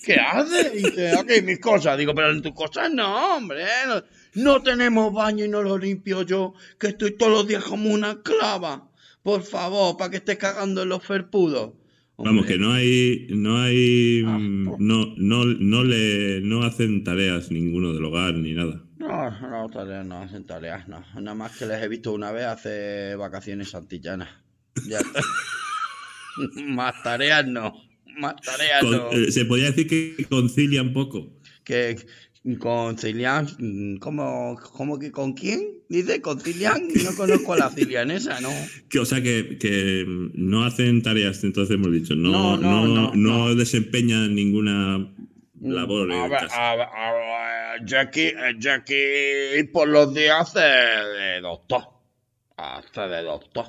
¿Qué 0.04 0.14
hace? 0.14 0.72
Y 0.76 0.82
dice, 0.84 1.16
ok, 1.16 1.42
mis 1.42 1.58
cosas. 1.58 1.98
Digo, 1.98 2.14
pero 2.14 2.30
en 2.30 2.42
tus 2.42 2.54
cosas 2.54 2.92
no, 2.92 3.36
hombre. 3.36 3.64
No, 3.86 4.02
no 4.34 4.62
tenemos 4.62 5.12
baño 5.12 5.44
y 5.44 5.48
no 5.48 5.62
lo 5.62 5.76
limpio 5.78 6.22
yo, 6.22 6.54
que 6.78 6.88
estoy 6.88 7.16
todos 7.16 7.32
los 7.32 7.48
días 7.48 7.64
como 7.64 7.90
una 7.90 8.22
clava. 8.22 8.88
Por 9.22 9.42
favor, 9.42 9.96
para 9.96 10.10
que 10.10 10.18
estés 10.18 10.38
cagando 10.38 10.82
en 10.82 10.90
los 10.90 11.02
ferpudos. 11.02 11.72
Vamos, 12.18 12.46
que 12.46 12.56
no 12.56 12.72
hay, 12.72 13.26
no 13.30 13.58
hay, 13.58 14.22
Ah, 14.24 14.38
no, 14.40 15.12
no, 15.16 15.44
no 15.44 15.84
le, 15.84 16.40
no 16.40 16.62
hacen 16.62 17.04
tareas 17.04 17.50
ninguno 17.50 17.92
del 17.92 18.04
hogar 18.04 18.34
ni 18.34 18.54
nada. 18.54 18.85
No, 19.06 19.30
no, 19.50 19.68
tareas 19.68 20.06
no, 20.06 20.18
hacen 20.22 20.44
tareas, 20.46 20.88
no. 20.88 21.04
Nada 21.14 21.34
más 21.34 21.56
que 21.56 21.66
les 21.66 21.82
he 21.82 21.88
visto 21.88 22.12
una 22.12 22.32
vez 22.32 22.44
hace 22.44 23.14
vacaciones 23.16 23.74
antillanas. 23.74 24.28
Ya 24.88 24.98
está. 24.98 25.20
Más 26.66 27.02
tareas 27.02 27.46
no. 27.46 27.72
Más 28.18 28.34
tareas 28.42 28.82
Con- 28.82 28.90
no. 28.92 29.12
eh, 29.12 29.30
se 29.32 29.44
podría 29.44 29.70
decir 29.70 29.86
que 29.86 30.26
concilian 30.28 30.92
poco. 30.92 31.32
Que 31.64 31.96
con 32.60 32.96
Cilian, 32.96 33.46
mm, 33.58 33.96
¿cómo, 33.96 34.56
¿cómo 34.72 34.98
que 34.98 35.10
con 35.10 35.32
quién? 35.32 35.62
Dice 35.88 36.20
con 36.20 36.40
Cilian, 36.40 36.80
no 37.04 37.14
conozco 37.16 37.54
a 37.54 37.58
la 37.58 37.70
cilianesa, 37.70 38.40
¿no? 38.40 38.50
Que, 38.88 39.00
o 39.00 39.04
sea, 39.04 39.20
que, 39.20 39.58
que 39.58 40.04
no 40.34 40.64
hacen 40.64 41.02
tareas, 41.02 41.42
entonces 41.42 41.74
hemos 41.74 41.92
dicho, 41.92 42.14
no, 42.14 42.56
No, 42.56 42.56
no, 42.56 42.86
no, 42.86 43.14
no, 43.14 43.48
no 43.48 43.54
desempeñan 43.56 44.34
ninguna 44.34 45.12
labor 45.60 46.10
en 46.10 46.18
A 46.18 46.28
ver, 46.28 46.48
a 46.52 46.76
ver, 46.76 46.86
a 46.94 47.12
ver, 47.12 47.84
Jackie, 47.84 48.28
eh, 48.28 48.54
Jackie 48.58 49.64
por 49.72 49.88
los 49.88 50.12
días 50.14 50.40
hace 50.40 50.60
de 50.60 51.40
doctor. 51.40 51.82
Hace 52.56 53.00
de 53.00 53.22
doctor. 53.22 53.66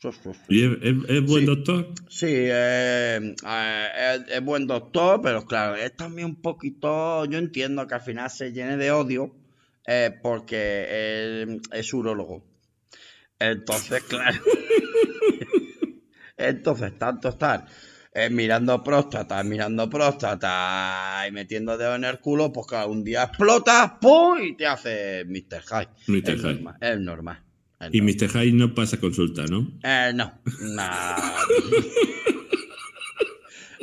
Sí, 0.00 0.10
sí, 0.12 0.30
sí. 0.32 0.40
¿Y 0.48 0.64
es, 0.64 0.70
es- 0.82 1.10
es 1.10 1.22
buen 1.26 1.44
doctor? 1.46 1.88
Sí, 2.08 2.26
eh, 2.30 3.18
eh, 3.46 3.88
es, 4.14 4.36
es 4.36 4.44
buen 4.44 4.66
doctor, 4.66 5.20
pero 5.22 5.44
claro, 5.44 5.74
es 5.76 5.94
también 5.96 6.28
un 6.28 6.40
poquito. 6.42 7.24
Yo 7.24 7.38
entiendo 7.38 7.86
que 7.86 7.94
al 7.94 8.00
final 8.00 8.30
se 8.30 8.52
llene 8.52 8.76
de 8.76 8.90
odio 8.92 9.34
eh, 9.86 10.10
porque 10.22 10.86
él 11.42 11.60
es 11.72 11.92
urólogo. 11.92 12.44
Entonces, 13.40 14.02
claro. 14.08 14.38
Entonces, 16.36 16.96
tanto 16.98 17.28
estar 17.28 17.66
eh, 18.24 18.30
mirando 18.30 18.82
próstata, 18.82 19.42
mirando 19.44 19.88
próstata 19.88 21.24
y 21.28 21.32
metiendo 21.32 21.76
dedo 21.76 21.94
en 21.94 22.04
el 22.04 22.18
culo, 22.20 22.52
pues 22.52 22.66
claro, 22.66 22.90
un 22.90 23.04
día 23.04 23.24
explota, 23.24 23.98
¡pum! 24.00 24.38
y 24.42 24.56
te 24.56 24.66
hace 24.66 25.24
Mr. 25.26 25.62
High. 25.66 25.88
Mr. 26.08 26.30
Es 26.30 26.42
High. 26.42 26.54
normal. 26.54 26.76
Es 26.80 27.00
normal. 27.00 27.42
es 27.80 27.88
Y 27.94 28.00
normal. 28.00 28.14
Mr. 28.20 28.28
Hyde 28.30 28.52
no 28.52 28.74
pasa 28.74 28.96
consulta, 28.98 29.44
¿no? 29.46 29.72
Eh, 29.82 30.12
no. 30.14 30.40
Nah. 30.74 31.16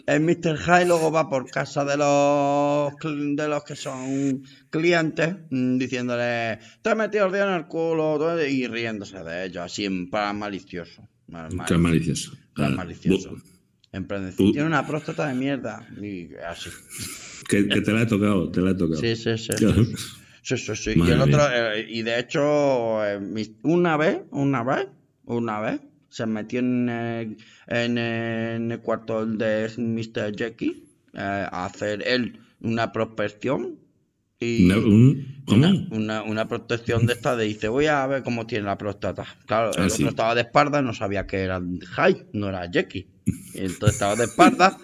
El 0.07 0.19
Mr. 0.21 0.55
High 0.57 0.85
luego 0.85 1.11
va 1.11 1.27
por 1.29 1.49
casa 1.49 1.83
de 1.83 1.97
los 1.97 2.93
de 3.35 3.47
los 3.47 3.63
que 3.63 3.75
son 3.75 4.43
clientes 4.69 5.35
mm, 5.49 5.77
diciéndole 5.79 6.59
te 6.83 6.89
has 6.91 6.95
metido 6.95 7.25
el 7.25 7.31
dedo 7.31 7.47
en 7.49 7.55
el 7.55 7.65
culo 7.65 8.17
todo", 8.19 8.45
y 8.45 8.67
riéndose 8.67 9.23
de 9.23 9.45
ellos, 9.45 9.63
así 9.63 9.85
en 9.85 10.09
plan 10.11 10.37
malicioso. 10.37 11.07
Mal- 11.27 11.49
malicioso. 11.79 12.33
Ah, 12.55 12.69
malicioso. 12.69 13.35
En 13.95 14.05
plan 14.05 14.25
decir, 14.25 14.45
Bu- 14.45 14.51
tiene 14.51 14.67
una 14.67 14.85
próstata 14.85 15.27
de 15.27 15.33
mierda. 15.35 15.87
Y 16.01 16.29
así. 16.47 16.69
Que, 17.47 17.67
que 17.67 17.81
te 17.81 17.91
la 17.93 18.01
he 18.01 18.05
tocado, 18.05 18.51
te 18.51 18.59
la 18.61 18.71
he 18.71 18.75
tocado. 18.75 18.99
Sí, 18.99 19.15
sí, 19.15 19.37
sí. 19.37 19.53
Claro. 19.55 19.85
Sí, 20.41 20.57
sí, 20.57 20.75
sí. 20.75 20.91
Y 20.91 21.01
el 21.11 21.21
otro, 21.21 21.41
eh, 21.51 21.85
y 21.89 22.01
de 22.03 22.19
hecho, 22.19 23.05
eh, 23.05 23.19
una 23.63 23.95
vez, 23.97 24.19
una 24.31 24.63
vez, 24.63 24.87
una 25.25 25.59
vez, 25.61 25.79
se 26.09 26.25
metió 26.25 26.59
en, 26.59 26.89
el- 26.89 27.37
en, 27.67 27.97
el- 27.97 28.55
en 28.55 28.71
el 28.71 28.79
cuarto 28.81 29.25
de 29.25 29.71
Mr. 29.77 30.35
Jackie 30.35 30.83
eh, 31.13 31.19
a 31.51 31.65
hacer 31.65 32.03
él 32.07 32.39
una 32.61 32.91
prospección. 32.91 33.79
Y 34.39 34.65
Una- 34.65 34.77
un- 34.77 35.43
¿Cómo? 35.45 35.67
una, 35.67 35.87
una, 35.91 36.23
una 36.23 36.47
protección 36.47 37.05
de 37.05 37.13
esta 37.13 37.35
de 37.35 37.45
dice, 37.45 37.67
voy 37.67 37.85
a 37.85 38.05
ver 38.07 38.23
cómo 38.23 38.47
tiene 38.47 38.65
la 38.65 38.77
próstata. 38.77 39.25
Claro, 39.45 39.71
el 39.75 39.83
Ah, 39.83 39.85
otro 39.85 39.95
sí. 39.97 40.05
estaba 40.05 40.35
de 40.35 40.41
espalda, 40.41 40.81
no 40.81 40.93
sabía 40.93 41.25
que 41.27 41.37
era 41.43 41.61
High, 41.95 42.27
no 42.33 42.49
era 42.49 42.69
Jackie. 42.69 43.07
Entonces 43.53 43.93
estaba 43.93 44.15
de 44.15 44.25
espalda 44.25 44.77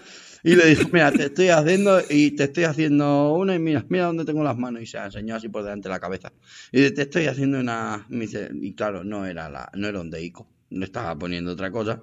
y 0.44 0.54
le 0.56 0.66
dijo, 0.66 0.88
mira, 0.92 1.12
te 1.12 1.24
estoy 1.26 1.48
haciendo 1.48 2.00
y 2.08 2.30
te 2.32 2.44
estoy 2.44 2.64
haciendo 2.64 3.34
una 3.34 3.54
y 3.54 3.58
mira, 3.58 3.84
mira 3.88 4.06
dónde 4.06 4.24
tengo 4.24 4.42
las 4.42 4.56
manos 4.56 4.82
y 4.82 4.86
se 4.86 4.96
la 4.98 5.06
enseñó 5.06 5.34
así 5.36 5.48
por 5.48 5.62
delante 5.64 5.88
de 5.88 5.94
la 5.94 6.00
cabeza. 6.00 6.32
Y 6.70 6.78
dice, 6.78 6.92
te 6.92 7.02
estoy 7.02 7.26
haciendo 7.26 7.58
una, 7.60 8.06
y 8.10 8.74
claro, 8.74 9.04
no 9.04 9.26
era 9.26 9.50
la, 9.50 9.68
no 9.74 9.88
era 9.88 10.00
un 10.00 10.10
deico, 10.10 10.48
le 10.70 10.84
estaba 10.84 11.16
poniendo 11.18 11.52
otra 11.52 11.70
cosa. 11.70 12.00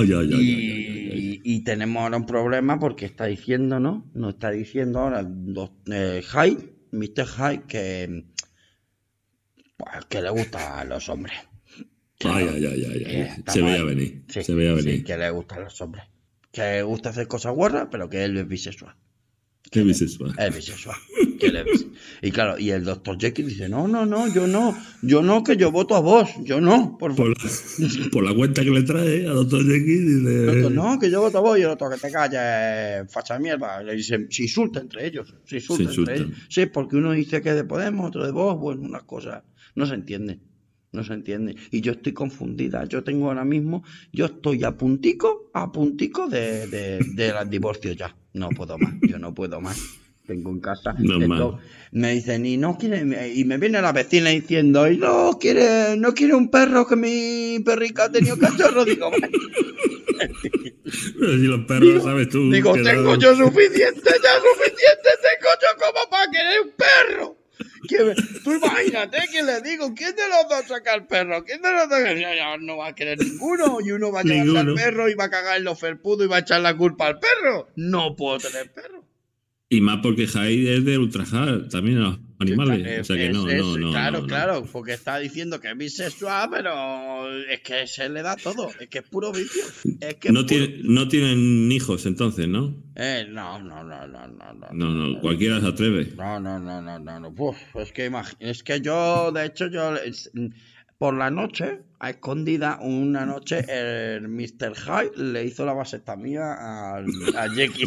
Ay, 0.00 0.12
ay, 0.12 0.30
ay. 0.32 1.40
Y, 1.44 1.64
tenemos 1.64 2.02
ahora 2.02 2.16
un 2.16 2.26
problema 2.26 2.78
porque 2.78 3.06
está 3.06 3.26
diciendo, 3.26 3.80
¿no? 3.80 4.10
Nos 4.14 4.34
está 4.34 4.50
diciendo 4.50 5.00
ahora 5.00 5.26
eh, 5.90 6.22
Hyde, 6.22 6.74
Mr. 6.92 7.26
Hyde, 7.26 7.62
que, 7.68 8.24
pues, 9.76 10.04
que 10.08 10.22
le 10.22 10.30
gustan 10.30 10.78
a 10.78 10.84
los 10.84 11.08
hombres. 11.08 11.34
Que 12.18 12.28
Ay, 12.28 12.44
no- 12.44 12.52
ay, 12.52 12.66
ay, 12.66 12.84
ay, 12.84 13.04
ay. 13.04 13.44
Se 13.46 13.62
veía 13.62 13.84
venir. 13.84 14.24
Sí, 14.28 14.42
se 14.42 14.54
veía 14.54 14.76
sí, 14.78 14.84
venir. 14.86 15.04
que 15.04 15.16
le 15.16 15.30
gustan 15.30 15.64
los 15.64 15.80
hombres. 15.80 16.04
Que 16.52 16.62
le 16.62 16.82
gusta 16.82 17.10
hacer 17.10 17.26
cosas 17.26 17.54
guarras, 17.54 17.88
pero 17.90 18.08
que 18.08 18.24
él 18.24 18.36
es 18.36 18.46
bisexual. 18.46 18.96
Qué 19.74 19.82
bisexual. 19.82 20.32
Es 20.38 20.54
bisexual. 20.54 20.96
Y 22.22 22.30
claro, 22.30 22.56
y 22.60 22.70
el 22.70 22.84
doctor 22.84 23.18
Jekyll 23.20 23.48
dice, 23.48 23.68
no, 23.68 23.88
no, 23.88 24.06
no, 24.06 24.32
yo 24.32 24.46
no, 24.46 24.72
yo 25.02 25.20
no, 25.20 25.42
que 25.42 25.56
yo 25.56 25.72
voto 25.72 25.96
a 25.96 26.00
vos, 26.00 26.30
yo 26.44 26.60
no, 26.60 26.96
por 26.96 27.16
favor. 27.16 27.36
Por 27.36 27.42
la, 27.42 28.10
por 28.10 28.24
la 28.24 28.34
cuenta 28.36 28.62
que 28.62 28.70
le 28.70 28.84
trae 28.84 29.26
a 29.26 29.32
Doctor 29.32 29.64
Jekyll, 29.66 30.24
dice. 30.24 30.70
No, 30.70 30.96
que 31.00 31.10
yo 31.10 31.22
voto 31.22 31.38
a 31.38 31.40
vos 31.40 31.58
y 31.58 31.62
el 31.62 31.70
otro 31.70 31.90
que 31.90 31.96
te 31.96 32.12
calles, 32.12 33.12
facha 33.12 33.36
mierda. 33.40 33.82
Le 33.82 33.96
dicen, 33.96 34.28
se 34.30 34.44
insulta 34.44 34.78
entre 34.78 35.08
ellos, 35.08 35.34
se 35.44 35.56
insulta 35.56 35.92
Se 35.92 35.98
entre 35.98 36.16
ellos. 36.18 36.28
Sí, 36.48 36.66
porque 36.66 36.94
uno 36.94 37.10
dice 37.10 37.42
que 37.42 37.48
es 37.48 37.56
de 37.56 37.64
Podemos, 37.64 38.06
otro 38.06 38.24
de 38.24 38.30
vos, 38.30 38.56
bueno, 38.56 38.82
unas 38.82 39.02
cosas. 39.02 39.42
No 39.74 39.86
se 39.86 39.94
entiende, 39.94 40.38
no 40.94 41.04
se 41.04 41.12
entiende. 41.12 41.56
Y 41.70 41.80
yo 41.82 41.92
estoy 41.92 42.12
confundida. 42.14 42.84
Yo 42.84 43.04
tengo 43.04 43.28
ahora 43.28 43.44
mismo, 43.44 43.84
yo 44.12 44.26
estoy 44.26 44.64
a 44.64 44.72
puntico, 44.72 45.50
a 45.52 45.70
puntico 45.72 46.28
de, 46.28 46.66
de, 46.68 46.98
del 47.14 47.50
divorcio 47.50 47.92
ya. 47.92 48.16
No 48.32 48.48
puedo 48.50 48.78
más, 48.78 48.94
yo 49.02 49.18
no 49.18 49.34
puedo 49.34 49.60
más. 49.60 49.78
Tengo 50.26 50.50
en 50.50 50.60
casa. 50.60 50.94
Esto- 51.20 51.58
me 51.92 52.14
dicen, 52.14 52.46
y 52.46 52.56
no 52.56 52.78
quiere, 52.78 53.32
y 53.34 53.44
me 53.44 53.58
viene 53.58 53.82
la 53.82 53.92
vecina 53.92 54.30
diciendo, 54.30 54.88
y 54.90 54.96
no 54.96 55.38
quiere, 55.38 55.96
no 55.98 56.14
quiere 56.14 56.34
un 56.34 56.50
perro 56.50 56.86
que 56.86 56.96
mi 56.96 57.58
perrica 57.62 58.04
ha 58.04 58.10
tenido 58.10 58.38
cachorro. 58.38 58.84
Digo, 58.86 59.10
"Vale". 59.10 59.30
Pero 61.18 61.32
si 61.38 61.42
los 61.46 61.60
perros, 61.66 61.88
Digo- 61.94 62.04
sabes 62.04 62.28
tú. 62.28 62.50
Digo, 62.50 62.72
tengo 62.72 63.02
no- 63.02 63.18
yo 63.18 63.34
suficiente, 63.36 64.00
ya 64.04 64.34
suficiente 64.40 65.10
tengo 65.22 65.50
yo 65.60 65.78
como 65.78 66.10
para 66.10 66.30
querer 66.30 66.60
un 66.64 66.70
perro. 66.76 67.33
Que 67.88 68.14
tú 68.42 68.54
imagínate 68.54 69.18
que 69.30 69.42
le 69.42 69.60
digo, 69.60 69.94
¿quién 69.94 70.14
de 70.16 70.22
los 70.28 70.48
dos 70.48 70.66
saca 70.68 70.94
el 70.94 71.06
perro? 71.06 71.44
¿Quién 71.44 71.60
de 71.62 71.72
los 71.72 71.88
dos? 71.88 71.98
Ya 72.18 72.56
no 72.58 72.78
va 72.78 72.88
a 72.88 72.94
querer 72.94 73.18
ninguno. 73.18 73.78
Y 73.84 73.92
uno 73.92 74.10
va 74.12 74.20
a 74.20 74.22
llevarse 74.22 74.58
al 74.58 74.74
perro 74.74 75.08
y 75.08 75.14
va 75.14 75.24
a 75.24 75.30
cagar 75.30 75.58
en 75.58 75.64
los 75.64 75.78
felpudos 75.78 76.26
y 76.26 76.28
va 76.28 76.36
a 76.36 76.40
echar 76.40 76.60
la 76.60 76.76
culpa 76.76 77.06
al 77.06 77.18
perro. 77.18 77.68
No 77.76 78.16
puedo 78.16 78.38
tener 78.38 78.72
perro. 78.72 79.04
Y 79.68 79.80
más 79.80 80.00
porque 80.02 80.26
Hyde 80.26 80.76
es 80.76 80.84
de 80.84 80.98
ultrajar 80.98 81.68
también 81.68 81.98
a 81.98 82.00
los 82.00 82.18
animales. 82.52 83.00
o 83.00 83.04
sea 83.04 83.16
que 83.16 83.28
no, 83.30 83.48
Es- 83.48 83.62
no, 83.62 83.76
no. 83.78 83.90
Claro, 83.90 84.20
no, 84.20 84.26
claro, 84.26 84.68
porque 84.72 84.92
está 84.92 85.18
diciendo 85.18 85.60
que 85.60 85.70
es 85.70 85.76
bisexual, 85.76 86.48
pero 86.50 87.30
es 87.48 87.60
que 87.60 87.86
se 87.86 88.08
le 88.08 88.22
da 88.22 88.36
todo. 88.36 88.70
Es 88.80 88.88
que 88.88 88.98
es 88.98 89.08
puro 89.08 89.32
vicio. 89.32 89.62
Es 90.00 90.14
que 90.16 90.32
No, 90.32 90.46
tiene, 90.46 90.78
no 90.82 91.08
tienen 91.08 91.70
hijos 91.72 92.06
entonces, 92.06 92.46
¿no? 92.48 92.74
Eh, 92.96 93.26
no, 93.28 93.58
no, 93.60 93.82
no, 93.84 94.06
no, 94.06 94.26
no, 94.28 94.52
no. 94.54 94.68
No, 94.72 94.90
no, 94.90 95.20
cualquiera 95.20 95.60
se 95.60 95.66
atreve. 95.66 96.12
No, 96.16 96.38
no, 96.40 96.58
no, 96.58 96.80
no, 96.80 96.98
no, 96.98 97.20
no. 97.20 97.34
Uf, 97.36 97.56
es 97.76 97.92
que 97.92 98.10
imag- 98.10 98.36
es 98.40 98.62
que 98.62 98.80
yo, 98.80 99.32
de 99.32 99.46
hecho, 99.46 99.68
yo 99.68 99.96
es- 99.96 100.30
por 100.96 101.14
la 101.14 101.28
noche, 101.28 101.80
a 101.98 102.10
escondida, 102.10 102.78
una 102.80 103.26
noche, 103.26 103.64
el 103.68 104.28
Mr. 104.28 104.74
Hyde 104.76 105.10
le 105.32 105.44
hizo 105.44 105.66
la 105.66 105.72
vasectomía 105.72 106.94
al, 106.94 107.06
a 107.36 107.46
Jackie. 107.54 107.84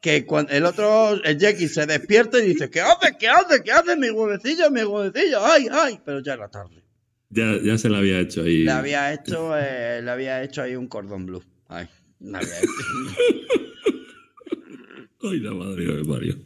Que 0.00 0.24
cuando 0.24 0.52
el 0.52 0.64
otro, 0.64 1.22
el 1.24 1.38
Jackie, 1.38 1.68
se 1.68 1.86
despierta 1.86 2.38
y 2.38 2.48
dice, 2.48 2.70
¿qué 2.70 2.80
haces? 2.80 3.12
¿Qué 3.18 3.28
haces? 3.28 3.62
¿Qué 3.64 3.72
haces? 3.72 3.96
Mi 3.98 4.10
huevecillo, 4.10 4.70
mi 4.70 4.82
huevecillo, 4.82 5.44
ay, 5.44 5.66
ay, 5.70 5.98
pero 6.04 6.20
ya 6.20 6.34
era 6.34 6.48
tarde. 6.48 6.82
Ya, 7.30 7.58
ya 7.62 7.76
se 7.76 7.88
la 7.90 7.98
había 7.98 8.20
hecho 8.20 8.42
ahí. 8.42 8.64
Le 8.64 8.70
había 8.70 9.12
hecho, 9.12 9.52
eh, 9.58 10.00
le 10.02 10.10
había 10.10 10.42
hecho 10.42 10.62
ahí 10.62 10.76
un 10.76 10.86
cordón 10.86 11.26
blue. 11.26 11.42
Ay, 11.68 11.86
le 12.20 12.36
había 12.38 12.58
hecho. 12.58 12.68
Ay, 15.22 15.40
la 15.40 15.52
madre 15.52 15.84
de 15.84 16.04
Mario. 16.04 16.36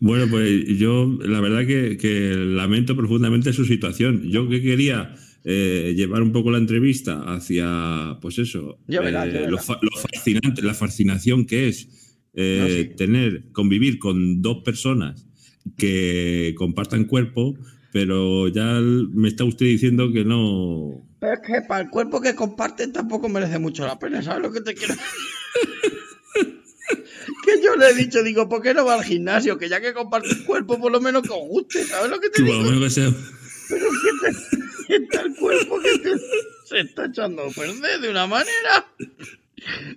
Bueno, 0.00 0.26
pues 0.30 0.66
yo 0.78 1.18
la 1.22 1.40
verdad 1.40 1.66
que, 1.66 1.96
que 1.96 2.34
lamento 2.36 2.94
profundamente 2.96 3.52
su 3.52 3.64
situación. 3.64 4.28
Yo 4.30 4.48
que 4.48 4.60
quería 4.62 5.14
eh, 5.44 5.94
llevar 5.96 6.22
un 6.22 6.30
poco 6.32 6.50
la 6.50 6.58
entrevista 6.58 7.22
hacia, 7.34 8.18
pues 8.20 8.38
eso, 8.38 8.78
eh, 8.86 9.48
fa- 9.58 9.78
lo 9.82 9.90
fascinante, 9.98 10.62
la 10.62 10.74
fascinación 10.74 11.46
que 11.46 11.68
es 11.68 11.88
eh, 12.40 12.58
No, 12.60 12.68
sí. 12.68 12.96
tener, 12.96 13.44
convivir 13.52 13.98
con 13.98 14.40
dos 14.42 14.62
personas 14.62 15.26
que 15.76 16.54
compartan 16.56 17.04
cuerpo, 17.04 17.56
pero 17.92 18.46
ya 18.48 18.64
me 18.80 19.28
está 19.28 19.44
usted 19.44 19.66
diciendo 19.66 20.12
que 20.12 20.24
no. 20.24 21.04
Pero 21.20 21.32
es 21.34 21.40
que 21.40 21.62
para 21.66 21.82
el 21.82 21.90
cuerpo 21.90 22.20
que 22.20 22.34
comparten 22.36 22.92
tampoco 22.92 23.28
merece 23.28 23.58
mucho 23.58 23.84
la 23.86 23.98
pena, 23.98 24.22
¿sabes 24.22 24.42
lo 24.42 24.52
que 24.52 24.60
te 24.60 24.74
quiero 24.74 24.94
Que 27.44 27.62
yo 27.62 27.76
le 27.76 27.88
he 27.90 27.94
dicho, 27.94 28.22
digo, 28.22 28.48
¿por 28.48 28.62
qué 28.62 28.72
no 28.74 28.84
va 28.84 28.94
al 28.94 29.04
gimnasio? 29.04 29.58
Que 29.58 29.68
ya 29.68 29.80
que 29.80 29.92
comparte 29.92 30.28
el 30.30 30.44
cuerpo, 30.44 30.78
por 30.80 30.92
lo 30.92 31.00
menos 31.00 31.22
que 31.22 31.30
os 31.32 31.48
guste, 31.48 31.84
¿sabes 31.84 32.10
lo 32.10 32.18
que 32.20 32.28
te 32.30 32.42
que 32.42 32.48
por 32.48 32.54
lo 32.56 32.62
digo? 32.62 32.70
menos 32.76 32.84
que 32.94 33.00
sea- 33.00 33.14
Pero 33.68 33.86
que 33.90 34.32
te- 34.88 34.96
está 35.04 35.20
el 35.22 35.34
cuerpo 35.34 35.78
que 35.80 35.98
te- 35.98 36.18
se 36.64 36.80
está 36.80 37.06
echando 37.06 37.42
a 37.42 37.50
perder 37.50 38.00
de 38.00 38.10
una 38.10 38.26
manera. 38.26 38.86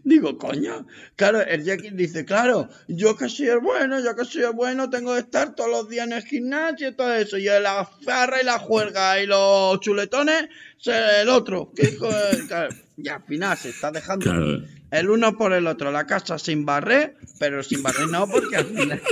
Digo, 0.03 0.37
coño, 0.37 0.87
claro, 1.15 1.41
el 1.41 1.63
Jackie 1.63 1.91
dice, 1.91 2.25
claro, 2.25 2.67
yo 2.87 3.15
que 3.15 3.29
soy 3.29 3.47
el 3.47 3.59
bueno, 3.59 3.99
yo 4.03 4.15
que 4.15 4.25
soy 4.25 4.43
el 4.43 4.53
bueno, 4.53 4.89
tengo 4.89 5.13
que 5.13 5.19
estar 5.19 5.53
todos 5.55 5.69
los 5.69 5.87
días 5.89 6.07
en 6.07 6.13
el 6.13 6.23
gimnasio 6.23 6.89
y 6.89 6.95
todo 6.95 7.13
eso, 7.13 7.37
y 7.37 7.45
la 7.45 7.87
farra 8.03 8.41
y 8.41 8.45
la 8.45 8.57
juerga 8.59 9.21
y 9.21 9.27
los 9.27 9.79
chuletones, 9.81 10.47
el 10.85 11.29
otro, 11.29 11.71
que 11.75 11.89
hijo 11.89 12.07
de- 12.11 12.45
claro, 12.47 12.73
y 12.97 13.07
al 13.07 13.23
final 13.23 13.57
se 13.57 13.69
está 13.69 13.91
dejando 13.91 14.23
Claro. 14.25 14.63
el 14.91 15.09
uno 15.09 15.37
por 15.37 15.53
el 15.53 15.67
otro, 15.67 15.91
la 15.91 16.05
casa 16.07 16.39
sin 16.39 16.65
barrer, 16.65 17.17
pero 17.39 17.61
sin 17.63 17.83
barrer 17.83 18.07
no, 18.07 18.27
porque 18.27 18.55
al 18.55 18.65
final... 18.65 19.01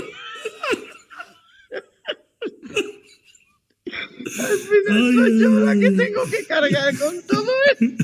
al 4.39 4.57
final 4.57 5.13
soy 5.15 5.39
yo 5.41 5.49
la 5.49 5.73
que 5.75 5.91
tengo 5.91 6.23
que 6.29 6.45
cargar 6.45 6.97
con 6.97 7.21
todo 7.23 7.51
esto. 7.71 8.03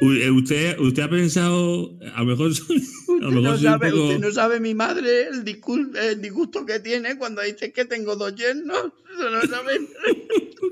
Eh, 0.00 0.30
Usted, 0.30 0.78
usted 0.78 1.02
ha 1.02 1.08
pensado, 1.10 1.98
a 2.14 2.20
lo 2.20 2.26
mejor, 2.26 2.54
soy- 2.54 2.76
a 3.08 3.12
lo 3.12 3.28
Usted 3.28 3.40
mejor 3.40 3.42
no, 3.42 3.58
sabe, 3.58 3.90
poco- 3.90 4.02
usted 4.04 4.18
no 4.20 4.32
sabe 4.32 4.60
mi 4.60 4.74
madre 4.74 5.28
el, 5.28 5.44
el 5.96 6.20
disgusto 6.22 6.66
que 6.66 6.80
tiene 6.80 7.16
cuando 7.18 7.42
dice 7.42 7.72
que 7.72 7.84
tengo 7.84 8.16
dos 8.16 8.34
yernos. 8.34 8.92
Eso 9.14 9.30
no 9.30 9.40
sabe. 9.42 9.80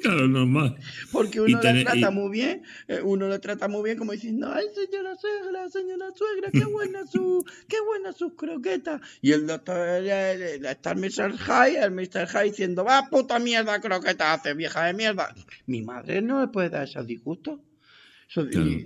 Claro, 0.01 0.26
normal. 0.26 0.76
Porque 1.12 1.41
uno 1.41 1.59
le 1.59 1.62
tener- 1.62 1.85
trata 1.85 2.11
y- 2.11 2.14
muy 2.14 2.33
bien, 2.33 2.62
eh, 2.89 3.01
uno 3.05 3.28
le 3.28 3.39
trata 3.39 3.68
muy 3.68 3.85
bien 3.85 3.97
como 3.99 4.11
diciendo, 4.12 4.51
ay 4.53 4.64
señora 4.74 5.14
suegra, 5.16 5.68
señora 5.70 6.07
suegra, 6.16 6.51
qué 6.51 6.64
buena 6.72 7.07
su, 7.07 7.45
qué 7.68 7.76
buena 7.87 8.12
sus 8.12 8.33
croquetas. 8.35 9.01
Y 9.20 9.30
el 9.30 9.47
doctor 9.47 9.76
está 10.05 10.91
el 10.93 10.97
Mr. 10.99 11.37
High, 11.39 11.76
el 11.76 11.93
Mr. 11.93 12.26
High 12.26 12.51
diciendo, 12.51 12.85
va 12.85 13.09
puta 13.11 13.39
mierda 13.39 13.80
croquetas 13.80 14.41
hace, 14.41 14.55
vieja 14.55 14.87
de 14.87 14.95
mierda. 14.95 15.33
Mi 15.66 15.83
madre 15.83 16.20
no 16.20 16.41
le 16.41 16.49
puede 16.49 16.70
dar 16.70 16.89
esos 16.89 17.07
disgustos. 17.07 17.61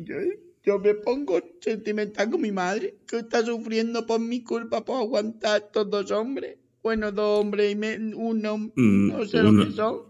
Yo, 0.04 0.16
yo 0.64 0.78
me 0.78 0.94
pongo 0.94 1.40
sentimental 1.60 2.30
con 2.30 2.40
mi 2.40 2.50
madre, 2.52 2.96
que 3.06 3.18
está 3.18 3.44
sufriendo 3.44 4.04
por 4.06 4.20
mi 4.20 4.42
culpa 4.42 4.84
por 4.84 5.00
aguantar 5.00 5.62
estos 5.66 5.88
dos 5.90 6.10
hombres. 6.10 6.56
Bueno, 6.82 7.12
dos 7.12 7.40
hombres 7.40 7.72
y 7.72 7.76
me- 7.76 7.96
uno, 8.14 8.58
Mm, 8.74 9.08
no 9.08 9.24
sé 9.26 9.42
lo 9.42 9.50
que 9.66 9.72
son. 9.72 10.00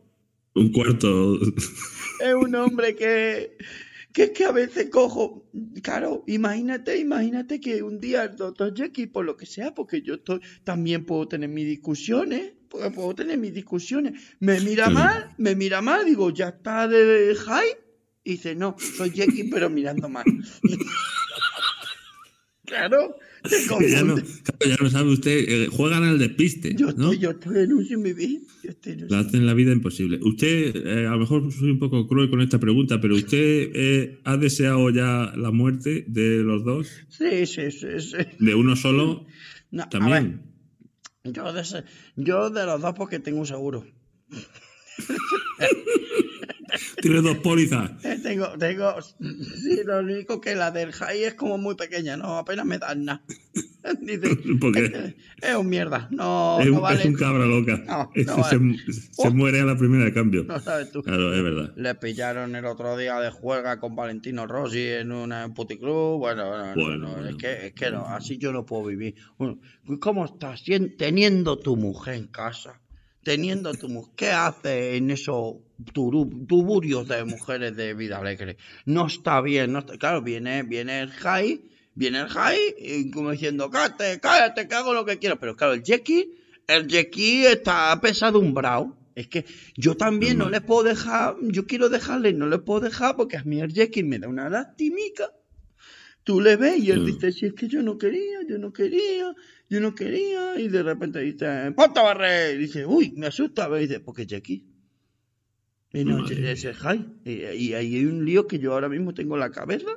Un 0.54 0.72
cuarto. 0.72 1.36
Es 2.20 2.34
un 2.34 2.54
hombre 2.54 2.94
que, 2.96 3.58
que 4.14 4.22
es 4.24 4.30
que 4.30 4.44
a 4.46 4.52
veces 4.52 4.88
cojo. 4.88 5.44
Claro, 5.82 6.24
imagínate, 6.26 6.98
imagínate 6.98 7.60
que 7.60 7.82
un 7.82 8.00
día 8.00 8.24
el 8.24 8.36
doctor 8.36 8.72
Jekyll, 8.74 9.10
por 9.10 9.26
lo 9.26 9.36
que 9.36 9.44
sea, 9.44 9.74
porque 9.74 10.00
yo 10.00 10.14
estoy, 10.14 10.40
también 10.64 11.04
puedo 11.04 11.28
tener 11.28 11.50
mis 11.50 11.66
discusiones, 11.66 12.52
puedo 12.70 13.14
tener 13.14 13.36
mis 13.36 13.52
discusiones. 13.52 14.14
Me 14.40 14.60
mira 14.60 14.88
mal, 14.88 15.34
me 15.36 15.54
mira 15.54 15.82
mal, 15.82 16.06
digo, 16.06 16.30
ya 16.30 16.48
está 16.48 16.88
de 16.88 17.34
high. 17.34 17.68
Y 18.26 18.32
dice, 18.32 18.56
no, 18.56 18.74
soy 18.76 19.10
Jekyll, 19.10 19.48
pero 19.48 19.70
mirando 19.70 20.08
mal. 20.08 20.24
claro, 22.66 23.14
te 23.48 23.88
ya, 23.88 24.02
no, 24.02 24.16
ya 24.16 24.76
no 24.80 24.90
sabe 24.90 25.12
usted. 25.12 25.44
eh, 25.48 25.68
juegan 25.70 26.02
al 26.02 26.18
despiste. 26.18 26.74
Yo 26.74 26.86
¿no? 26.86 27.12
estoy, 27.12 27.18
yo 27.18 27.30
estoy 27.30 27.58
en 27.60 27.74
un 27.74 27.84
sin 27.84 28.02
vivir. 28.02 28.40
Yo 28.64 28.70
estoy 28.70 28.94
en 28.94 29.04
un 29.04 29.10
Le 29.10 29.16
hacen 29.18 29.46
la 29.46 29.54
vida 29.54 29.70
imposible. 29.70 30.18
Usted, 30.20 30.74
eh, 30.74 31.06
a 31.06 31.12
lo 31.12 31.20
mejor 31.20 31.52
soy 31.52 31.70
un 31.70 31.78
poco 31.78 32.08
cruel 32.08 32.28
con 32.28 32.40
esta 32.40 32.58
pregunta, 32.58 33.00
pero 33.00 33.14
¿usted 33.14 33.70
eh, 33.72 34.18
ha 34.24 34.36
deseado 34.36 34.90
ya 34.90 35.32
la 35.36 35.52
muerte 35.52 36.04
de 36.08 36.42
los 36.42 36.64
dos? 36.64 36.88
Sí, 37.08 37.46
sí, 37.46 37.70
sí, 37.70 38.00
sí. 38.00 38.16
¿De 38.40 38.56
uno 38.56 38.74
solo? 38.74 39.24
No, 39.70 39.84
a 39.84 39.86
ver, 39.86 40.00
También. 40.00 40.42
Yo 41.22 41.52
de, 41.52 41.62
yo 42.16 42.50
de 42.50 42.66
los 42.66 42.82
dos 42.82 42.94
porque 42.96 43.20
tengo 43.20 43.38
un 43.38 43.46
seguro. 43.46 43.86
Tiene 47.00 47.20
dos 47.22 47.38
pólizas. 47.38 47.90
Eh, 48.04 48.18
Tengo, 48.22 48.48
tengo, 48.58 49.00
sí, 49.02 49.80
lo 49.84 50.00
único 50.00 50.40
que 50.40 50.54
la 50.54 50.70
del 50.70 50.92
high 50.92 51.24
es 51.24 51.34
como 51.34 51.58
muy 51.58 51.74
pequeña, 51.76 52.16
no, 52.16 52.38
apenas 52.38 52.66
me 52.66 52.78
dan 52.78 53.04
nada. 53.04 53.22
Porque 54.60 54.84
"Este 54.86 55.16
es 55.42 55.54
un 55.54 55.68
mierda, 55.68 56.08
no, 56.10 56.58
es, 56.60 56.66
no 56.66 56.74
un, 56.76 56.82
vale. 56.82 56.98
es 56.98 57.06
un 57.06 57.14
cabra 57.14 57.46
loca. 57.46 57.84
No, 58.26 58.44
se, 58.44 58.56
vale. 58.56 58.76
se 59.12 59.30
muere 59.30 59.60
a 59.60 59.64
la 59.64 59.76
primera 59.76 60.04
de 60.04 60.12
cambio. 60.12 60.42
No 60.44 60.58
sabes 60.60 60.90
tú. 60.90 61.02
Claro, 61.02 61.32
es 61.32 61.42
verdad. 61.42 61.72
Le 61.76 61.94
pillaron 61.94 62.56
el 62.56 62.64
otro 62.64 62.96
día 62.96 63.20
de 63.20 63.30
juega 63.30 63.78
con 63.78 63.94
Valentino 63.94 64.46
Rossi 64.46 64.80
en 64.88 65.12
una 65.12 65.52
puticlub. 65.54 66.18
Bueno, 66.18 66.48
bueno, 66.48 66.66
no, 66.66 66.74
Bueno, 66.74 66.96
no, 66.98 67.12
bueno. 67.12 67.28
es 67.28 67.36
que, 67.36 67.66
es 67.68 67.72
que 67.74 67.90
no, 67.92 68.06
así 68.08 68.38
yo 68.38 68.52
no 68.52 68.66
puedo 68.66 68.86
vivir. 68.86 69.14
¿Cómo 70.00 70.24
estás 70.24 70.62
teniendo 70.98 71.58
tu 71.58 71.76
mujer 71.76 72.14
en 72.14 72.26
casa? 72.26 72.80
Teniendo 73.22 73.72
tu 73.74 73.88
mujer, 73.88 74.12
¿qué 74.16 74.30
hace 74.30 74.96
en 74.96 75.08
turu- 75.10 75.62
tuburios 75.92 77.08
de 77.08 77.24
mujeres 77.24 77.76
de 77.76 77.94
vida 77.94 78.18
alegre? 78.18 78.56
No 78.84 79.06
está 79.06 79.40
bien, 79.40 79.72
no 79.72 79.80
está, 79.80 79.96
claro, 79.98 80.22
viene, 80.22 80.62
viene 80.62 81.00
el 81.00 81.10
high, 81.10 81.60
viene 81.94 82.20
el 82.20 82.28
high, 82.28 82.74
y 82.78 83.10
como 83.10 83.30
diciendo, 83.30 83.70
cállate, 83.70 84.18
cállate, 84.20 84.68
que 84.68 84.74
hago 84.74 84.94
lo 84.94 85.04
que 85.04 85.18
quiero. 85.18 85.38
Pero 85.38 85.56
claro, 85.56 85.74
el 85.74 85.82
Jackie, 85.82 86.32
el 86.66 86.86
Jackie 86.86 87.46
está 87.46 87.98
pesadumbrado. 88.00 88.96
Es 89.14 89.28
que 89.28 89.46
yo 89.76 89.96
también 89.96 90.36
no 90.36 90.44
Normal. 90.44 90.60
le 90.60 90.66
puedo 90.66 90.82
dejar, 90.82 91.36
yo 91.40 91.66
quiero 91.66 91.88
dejarle, 91.88 92.34
no 92.34 92.48
le 92.48 92.58
puedo 92.58 92.80
dejar 92.80 93.16
porque 93.16 93.38
a 93.38 93.44
mí 93.44 93.60
el 93.60 93.72
Jackie 93.72 94.02
me 94.02 94.18
da 94.18 94.28
una 94.28 94.50
lastimica. 94.50 95.30
Tú 96.22 96.40
le 96.40 96.56
ves 96.56 96.78
y 96.80 96.90
él 96.90 97.02
Mm. 97.02 97.06
dice, 97.06 97.32
si 97.32 97.46
es 97.46 97.54
que 97.54 97.68
yo 97.68 97.82
no 97.82 97.96
quería, 97.96 98.40
yo 98.48 98.58
no 98.58 98.72
quería, 98.72 99.32
yo 99.70 99.80
no 99.80 99.94
quería, 99.94 100.58
y 100.58 100.68
de 100.68 100.82
repente 100.82 101.20
dice, 101.20 101.72
ponte 101.74 102.00
a 102.00 102.02
barrer, 102.02 102.56
y 102.56 102.58
dice, 102.58 102.84
uy, 102.84 103.12
me 103.16 103.28
asusta, 103.28 103.70
y 103.78 103.82
dice, 103.86 104.00
porque 104.00 104.26
Jackie. 104.26 104.66
Y 105.92 106.04
no, 106.04 106.26
ese 106.26 106.70
es. 106.70 106.78
Y, 107.24 107.30
y 107.30 107.72
ahí 107.74 107.96
hay 107.96 108.04
un 108.04 108.24
lío 108.24 108.46
que 108.46 108.58
yo 108.58 108.72
ahora 108.74 108.88
mismo 108.88 109.14
tengo 109.14 109.34
en 109.34 109.40
la 109.40 109.50
cabeza, 109.50 109.88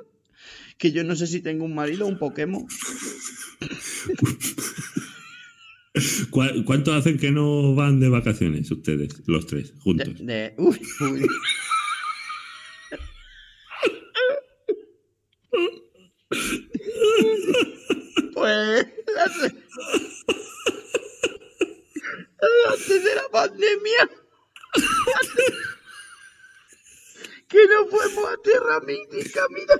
que 0.78 0.92
yo 0.92 1.04
no 1.04 1.14
sé 1.16 1.26
si 1.26 1.40
tengo 1.40 1.64
un 1.64 1.74
marido 1.74 2.06
o 2.06 2.08
un 2.08 2.18
Pokémon. 2.18 2.66
¿Cuá- 6.30 6.52
¿Cuánto 6.64 6.94
hacen 6.94 7.18
que 7.18 7.30
no 7.32 7.74
van 7.74 7.98
de 8.00 8.08
vacaciones 8.08 8.70
ustedes, 8.70 9.22
los 9.26 9.46
tres, 9.46 9.74
De, 9.74 9.80
juntos? 9.80 10.14
de- 10.26 10.54
uy, 10.56 10.80
uy. 11.00 11.26
Pues 18.34 18.86
hace- 19.18 19.54
antes 22.68 23.04
de 23.04 23.14
la 23.14 23.28
pandemia 23.30 24.10
que 27.50 27.66
no 27.66 27.86
fuimos 27.86 28.24
a 28.32 28.36
Tierra 28.42 28.80
Mística, 28.80 29.42
mira. 29.50 29.74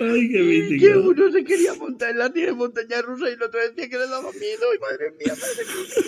Ay, 0.00 0.28
qué 0.28 0.38
Que 0.38 0.42
mítica. 0.42 0.98
uno 0.98 1.30
se 1.32 1.44
quería 1.44 1.74
montar 1.74 2.10
en 2.10 2.18
la 2.18 2.28
nieve 2.28 2.52
montaña 2.52 3.00
rusa 3.02 3.28
y 3.30 3.34
el 3.34 3.42
otro 3.42 3.60
decía 3.60 3.88
que 3.88 3.98
le 3.98 4.08
daba 4.08 4.32
miedo. 4.32 4.74
Y 4.74 4.78
madre 4.78 5.10
mía, 5.12 5.34
madre 5.40 5.64
mía. 5.64 6.04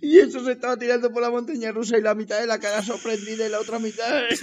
Y 0.00 0.18
eso 0.20 0.44
se 0.44 0.52
estaba 0.52 0.76
tirando 0.78 1.12
por 1.12 1.22
la 1.22 1.30
montaña 1.30 1.72
rusa 1.72 1.98
y 1.98 2.02
la 2.02 2.14
mitad 2.14 2.40
de 2.40 2.46
la 2.46 2.60
cara 2.60 2.82
sorprendida 2.82 3.46
y 3.46 3.50
la 3.50 3.60
otra 3.60 3.78
mitad. 3.78 4.24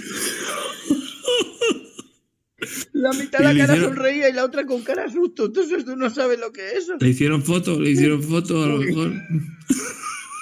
La 2.92 3.12
mitad 3.12 3.38
de 3.40 3.44
la 3.44 3.56
cara 3.56 3.74
hicieron- 3.74 3.94
sonreía 3.96 4.30
y 4.30 4.32
la 4.32 4.44
otra 4.44 4.64
con 4.64 4.82
cara 4.82 5.10
susto. 5.10 5.46
Entonces 5.46 5.84
tú 5.84 5.96
no 5.96 6.08
sabes 6.10 6.38
lo 6.40 6.52
que 6.52 6.66
es 6.68 6.74
eso. 6.84 6.96
¿Le 6.98 7.08
hicieron 7.08 7.42
fotos? 7.42 7.78
¿Le 7.78 7.90
hicieron 7.90 8.22
fotos 8.22 8.64
a 8.64 8.68
lo 8.68 8.78
mejor? 8.78 9.12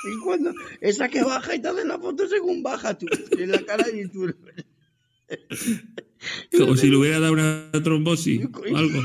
Y 0.07 0.19
cuando 0.23 0.53
esa 0.83 1.09
que 1.09 1.23
baja 1.25 1.55
y 1.55 1.63
te 1.63 1.69
hacen 1.69 1.89
la 1.89 1.99
foto 1.99 2.29
según 2.29 2.63
baja 2.63 2.93
tú, 2.99 3.07
en 3.39 3.51
la 3.51 3.65
cara 3.65 3.87
y 3.89 4.07
tú. 4.07 4.35
Como 6.59 6.77
si 6.77 6.91
le 6.91 6.97
hubiera 6.97 7.21
dado 7.21 7.33
una 7.33 7.71
trombosis 7.83 8.45
o 8.45 8.65
algo. 8.77 9.03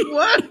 Igual. 0.00 0.50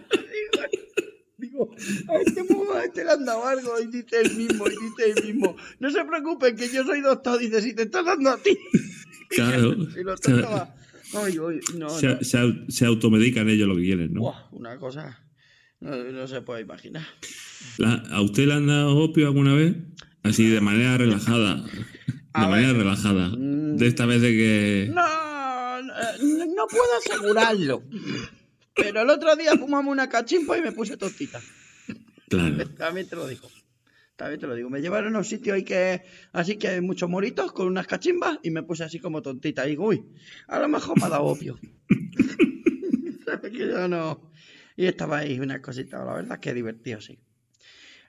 Digo, 1.37 1.69
a 2.07 2.15
este, 2.21 2.41
a 2.41 2.83
este 2.85 3.03
le 3.03 3.11
han 3.11 3.25
dado 3.25 3.45
algo 3.45 3.79
y 3.81 3.87
dice 3.87 4.21
el 4.21 4.35
mismo, 4.37 4.65
y 4.67 4.71
dice 4.71 5.11
el 5.17 5.23
mismo. 5.25 5.55
No 5.79 5.91
se 5.91 6.03
preocupen 6.05 6.55
que 6.55 6.69
yo 6.69 6.83
soy 6.85 7.01
doctor, 7.01 7.39
dice, 7.39 7.61
si 7.61 7.73
te 7.75 7.83
está 7.83 8.03
dando 8.03 8.29
a 8.31 8.37
ti. 8.37 8.57
Claro. 9.29 9.73
Y 9.73 10.03
lo 10.03 10.15
tocaba. 10.17 10.73
No, 11.14 11.89
se, 11.89 12.08
no. 12.08 12.24
se 12.24 12.38
au- 12.38 12.66
se 12.70 12.86
automedican 12.86 13.49
ellos 13.49 13.68
lo 13.68 13.76
que 13.76 13.84
quieren, 13.84 14.14
¿no? 14.14 14.34
Una 14.51 14.78
cosa 14.78 15.24
no, 15.80 15.95
no 15.95 16.28
se 16.28 16.41
puede 16.41 16.62
imaginar. 16.62 17.05
La- 17.78 18.03
¿A 18.12 18.22
usted 18.22 18.47
le 18.47 18.53
han 18.53 18.68
dado 18.68 18.97
opio 18.97 19.28
alguna 19.28 19.53
vez? 19.53 19.76
Así 20.24 20.47
de 20.49 20.60
manera 20.62 20.97
relajada. 20.97 21.64
A 22.34 22.41
De 22.43 22.47
manera 22.49 22.74
relajada. 22.74 23.30
Mm. 23.30 23.78
De 23.78 23.88
esta 23.88 24.05
vez 24.05 24.22
de 24.22 24.32
que. 24.32 24.91
No, 24.93 25.82
no, 25.84 25.93
no 26.55 26.68
puedo 26.68 26.84
asegurarlo. 27.05 27.84
Pero 28.76 29.01
el 29.01 29.10
otro 29.10 29.36
día 29.36 29.55
fumamos 29.58 29.91
una 29.91 30.10
cachimpa 30.10 30.58
y 30.58 30.62
me 30.62 30.72
puse 30.72 30.97
tontita. 30.97 31.39
Claro. 32.30 32.68
También 32.72 33.08
te 33.08 33.16
lo 33.16 33.28
digo. 33.28 33.47
También 34.18 34.39
te 34.39 34.47
lo 34.47 34.55
digo. 34.55 34.70
Me 34.70 34.82
llevaron 34.82 35.15
a 35.15 35.20
un 35.20 35.24
sitio 35.24 35.53
ahí 35.53 35.63
que 35.63 36.01
así 36.34 36.57
que 36.57 36.68
hay 36.68 36.82
muchos 36.82 37.07
moritos 37.07 37.53
con 37.53 37.68
unas 37.68 37.86
cachimbas 37.86 38.39
y 38.43 38.49
me 38.49 38.63
puse 38.63 38.84
así 38.84 38.99
como 38.99 39.22
tontita. 39.22 39.65
Y 39.65 39.70
digo, 39.70 39.86
uy, 39.86 40.03
a 40.47 40.59
lo 40.59 40.68
mejor 40.68 40.99
me 40.99 41.05
ha 41.05 41.09
dado 41.09 41.24
opio. 41.26 41.57
¿Sabes 43.26 43.51
que 43.51 43.59
yo 43.59 43.88
no? 43.88 44.32
Y 44.76 44.88
estaba 44.88 45.20
ahí 45.20 45.39
una 45.39 45.61
cosita. 45.61 46.03
La 46.03 46.15
verdad 46.15 46.34
es 46.34 46.39
que 46.39 46.53
divertido, 46.53 46.99
sí. 46.99 47.20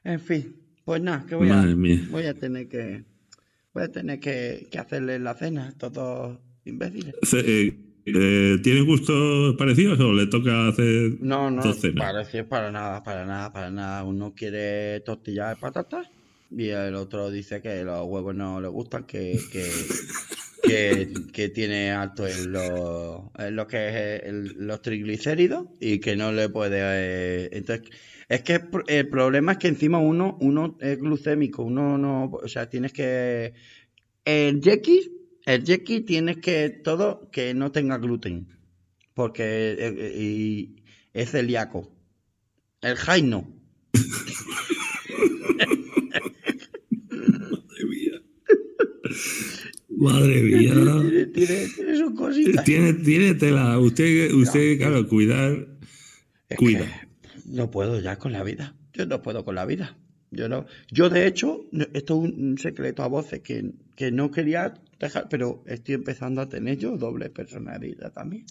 En 0.03 0.21
fin, 0.21 0.57
pues 0.85 1.03
nada, 1.03 1.27
que 1.27 1.35
voy 1.35 1.51
a, 1.51 1.63
mía. 1.63 2.01
voy 2.11 2.25
a 2.25 2.35
tener 2.35 2.69
que 2.69 3.05
voy 3.75 3.83
a 3.83 3.93
tener 3.93 4.19
que, 4.19 4.67
que 4.71 4.79
hacerle 4.79 5.19
la 5.19 5.35
cena 5.35 5.67
a 5.67 5.69
estos 5.69 5.93
dos 5.93 6.39
imbéciles. 6.65 7.15
Eh, 7.35 7.88
eh, 8.15 8.59
¿Tienen 8.63 8.87
gustos 8.87 9.55
parecidos 9.57 9.99
o 10.01 10.13
le 10.13 10.27
toca 10.27 10.69
hacer 10.69 11.13
No, 11.21 11.51
no, 11.51 11.63
parece 11.97 12.45
para 12.45 12.71
nada, 12.71 13.03
para 13.03 13.25
nada, 13.27 13.53
para 13.53 13.71
nada. 13.71 14.05
Uno 14.05 14.35
quiere 14.35 15.01
tortillas 15.01 15.51
de 15.51 15.57
patatas 15.57 16.09
y 16.51 16.69
el 16.69 16.95
otro 16.95 17.31
dice 17.31 17.61
que 17.61 17.85
los 17.85 18.07
huevos 18.07 18.35
no 18.35 18.61
le 18.61 18.69
gustan, 18.69 19.05
que, 19.05 19.39
que, 19.53 19.71
que, 20.63 21.09
que 21.33 21.49
tiene 21.51 21.91
alto 21.93 22.27
en 22.27 22.53
lo, 22.53 23.33
en 23.39 23.55
lo 23.57 23.67
que 23.67 23.89
es 23.89 24.23
el- 24.25 24.55
los 24.67 24.83
triglicéridos 24.83 25.67
y 25.81 25.99
que 26.01 26.17
no 26.17 26.33
le 26.33 26.49
puede... 26.49 26.79
eh, 26.83 27.49
entonces, 27.53 27.89
es 28.29 28.43
que 28.43 28.55
el 28.55 28.69
pro- 28.69 28.85
el 28.89 29.09
problema 29.09 29.53
es 29.53 29.59
que 29.59 29.69
encima 29.69 29.99
uno, 29.99 30.37
uno 30.41 30.77
es 30.81 30.99
glucémico, 30.99 31.63
uno 31.63 31.97
no... 31.99 32.25
O 32.33 32.49
sea, 32.49 32.69
tienes 32.69 32.93
que... 32.93 33.55
El 34.25 34.61
yeki, 34.61 35.18
el 35.49 35.65
yeki 35.65 36.03
tienes 36.03 36.37
que 36.39 36.69
todo 36.69 37.31
que 37.31 37.55
no 37.55 37.73
tenga 37.73 37.97
gluten 37.99 38.59
porque 39.19 39.43
eh, 39.43 39.77
eh, 39.81 40.15
y 40.17 40.77
es 41.13 41.33
celíaco. 41.33 41.91
El 42.81 42.95
Jai 42.95 43.23
no. 43.23 43.49
Madre 49.89 50.43
mía. 50.43 50.73
Tiene, 50.73 51.27
tiene, 51.27 51.69
tiene 51.75 51.97
sus 51.97 52.15
cositas. 52.15 52.65
Tiene, 52.65 52.93
tiene 52.93 53.35
tela. 53.35 53.77
Usted, 53.81 54.33
usted 54.35 54.79
claro, 54.79 55.09
cuidar. 55.09 55.67
Es 56.49 56.59
cuida. 56.59 57.09
no 57.47 57.73
puedo 57.73 57.99
ya 58.01 58.19
con 58.19 58.31
la 58.33 58.45
vida. 58.45 58.77
Yo 58.93 59.07
no 59.07 59.21
puedo 59.21 59.45
con 59.45 59.57
la 59.57 59.65
vida. 59.65 59.99
Yo 60.31 60.49
no. 60.49 60.67
Yo 60.91 61.09
de 61.09 61.27
hecho, 61.27 61.67
esto 61.93 62.25
es 62.25 62.33
un 62.33 62.59
secreto 62.59 63.03
a 63.03 63.09
voces 63.09 63.41
que, 63.41 63.73
que 63.97 64.11
no 64.13 64.31
quería 64.31 64.75
dejar, 64.99 65.29
pero 65.29 65.63
estoy 65.67 65.95
empezando 65.95 66.41
a 66.41 66.49
tener 66.49 66.77
yo 66.79 66.97
doble 66.97 67.31
personalidad 67.31 68.13
también. 68.13 68.45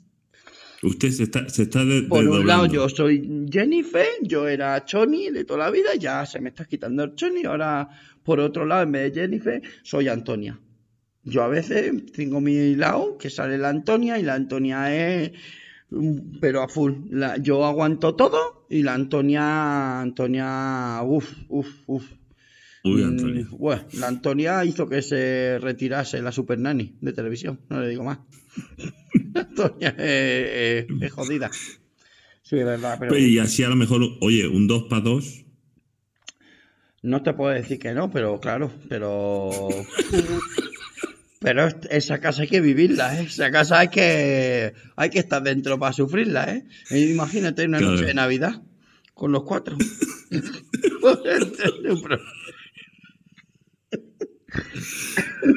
Usted 0.83 1.09
se 1.11 1.23
está, 1.23 1.49
se 1.49 1.63
está 1.63 1.83
de- 1.85 2.03
Por 2.03 2.27
un 2.27 2.45
lado 2.45 2.65
yo 2.67 2.87
soy 2.89 3.47
Jennifer, 3.51 4.05
yo 4.21 4.47
era 4.47 4.85
Choni 4.85 5.29
de 5.31 5.43
toda 5.43 5.65
la 5.65 5.71
vida, 5.71 5.95
ya 5.99 6.25
se 6.25 6.39
me 6.39 6.49
está 6.49 6.65
quitando 6.65 7.03
el 7.03 7.15
Choni, 7.15 7.45
ahora 7.45 7.89
por 8.23 8.39
otro 8.39 8.65
lado 8.65 8.83
en 8.83 8.91
vez 8.91 9.13
de 9.13 9.21
Jennifer 9.21 9.61
soy 9.83 10.07
Antonia. 10.07 10.59
Yo 11.23 11.43
a 11.43 11.47
veces 11.47 12.05
tengo 12.11 12.39
mi 12.41 12.75
lado 12.75 13.17
que 13.17 13.29
sale 13.29 13.57
la 13.57 13.69
Antonia 13.69 14.17
y 14.19 14.23
la 14.23 14.35
Antonia 14.35 14.95
es 14.95 15.31
pero 16.41 16.61
a 16.61 16.67
full. 16.67 16.93
La- 17.09 17.37
yo 17.37 17.65
aguanto 17.65 18.15
todo 18.15 18.65
y 18.69 18.83
la 18.83 18.93
Antonia, 18.93 20.01
Antonia, 20.01 21.01
uff, 21.03 21.31
uff, 21.49 21.67
uff. 21.87 22.05
Uy, 22.83 23.01
Mm, 23.03 23.07
Antonio. 23.07 23.47
Bueno, 23.51 23.83
la 23.93 24.07
Antonia 24.07 24.63
hizo 24.65 24.87
que 24.87 25.01
se 25.01 25.57
retirase 25.59 26.21
la 26.21 26.31
Super 26.31 26.57
Nanny 26.59 26.97
de 27.01 27.13
televisión, 27.13 27.59
no 27.69 27.81
le 27.81 27.89
digo 27.89 28.03
más. 28.03 28.19
Antonia 29.35 29.89
es, 29.97 30.85
es- 30.89 31.01
es 31.01 31.11
jodida. 31.13 31.49
Sí, 32.43 32.57
es 32.57 32.65
verdad, 32.65 32.95
pero 32.99 33.17
Y 33.17 33.39
así 33.39 33.63
a 33.63 33.69
lo 33.69 33.75
mejor, 33.75 34.01
oye, 34.21 34.47
un 34.47 34.67
2 34.67 34.83
para 34.83 35.01
2. 35.01 35.43
no 37.03 37.21
te 37.23 37.33
puedo 37.33 37.53
decir 37.53 37.77
que 37.79 37.93
no, 37.93 38.09
pero 38.11 38.39
claro, 38.39 38.71
pero... 38.89 39.49
Pero 41.39 41.67
esa 41.91 42.19
casa 42.19 42.41
hay 42.43 42.47
que 42.47 42.61
vivirla, 42.61 43.19
¿eh? 43.19 43.25
Esa 43.27 43.51
casa 43.51 43.79
hay 43.79 43.89
que, 43.89 44.73
hay 44.95 45.09
que 45.11 45.19
estar 45.19 45.43
dentro 45.43 45.77
para 45.77 45.93
sufrirla, 45.93 46.51
¿eh? 46.53 46.65
Imagínate 47.11 47.65
una 47.65 47.77
Claro. 47.77 47.93
noche 47.93 48.05
de 48.05 48.13
Navidad 48.15 48.61
con 49.13 49.31
los 49.31 49.43
cuatro. 49.43 49.77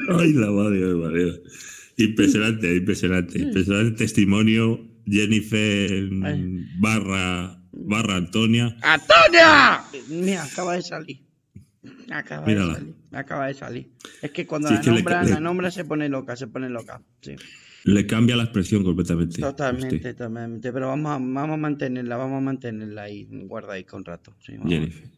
Ay, 0.09 0.33
la 0.33 0.51
madre 0.51 0.79
de 0.79 0.95
María. 0.95 1.33
Impresionante, 1.97 2.75
impresionante. 2.75 3.39
Impresionante 3.39 3.97
testimonio. 3.97 4.87
Jennifer 5.05 6.09
Ay. 6.23 6.65
barra, 6.79 7.59
barra 7.71 8.15
Antonia. 8.17 8.75
¡Antonia! 8.81 9.81
Mira, 10.09 10.43
acaba 10.43 10.75
de 10.75 10.83
salir. 10.83 11.21
Acaba 12.11 12.45
Mírala. 12.45 12.73
de 12.73 12.79
salir. 12.79 12.95
Acaba 13.11 13.47
de 13.47 13.53
salir. 13.55 13.91
Es 14.21 14.31
que 14.31 14.45
cuando 14.45 14.67
Sí, 14.67 14.75
la 14.75 14.79
es 14.81 14.85
que 14.85 14.91
nombra, 14.91 15.23
le- 15.23 15.29
la 15.31 15.39
nombra 15.39 15.71
se 15.71 15.85
pone 15.85 16.09
loca, 16.09 16.35
se 16.35 16.47
pone 16.47 16.69
loca. 16.69 17.01
Sí. 17.21 17.35
Le 17.83 18.05
cambia 18.05 18.35
la 18.35 18.43
expresión 18.43 18.83
completamente. 18.83 19.41
Totalmente, 19.41 19.95
usted, 19.95 20.15
totalmente. 20.15 20.71
Pero 20.71 20.89
vamos 20.89 21.11
a, 21.11 21.17
vamos 21.17 21.55
a 21.55 21.57
mantenerla, 21.57 22.17
vamos 22.17 22.37
a 22.37 22.41
mantenerla 22.41 23.03
ahí, 23.03 23.27
guardadita 23.31 23.95
un 23.97 24.05
rato. 24.05 24.35
sí. 24.39 24.53
Jennifer. 24.67 25.09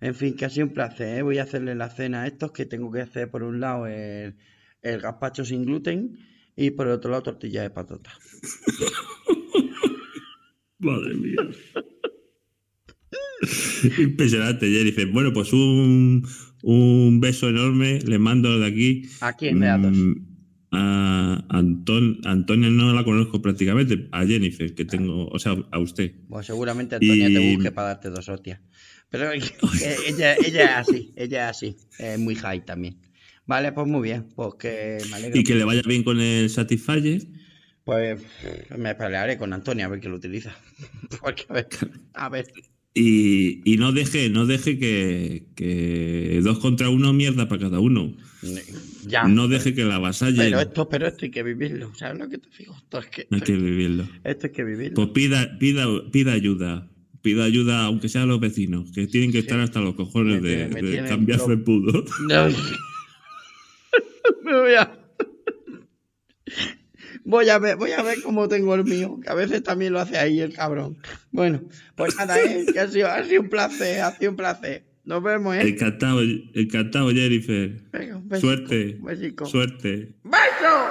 En 0.00 0.14
fin, 0.14 0.34
que 0.36 0.44
ha 0.44 0.50
sido 0.50 0.66
un 0.66 0.72
placer. 0.72 1.18
¿eh? 1.18 1.22
Voy 1.22 1.38
a 1.38 1.44
hacerle 1.44 1.74
la 1.74 1.88
cena 1.88 2.22
a 2.22 2.26
estos 2.26 2.52
que 2.52 2.66
tengo 2.66 2.90
que 2.92 3.00
hacer 3.00 3.30
por 3.30 3.42
un 3.44 3.60
lado 3.60 3.86
el, 3.86 4.34
el 4.82 5.00
gazpacho 5.00 5.44
sin 5.44 5.64
gluten 5.64 6.18
y 6.56 6.70
por 6.72 6.86
el 6.88 6.92
otro 6.94 7.10
lado 7.10 7.22
tortilla 7.24 7.62
de 7.62 7.70
patata. 7.70 8.10
Madre 10.78 11.14
mía. 11.14 11.36
Impresionante, 13.98 14.70
Jennifer. 14.70 15.06
Bueno, 15.08 15.32
pues 15.32 15.52
un, 15.52 16.26
un 16.62 17.20
beso 17.20 17.48
enorme. 17.48 17.98
Le 18.00 18.18
mando 18.18 18.58
de 18.58 18.66
aquí. 18.66 19.02
¿A 19.20 19.32
quién 19.34 19.58
me? 19.58 19.76
Mm, 19.76 20.26
A 20.70 21.44
Anton, 21.48 22.20
Antonia 22.24 22.70
no 22.70 22.92
la 22.94 23.04
conozco 23.04 23.42
prácticamente. 23.42 24.08
A 24.12 24.24
Jennifer, 24.24 24.74
que 24.74 24.84
tengo, 24.84 25.28
o 25.28 25.38
sea, 25.38 25.56
a 25.70 25.78
usted. 25.78 26.12
Pues 26.28 26.46
seguramente 26.46 26.96
Antonia 26.96 27.26
te 27.28 27.54
busque 27.54 27.72
para 27.72 27.88
darte 27.88 28.10
dos 28.10 28.28
hostias. 28.28 28.60
Pero 29.10 29.30
ella, 30.06 30.36
ella 30.36 30.64
es 30.64 30.88
así, 30.88 31.12
ella 31.16 31.50
es 31.50 31.56
así. 31.56 31.76
Es 31.98 32.18
muy 32.18 32.34
high 32.36 32.64
también. 32.64 32.98
Vale, 33.44 33.72
pues 33.72 33.86
muy 33.86 34.02
bien. 34.02 34.28
Pues 34.34 34.54
que 34.58 34.98
me 35.10 35.16
alegro. 35.16 35.38
Y 35.38 35.44
que 35.44 35.54
le 35.54 35.64
vaya 35.64 35.82
bien 35.84 36.04
con 36.04 36.20
el 36.20 36.48
Satisfyer. 36.48 37.22
Pues 37.84 38.22
me 38.78 38.94
pelearé 38.94 39.36
con 39.36 39.52
Antonia 39.52 39.86
a 39.86 39.88
ver 39.88 40.00
qué 40.00 40.08
lo 40.08 40.16
utiliza. 40.16 40.56
Porque 41.20 41.44
a 41.48 41.52
ver, 41.52 41.68
a 42.14 42.28
ver. 42.28 42.46
Y, 42.94 43.62
y 43.64 43.78
no 43.78 43.92
deje, 43.92 44.28
no 44.28 44.44
deje 44.46 44.78
que, 44.78 45.44
que 45.54 46.40
dos 46.42 46.58
contra 46.58 46.90
uno 46.90 47.12
mierda 47.12 47.48
para 47.48 47.62
cada 47.62 47.80
uno. 47.80 48.12
Ya. 49.06 49.24
No 49.24 49.48
deje 49.48 49.72
que 49.74 49.84
la 49.84 49.94
avasalle. 49.96 50.36
Pero 50.36 50.60
esto, 50.60 50.88
pero 50.88 51.06
esto 51.06 51.24
hay 51.24 51.30
que 51.30 51.42
vivirlo. 51.42 51.94
¿Sabes 51.94 52.18
lo 52.18 52.28
que 52.28 52.38
te 52.38 52.48
digo? 52.58 52.74
Esto 52.76 52.98
es 52.98 53.06
que, 53.06 53.26
hay 53.30 53.40
que 53.40 53.56
vivirlo. 53.56 54.06
esto 54.24 54.46
hay 54.48 54.52
que 54.52 54.64
vivirlo. 54.64 54.94
Pues 54.94 55.08
pida, 55.08 55.58
pida, 55.58 55.86
pida 56.10 56.32
ayuda. 56.32 56.88
Pida 57.22 57.44
ayuda, 57.44 57.84
aunque 57.84 58.08
sea 58.08 58.24
a 58.24 58.26
los 58.26 58.40
vecinos, 58.40 58.90
que 58.92 59.06
tienen 59.06 59.30
que 59.32 59.38
estar 59.38 59.58
hasta 59.60 59.80
los 59.80 59.94
cojones 59.94 60.42
Me 60.42 60.48
de, 60.48 60.56
tiene- 60.56 60.74
me 60.74 60.82
de 60.82 60.90
tienen 60.90 61.08
cambiar 61.08 61.38
loco. 61.38 61.50
felpudo. 61.50 62.04
No. 62.28 62.48
Me 64.44 64.52
voy 64.60 64.74
a. 64.74 64.98
Voy 67.24 67.48
a 67.48 67.58
ver, 67.58 67.76
voy 67.76 67.92
a 67.92 68.02
ver 68.02 68.22
cómo 68.22 68.48
tengo 68.48 68.74
el 68.74 68.84
mío, 68.84 69.18
que 69.22 69.30
a 69.30 69.34
veces 69.34 69.62
también 69.62 69.92
lo 69.92 70.00
hace 70.00 70.18
ahí 70.18 70.40
el 70.40 70.54
cabrón. 70.54 70.98
Bueno, 71.30 71.62
pues 71.94 72.16
nada, 72.16 72.40
¿eh? 72.40 72.66
que 72.72 72.80
ha 72.80 72.88
sido, 72.88 73.08
ha 73.08 73.22
sido 73.24 73.42
un 73.42 73.48
placer, 73.48 74.00
ha 74.00 74.16
sido 74.16 74.30
un 74.32 74.36
placer. 74.36 74.84
Nos 75.04 75.22
vemos, 75.22 75.56
¿eh? 75.56 75.62
Encantado, 75.62 76.20
encantado, 76.20 77.10
Jennifer. 77.10 77.70
Venga, 77.92 78.16
un 78.16 78.28
besico, 78.28 78.46
Suerte. 78.48 78.96
un 78.98 79.04
besico. 79.04 79.46
Suerte. 79.46 80.14
¡Beso! 80.22 80.90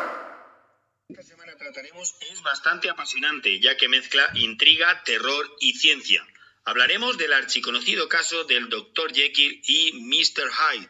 Esta 1.09 1.23
semana 1.23 1.55
trataremos 1.57 2.15
es 2.31 2.41
bastante 2.41 2.89
apasionante, 2.89 3.59
ya 3.59 3.77
que 3.77 3.87
mezcla 3.89 4.23
intriga, 4.35 5.01
terror 5.05 5.45
y 5.59 5.73
ciencia. 5.73 6.25
Hablaremos 6.63 7.17
del 7.17 7.33
archiconocido 7.33 8.07
caso 8.07 8.43
del 8.43 8.69
Dr. 8.69 9.13
Jekyll 9.13 9.61
y 9.65 9.93
Mr. 10.01 10.49
Hyde. 10.49 10.89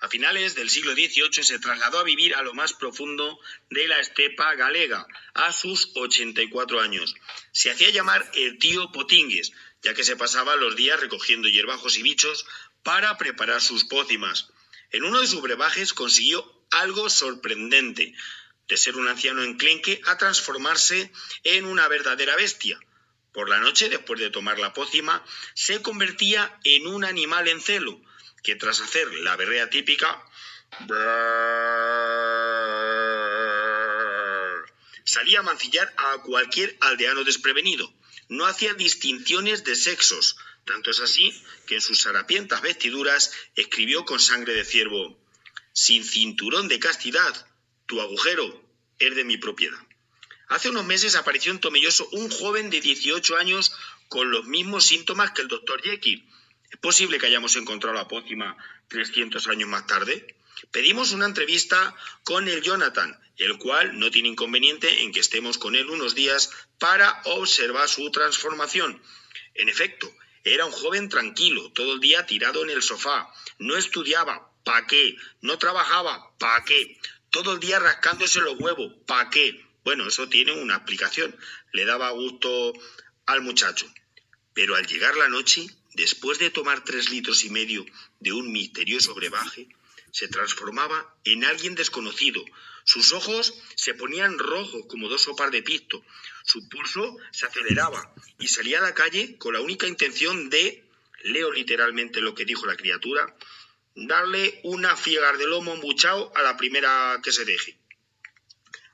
A 0.00 0.08
finales 0.08 0.54
del 0.54 0.68
siglo 0.68 0.92
XVIII 0.92 1.42
se 1.42 1.58
trasladó 1.58 2.00
a 2.00 2.04
vivir 2.04 2.34
a 2.34 2.42
lo 2.42 2.52
más 2.52 2.74
profundo 2.74 3.40
de 3.70 3.88
la 3.88 3.98
estepa 3.98 4.54
galega, 4.54 5.06
a 5.34 5.52
sus 5.52 5.90
84 5.94 6.80
años. 6.80 7.14
Se 7.52 7.70
hacía 7.70 7.90
llamar 7.90 8.30
el 8.34 8.58
tío 8.58 8.92
Potingues, 8.92 9.52
ya 9.82 9.94
que 9.94 10.04
se 10.04 10.16
pasaba 10.16 10.56
los 10.56 10.76
días 10.76 11.00
recogiendo 11.00 11.48
hierbajos 11.48 11.96
y 11.96 12.02
bichos 12.02 12.46
para 12.82 13.16
preparar 13.16 13.62
sus 13.62 13.84
pócimas. 13.84 14.50
En 14.90 15.04
uno 15.04 15.20
de 15.20 15.26
sus 15.26 15.40
brebajes 15.40 15.92
consiguió 15.92 16.44
algo 16.70 17.08
sorprendente, 17.08 18.14
de 18.68 18.76
ser 18.76 18.96
un 18.96 19.08
anciano 19.08 19.42
enclenque 19.42 20.00
a 20.06 20.18
transformarse 20.18 21.10
en 21.44 21.64
una 21.64 21.88
verdadera 21.88 22.36
bestia. 22.36 22.78
Por 23.32 23.48
la 23.48 23.60
noche, 23.60 23.88
después 23.88 24.20
de 24.20 24.30
tomar 24.30 24.58
la 24.58 24.72
pócima, 24.72 25.24
se 25.54 25.82
convertía 25.82 26.58
en 26.64 26.86
un 26.86 27.04
animal 27.04 27.48
en 27.48 27.60
celo, 27.60 28.00
que 28.46 28.54
tras 28.54 28.80
hacer 28.80 29.12
la 29.26 29.34
berrea 29.34 29.68
típica, 29.70 30.24
salía 35.04 35.40
a 35.40 35.42
mancillar 35.42 35.92
a 35.96 36.22
cualquier 36.22 36.76
aldeano 36.80 37.24
desprevenido. 37.24 37.92
No 38.28 38.46
hacía 38.46 38.74
distinciones 38.74 39.64
de 39.64 39.74
sexos, 39.74 40.36
tanto 40.64 40.92
es 40.92 41.00
así 41.00 41.34
que 41.66 41.74
en 41.74 41.80
sus 41.80 42.06
harapientas 42.06 42.62
vestiduras 42.62 43.32
escribió 43.56 44.04
con 44.04 44.20
sangre 44.20 44.54
de 44.54 44.64
ciervo, 44.64 45.18
sin 45.72 46.04
cinturón 46.04 46.68
de 46.68 46.78
castidad, 46.78 47.48
tu 47.86 48.00
agujero 48.00 48.64
es 49.00 49.16
de 49.16 49.24
mi 49.24 49.38
propiedad. 49.38 49.80
Hace 50.46 50.70
unos 50.70 50.86
meses 50.86 51.16
apareció 51.16 51.50
en 51.50 51.58
Tomelloso 51.58 52.08
un 52.12 52.30
joven 52.30 52.70
de 52.70 52.80
18 52.80 53.38
años 53.38 53.72
con 54.06 54.30
los 54.30 54.44
mismos 54.46 54.84
síntomas 54.84 55.32
que 55.32 55.42
el 55.42 55.48
doctor 55.48 55.82
Jekyll. 55.82 56.24
¿Es 56.70 56.78
posible 56.78 57.18
que 57.18 57.26
hayamos 57.26 57.56
encontrado 57.56 57.94
la 57.94 58.08
pócima 58.08 58.56
300 58.88 59.46
años 59.48 59.68
más 59.68 59.86
tarde? 59.86 60.36
Pedimos 60.70 61.12
una 61.12 61.26
entrevista 61.26 61.94
con 62.24 62.48
el 62.48 62.62
Jonathan, 62.62 63.18
el 63.36 63.58
cual 63.58 63.98
no 63.98 64.10
tiene 64.10 64.28
inconveniente 64.30 65.02
en 65.02 65.12
que 65.12 65.20
estemos 65.20 65.58
con 65.58 65.76
él 65.76 65.88
unos 65.90 66.14
días 66.14 66.50
para 66.78 67.20
observar 67.24 67.88
su 67.88 68.10
transformación. 68.10 69.02
En 69.54 69.68
efecto, 69.68 70.12
era 70.44 70.64
un 70.64 70.72
joven 70.72 71.08
tranquilo, 71.08 71.72
todo 71.72 71.94
el 71.94 72.00
día 72.00 72.26
tirado 72.26 72.62
en 72.62 72.70
el 72.70 72.82
sofá, 72.82 73.28
no 73.58 73.76
estudiaba, 73.76 74.52
¿pa' 74.64 74.86
qué? 74.86 75.16
No 75.40 75.58
trabajaba, 75.58 76.36
¿pa' 76.38 76.64
qué? 76.64 76.98
Todo 77.30 77.54
el 77.54 77.60
día 77.60 77.78
rascándose 77.78 78.40
los 78.40 78.58
huevos, 78.58 78.92
¿pa' 79.06 79.28
qué? 79.30 79.64
Bueno, 79.84 80.08
eso 80.08 80.28
tiene 80.28 80.52
una 80.52 80.76
aplicación. 80.76 81.36
Le 81.72 81.84
daba 81.84 82.10
gusto 82.10 82.72
al 83.26 83.42
muchacho. 83.42 83.86
Pero 84.52 84.74
al 84.74 84.86
llegar 84.86 85.16
la 85.16 85.28
noche, 85.28 85.68
después 85.96 86.38
de 86.38 86.50
tomar 86.50 86.84
tres 86.84 87.10
litros 87.10 87.42
y 87.44 87.50
medio 87.50 87.84
de 88.20 88.32
un 88.32 88.52
misterioso 88.52 89.14
brebaje, 89.14 89.68
se 90.12 90.28
transformaba 90.28 91.16
en 91.24 91.44
alguien 91.44 91.74
desconocido. 91.74 92.44
Sus 92.84 93.12
ojos 93.12 93.54
se 93.74 93.94
ponían 93.94 94.38
rojos 94.38 94.84
como 94.88 95.08
dos 95.08 95.22
sopas 95.22 95.50
de 95.50 95.62
pisto. 95.62 96.04
Su 96.44 96.68
pulso 96.68 97.16
se 97.32 97.46
aceleraba 97.46 98.14
y 98.38 98.48
salía 98.48 98.78
a 98.78 98.82
la 98.82 98.94
calle 98.94 99.36
con 99.38 99.54
la 99.54 99.60
única 99.60 99.86
intención 99.88 100.50
de, 100.50 100.84
leo 101.22 101.50
literalmente 101.50 102.20
lo 102.20 102.34
que 102.34 102.44
dijo 102.44 102.66
la 102.66 102.76
criatura, 102.76 103.34
darle 103.94 104.60
una 104.64 104.96
fiegar 104.96 105.38
de 105.38 105.46
lomo 105.46 105.72
embuchado 105.72 106.30
a 106.36 106.42
la 106.42 106.56
primera 106.58 107.18
que 107.22 107.32
se 107.32 107.46
deje. 107.46 107.78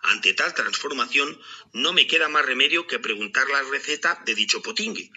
Ante 0.03 0.35
tal 0.35 0.55
transformación, 0.55 1.41
no 1.73 1.93
me 1.93 2.07
queda 2.07 2.29
más 2.29 2.47
remedio 2.47 2.87
que 2.87 3.01
preguntar 3.01 3.49
la 3.49 3.63
receta 3.63 4.23
de 4.25 4.35
dicho 4.35 4.63
potingue. 4.63 5.11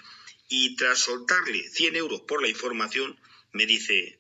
Y 0.47 0.75
tras 0.75 0.99
soltarle 0.99 1.67
100 1.69 1.95
euros 1.95 2.21
por 2.21 2.41
la 2.41 2.47
información, 2.47 3.19
me 3.51 3.65
dice, 3.65 4.19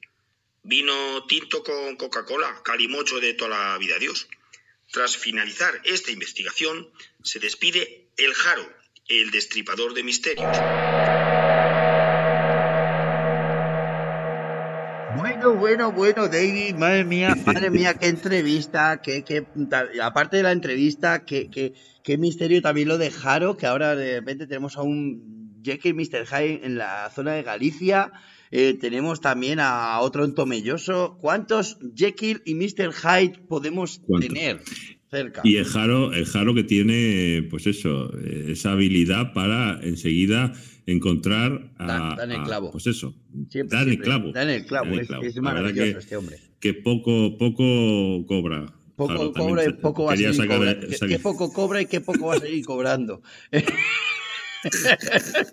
vino 0.63 1.25
tinto 1.27 1.63
con 1.63 1.95
Coca-Cola, 1.97 2.61
calimocho 2.63 3.19
de 3.19 3.33
toda 3.33 3.71
la 3.71 3.77
vida, 3.77 3.99
Dios. 3.99 4.27
Tras 4.91 5.17
finalizar 5.17 5.81
esta 5.83 6.11
investigación, 6.11 6.89
se 7.23 7.39
despide 7.39 8.07
el 8.17 8.33
Jaro, 8.33 8.67
el 9.07 9.31
destripador 9.31 9.93
de 9.93 10.03
misterios. 10.03 10.57
Bueno, 15.53 15.91
bueno, 15.91 16.27
David, 16.27 16.75
madre 16.75 17.03
mía, 17.03 17.35
madre 17.45 17.69
mía, 17.69 17.93
qué 17.93 18.07
entrevista, 18.07 19.01
qué, 19.03 19.23
qué, 19.23 19.45
aparte 20.01 20.37
de 20.37 20.43
la 20.43 20.51
entrevista, 20.51 21.23
qué, 21.23 21.49
qué, 21.51 21.73
qué 22.03 22.17
misterio 22.17 22.61
también 22.61 22.87
lo 22.87 22.97
de 22.97 23.11
Jaro, 23.11 23.55
que 23.55 23.67
ahora 23.67 23.95
de 23.95 24.15
repente 24.15 24.47
tenemos 24.47 24.75
a 24.77 24.81
un 24.81 25.34
Jekyll 25.65 25.95
Mr. 25.95 26.25
Hyde 26.27 26.61
en 26.63 26.77
la 26.77 27.09
zona 27.13 27.33
de 27.33 27.43
Galicia, 27.43 28.11
eh, 28.51 28.77
tenemos 28.79 29.19
también 29.19 29.59
a 29.59 29.99
otro 29.99 30.23
entomelloso. 30.23 31.17
¿Cuántos 31.19 31.77
Jekyll 31.95 32.41
y 32.45 32.53
Mr. 32.53 32.93
Hyde 32.93 33.39
podemos 33.49 34.01
tener? 34.21 34.61
Cerca. 35.09 35.41
Y 35.43 35.57
el 35.57 35.65
Jaro, 35.65 36.13
el 36.13 36.25
Jaro 36.25 36.53
que 36.53 36.63
tiene, 36.63 37.47
pues 37.49 37.67
eso, 37.67 38.11
esa 38.19 38.71
habilidad 38.73 39.33
para 39.33 39.79
enseguida 39.83 40.53
encontrar 40.87 41.71
a, 41.77 42.15
Dan, 42.17 42.31
el 42.31 42.43
clavo. 42.43 42.71
pues 42.71 42.85
eso, 42.87 43.15
Siempre, 43.49 43.77
dan 43.77 43.89
el 43.89 43.99
clavo. 43.99 44.31
Dan 44.31 44.49
el 44.49 44.65
clavo, 44.65 44.85
Dan 44.85 44.93
el 44.95 44.99
es- 45.01 45.07
clavo. 45.07 45.23
Maravilloso 45.41 45.93
que- 45.93 45.99
este 45.99 46.15
hombre. 46.17 46.39
Que 46.59 46.73
poco, 46.73 47.37
poco 47.37 48.25
cobra. 48.27 48.65
Poco 48.95 49.33
cobra 49.33 49.65
y 49.65 49.73
poco 49.73 50.05
va 50.05 50.13
a 50.13 50.17
seguir 50.17 50.47
cobrando. 50.47 50.87
qué 51.07 51.19
poco 51.19 51.51
cobra 51.51 51.81
y 51.81 51.85
qué 51.85 52.01
poco 52.01 52.27
va 52.27 52.35
a 52.35 52.39
seguir 52.39 52.65
cobrando. 52.65 53.21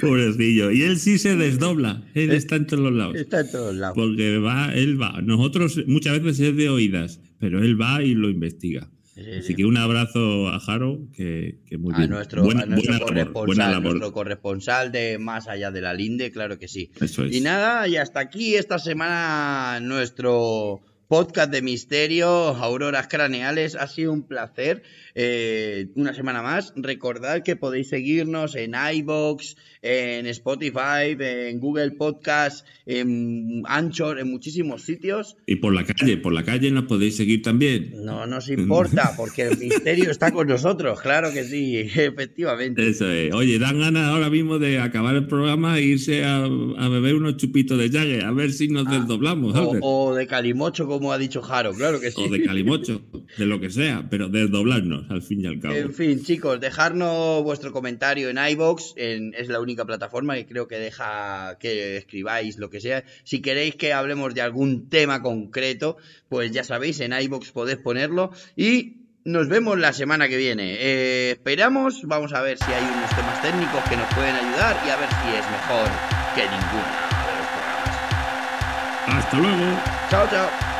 Pobrecillo. 0.00 0.70
Y 0.70 0.82
él 0.82 0.98
sí 0.98 1.18
se 1.18 1.36
desdobla. 1.36 2.02
Él 2.14 2.32
está 2.32 2.56
en 2.56 2.66
todos 2.66 2.82
los 2.82 2.92
lados. 2.92 3.16
Está 3.16 3.40
en 3.40 3.50
todos 3.50 3.74
lados. 3.74 3.94
Porque 3.96 4.38
va, 4.38 4.72
él 4.74 5.00
va. 5.00 5.20
Nosotros 5.22 5.80
muchas 5.86 6.20
veces 6.22 6.48
es 6.50 6.56
de 6.56 6.68
oídas, 6.68 7.20
pero 7.38 7.62
él 7.62 7.80
va 7.80 8.02
y 8.02 8.14
lo 8.14 8.30
investiga. 8.30 8.88
Sí, 9.14 9.20
Así 9.20 9.42
sí. 9.48 9.54
que 9.56 9.66
un 9.66 9.76
abrazo 9.76 10.48
a 10.48 10.58
Jaro, 10.58 11.00
que, 11.14 11.58
que 11.66 11.76
muy 11.76 11.92
a 11.94 11.98
bien. 11.98 12.10
nuestro, 12.10 12.42
buena, 12.42 12.62
a 12.62 12.66
nuestro 12.66 12.92
buena 12.94 13.04
corresponsal, 13.04 13.70
labor. 13.72 13.90
nuestro 13.90 14.12
corresponsal 14.12 14.90
de 14.90 15.18
más 15.18 15.48
allá 15.48 15.70
de 15.70 15.82
la 15.82 15.92
linde, 15.92 16.32
claro 16.32 16.58
que 16.58 16.66
sí. 16.66 16.90
Eso 16.98 17.24
es. 17.26 17.36
Y 17.36 17.42
nada, 17.42 17.86
y 17.88 17.98
hasta 17.98 18.20
aquí 18.20 18.54
esta 18.54 18.78
semana 18.78 19.80
nuestro 19.82 20.80
podcast 21.08 21.52
de 21.52 21.60
misterio, 21.60 22.26
auroras 22.26 23.06
craneales. 23.06 23.74
Ha 23.74 23.86
sido 23.86 24.14
un 24.14 24.26
placer. 24.26 24.82
Eh, 25.14 25.88
una 25.94 26.14
semana 26.14 26.42
más. 26.42 26.72
Recordad 26.76 27.42
que 27.42 27.56
podéis 27.56 27.88
seguirnos 27.88 28.54
en 28.54 28.74
iBox, 28.94 29.56
en 29.82 30.26
Spotify, 30.26 31.16
en 31.18 31.58
Google 31.60 31.90
Podcast, 31.92 32.66
en 32.86 33.62
Anchor, 33.66 34.18
en 34.18 34.30
muchísimos 34.30 34.82
sitios. 34.82 35.36
Y 35.46 35.56
por 35.56 35.74
la 35.74 35.84
calle, 35.84 36.16
por 36.16 36.32
la 36.32 36.44
calle 36.44 36.70
nos 36.70 36.84
podéis 36.84 37.16
seguir 37.16 37.42
también. 37.42 37.92
No 38.04 38.26
nos 38.26 38.48
importa, 38.48 39.12
porque 39.16 39.42
el 39.42 39.58
misterio 39.58 40.10
está 40.10 40.30
con 40.30 40.46
nosotros, 40.48 41.00
claro 41.00 41.32
que 41.32 41.44
sí, 41.44 41.76
efectivamente. 41.94 42.86
Eso 42.88 43.10
es. 43.10 43.32
Oye, 43.34 43.58
dan 43.58 43.80
ganas 43.80 44.08
ahora 44.08 44.30
mismo 44.30 44.58
de 44.58 44.78
acabar 44.78 45.14
el 45.16 45.26
programa 45.26 45.78
e 45.78 45.82
irse 45.82 46.24
a, 46.24 46.44
a 46.44 46.88
beber 46.88 47.14
unos 47.16 47.36
chupitos 47.36 47.78
de 47.78 47.90
Jagger, 47.90 48.24
a 48.24 48.32
ver 48.32 48.52
si 48.52 48.68
nos 48.68 48.88
desdoblamos, 48.88 49.54
Ah, 49.56 49.62
O, 49.62 49.68
Albert. 49.68 49.82
o 49.84 50.14
de 50.14 50.26
Calimocho, 50.26 50.86
como 50.86 51.12
ha 51.12 51.18
dicho 51.18 51.42
Jaro, 51.42 51.72
claro 51.74 52.00
que 52.00 52.10
sí. 52.10 52.22
O 52.24 52.28
de 52.30 52.42
calimocho, 52.42 53.02
de 53.36 53.46
lo 53.46 53.60
que 53.60 53.70
sea, 53.70 54.06
pero 54.10 54.28
desdoblarnos 54.28 55.01
al 55.08 55.22
fin 55.22 55.40
y 55.40 55.46
al 55.46 55.60
cabo. 55.60 55.74
En 55.74 55.92
fin, 55.92 56.22
chicos, 56.22 56.60
dejarnos 56.60 57.42
vuestro 57.42 57.72
comentario 57.72 58.28
en 58.30 58.38
iBox, 58.38 58.94
es 58.96 59.48
la 59.48 59.60
única 59.60 59.84
plataforma 59.84 60.34
que 60.34 60.46
creo 60.46 60.68
que 60.68 60.78
deja 60.78 61.56
que 61.58 61.96
escribáis 61.96 62.58
lo 62.58 62.70
que 62.70 62.80
sea. 62.80 63.04
Si 63.24 63.40
queréis 63.40 63.76
que 63.76 63.92
hablemos 63.92 64.34
de 64.34 64.42
algún 64.42 64.88
tema 64.88 65.22
concreto, 65.22 65.96
pues 66.28 66.50
ya 66.50 66.64
sabéis, 66.64 67.00
en 67.00 67.12
iBox 67.12 67.52
podéis 67.52 67.78
ponerlo 67.78 68.32
y 68.56 69.02
nos 69.24 69.48
vemos 69.48 69.78
la 69.78 69.92
semana 69.92 70.28
que 70.28 70.36
viene. 70.36 70.76
Eh, 70.78 71.30
esperamos, 71.32 72.02
vamos 72.04 72.32
a 72.32 72.42
ver 72.42 72.58
si 72.58 72.72
hay 72.72 72.82
unos 72.82 73.10
temas 73.10 73.40
técnicos 73.42 73.82
que 73.88 73.96
nos 73.96 74.12
pueden 74.14 74.34
ayudar 74.34 74.76
y 74.86 74.90
a 74.90 74.96
ver 74.96 75.08
si 75.08 75.28
es 75.36 75.50
mejor 75.50 75.88
que 76.34 76.42
ninguno 76.42 77.12
de 77.26 77.32
los 77.38 77.46
programas. 79.06 79.24
Hasta 79.24 79.38
luego. 79.38 79.82
Chao, 80.10 80.28
chao. 80.30 80.71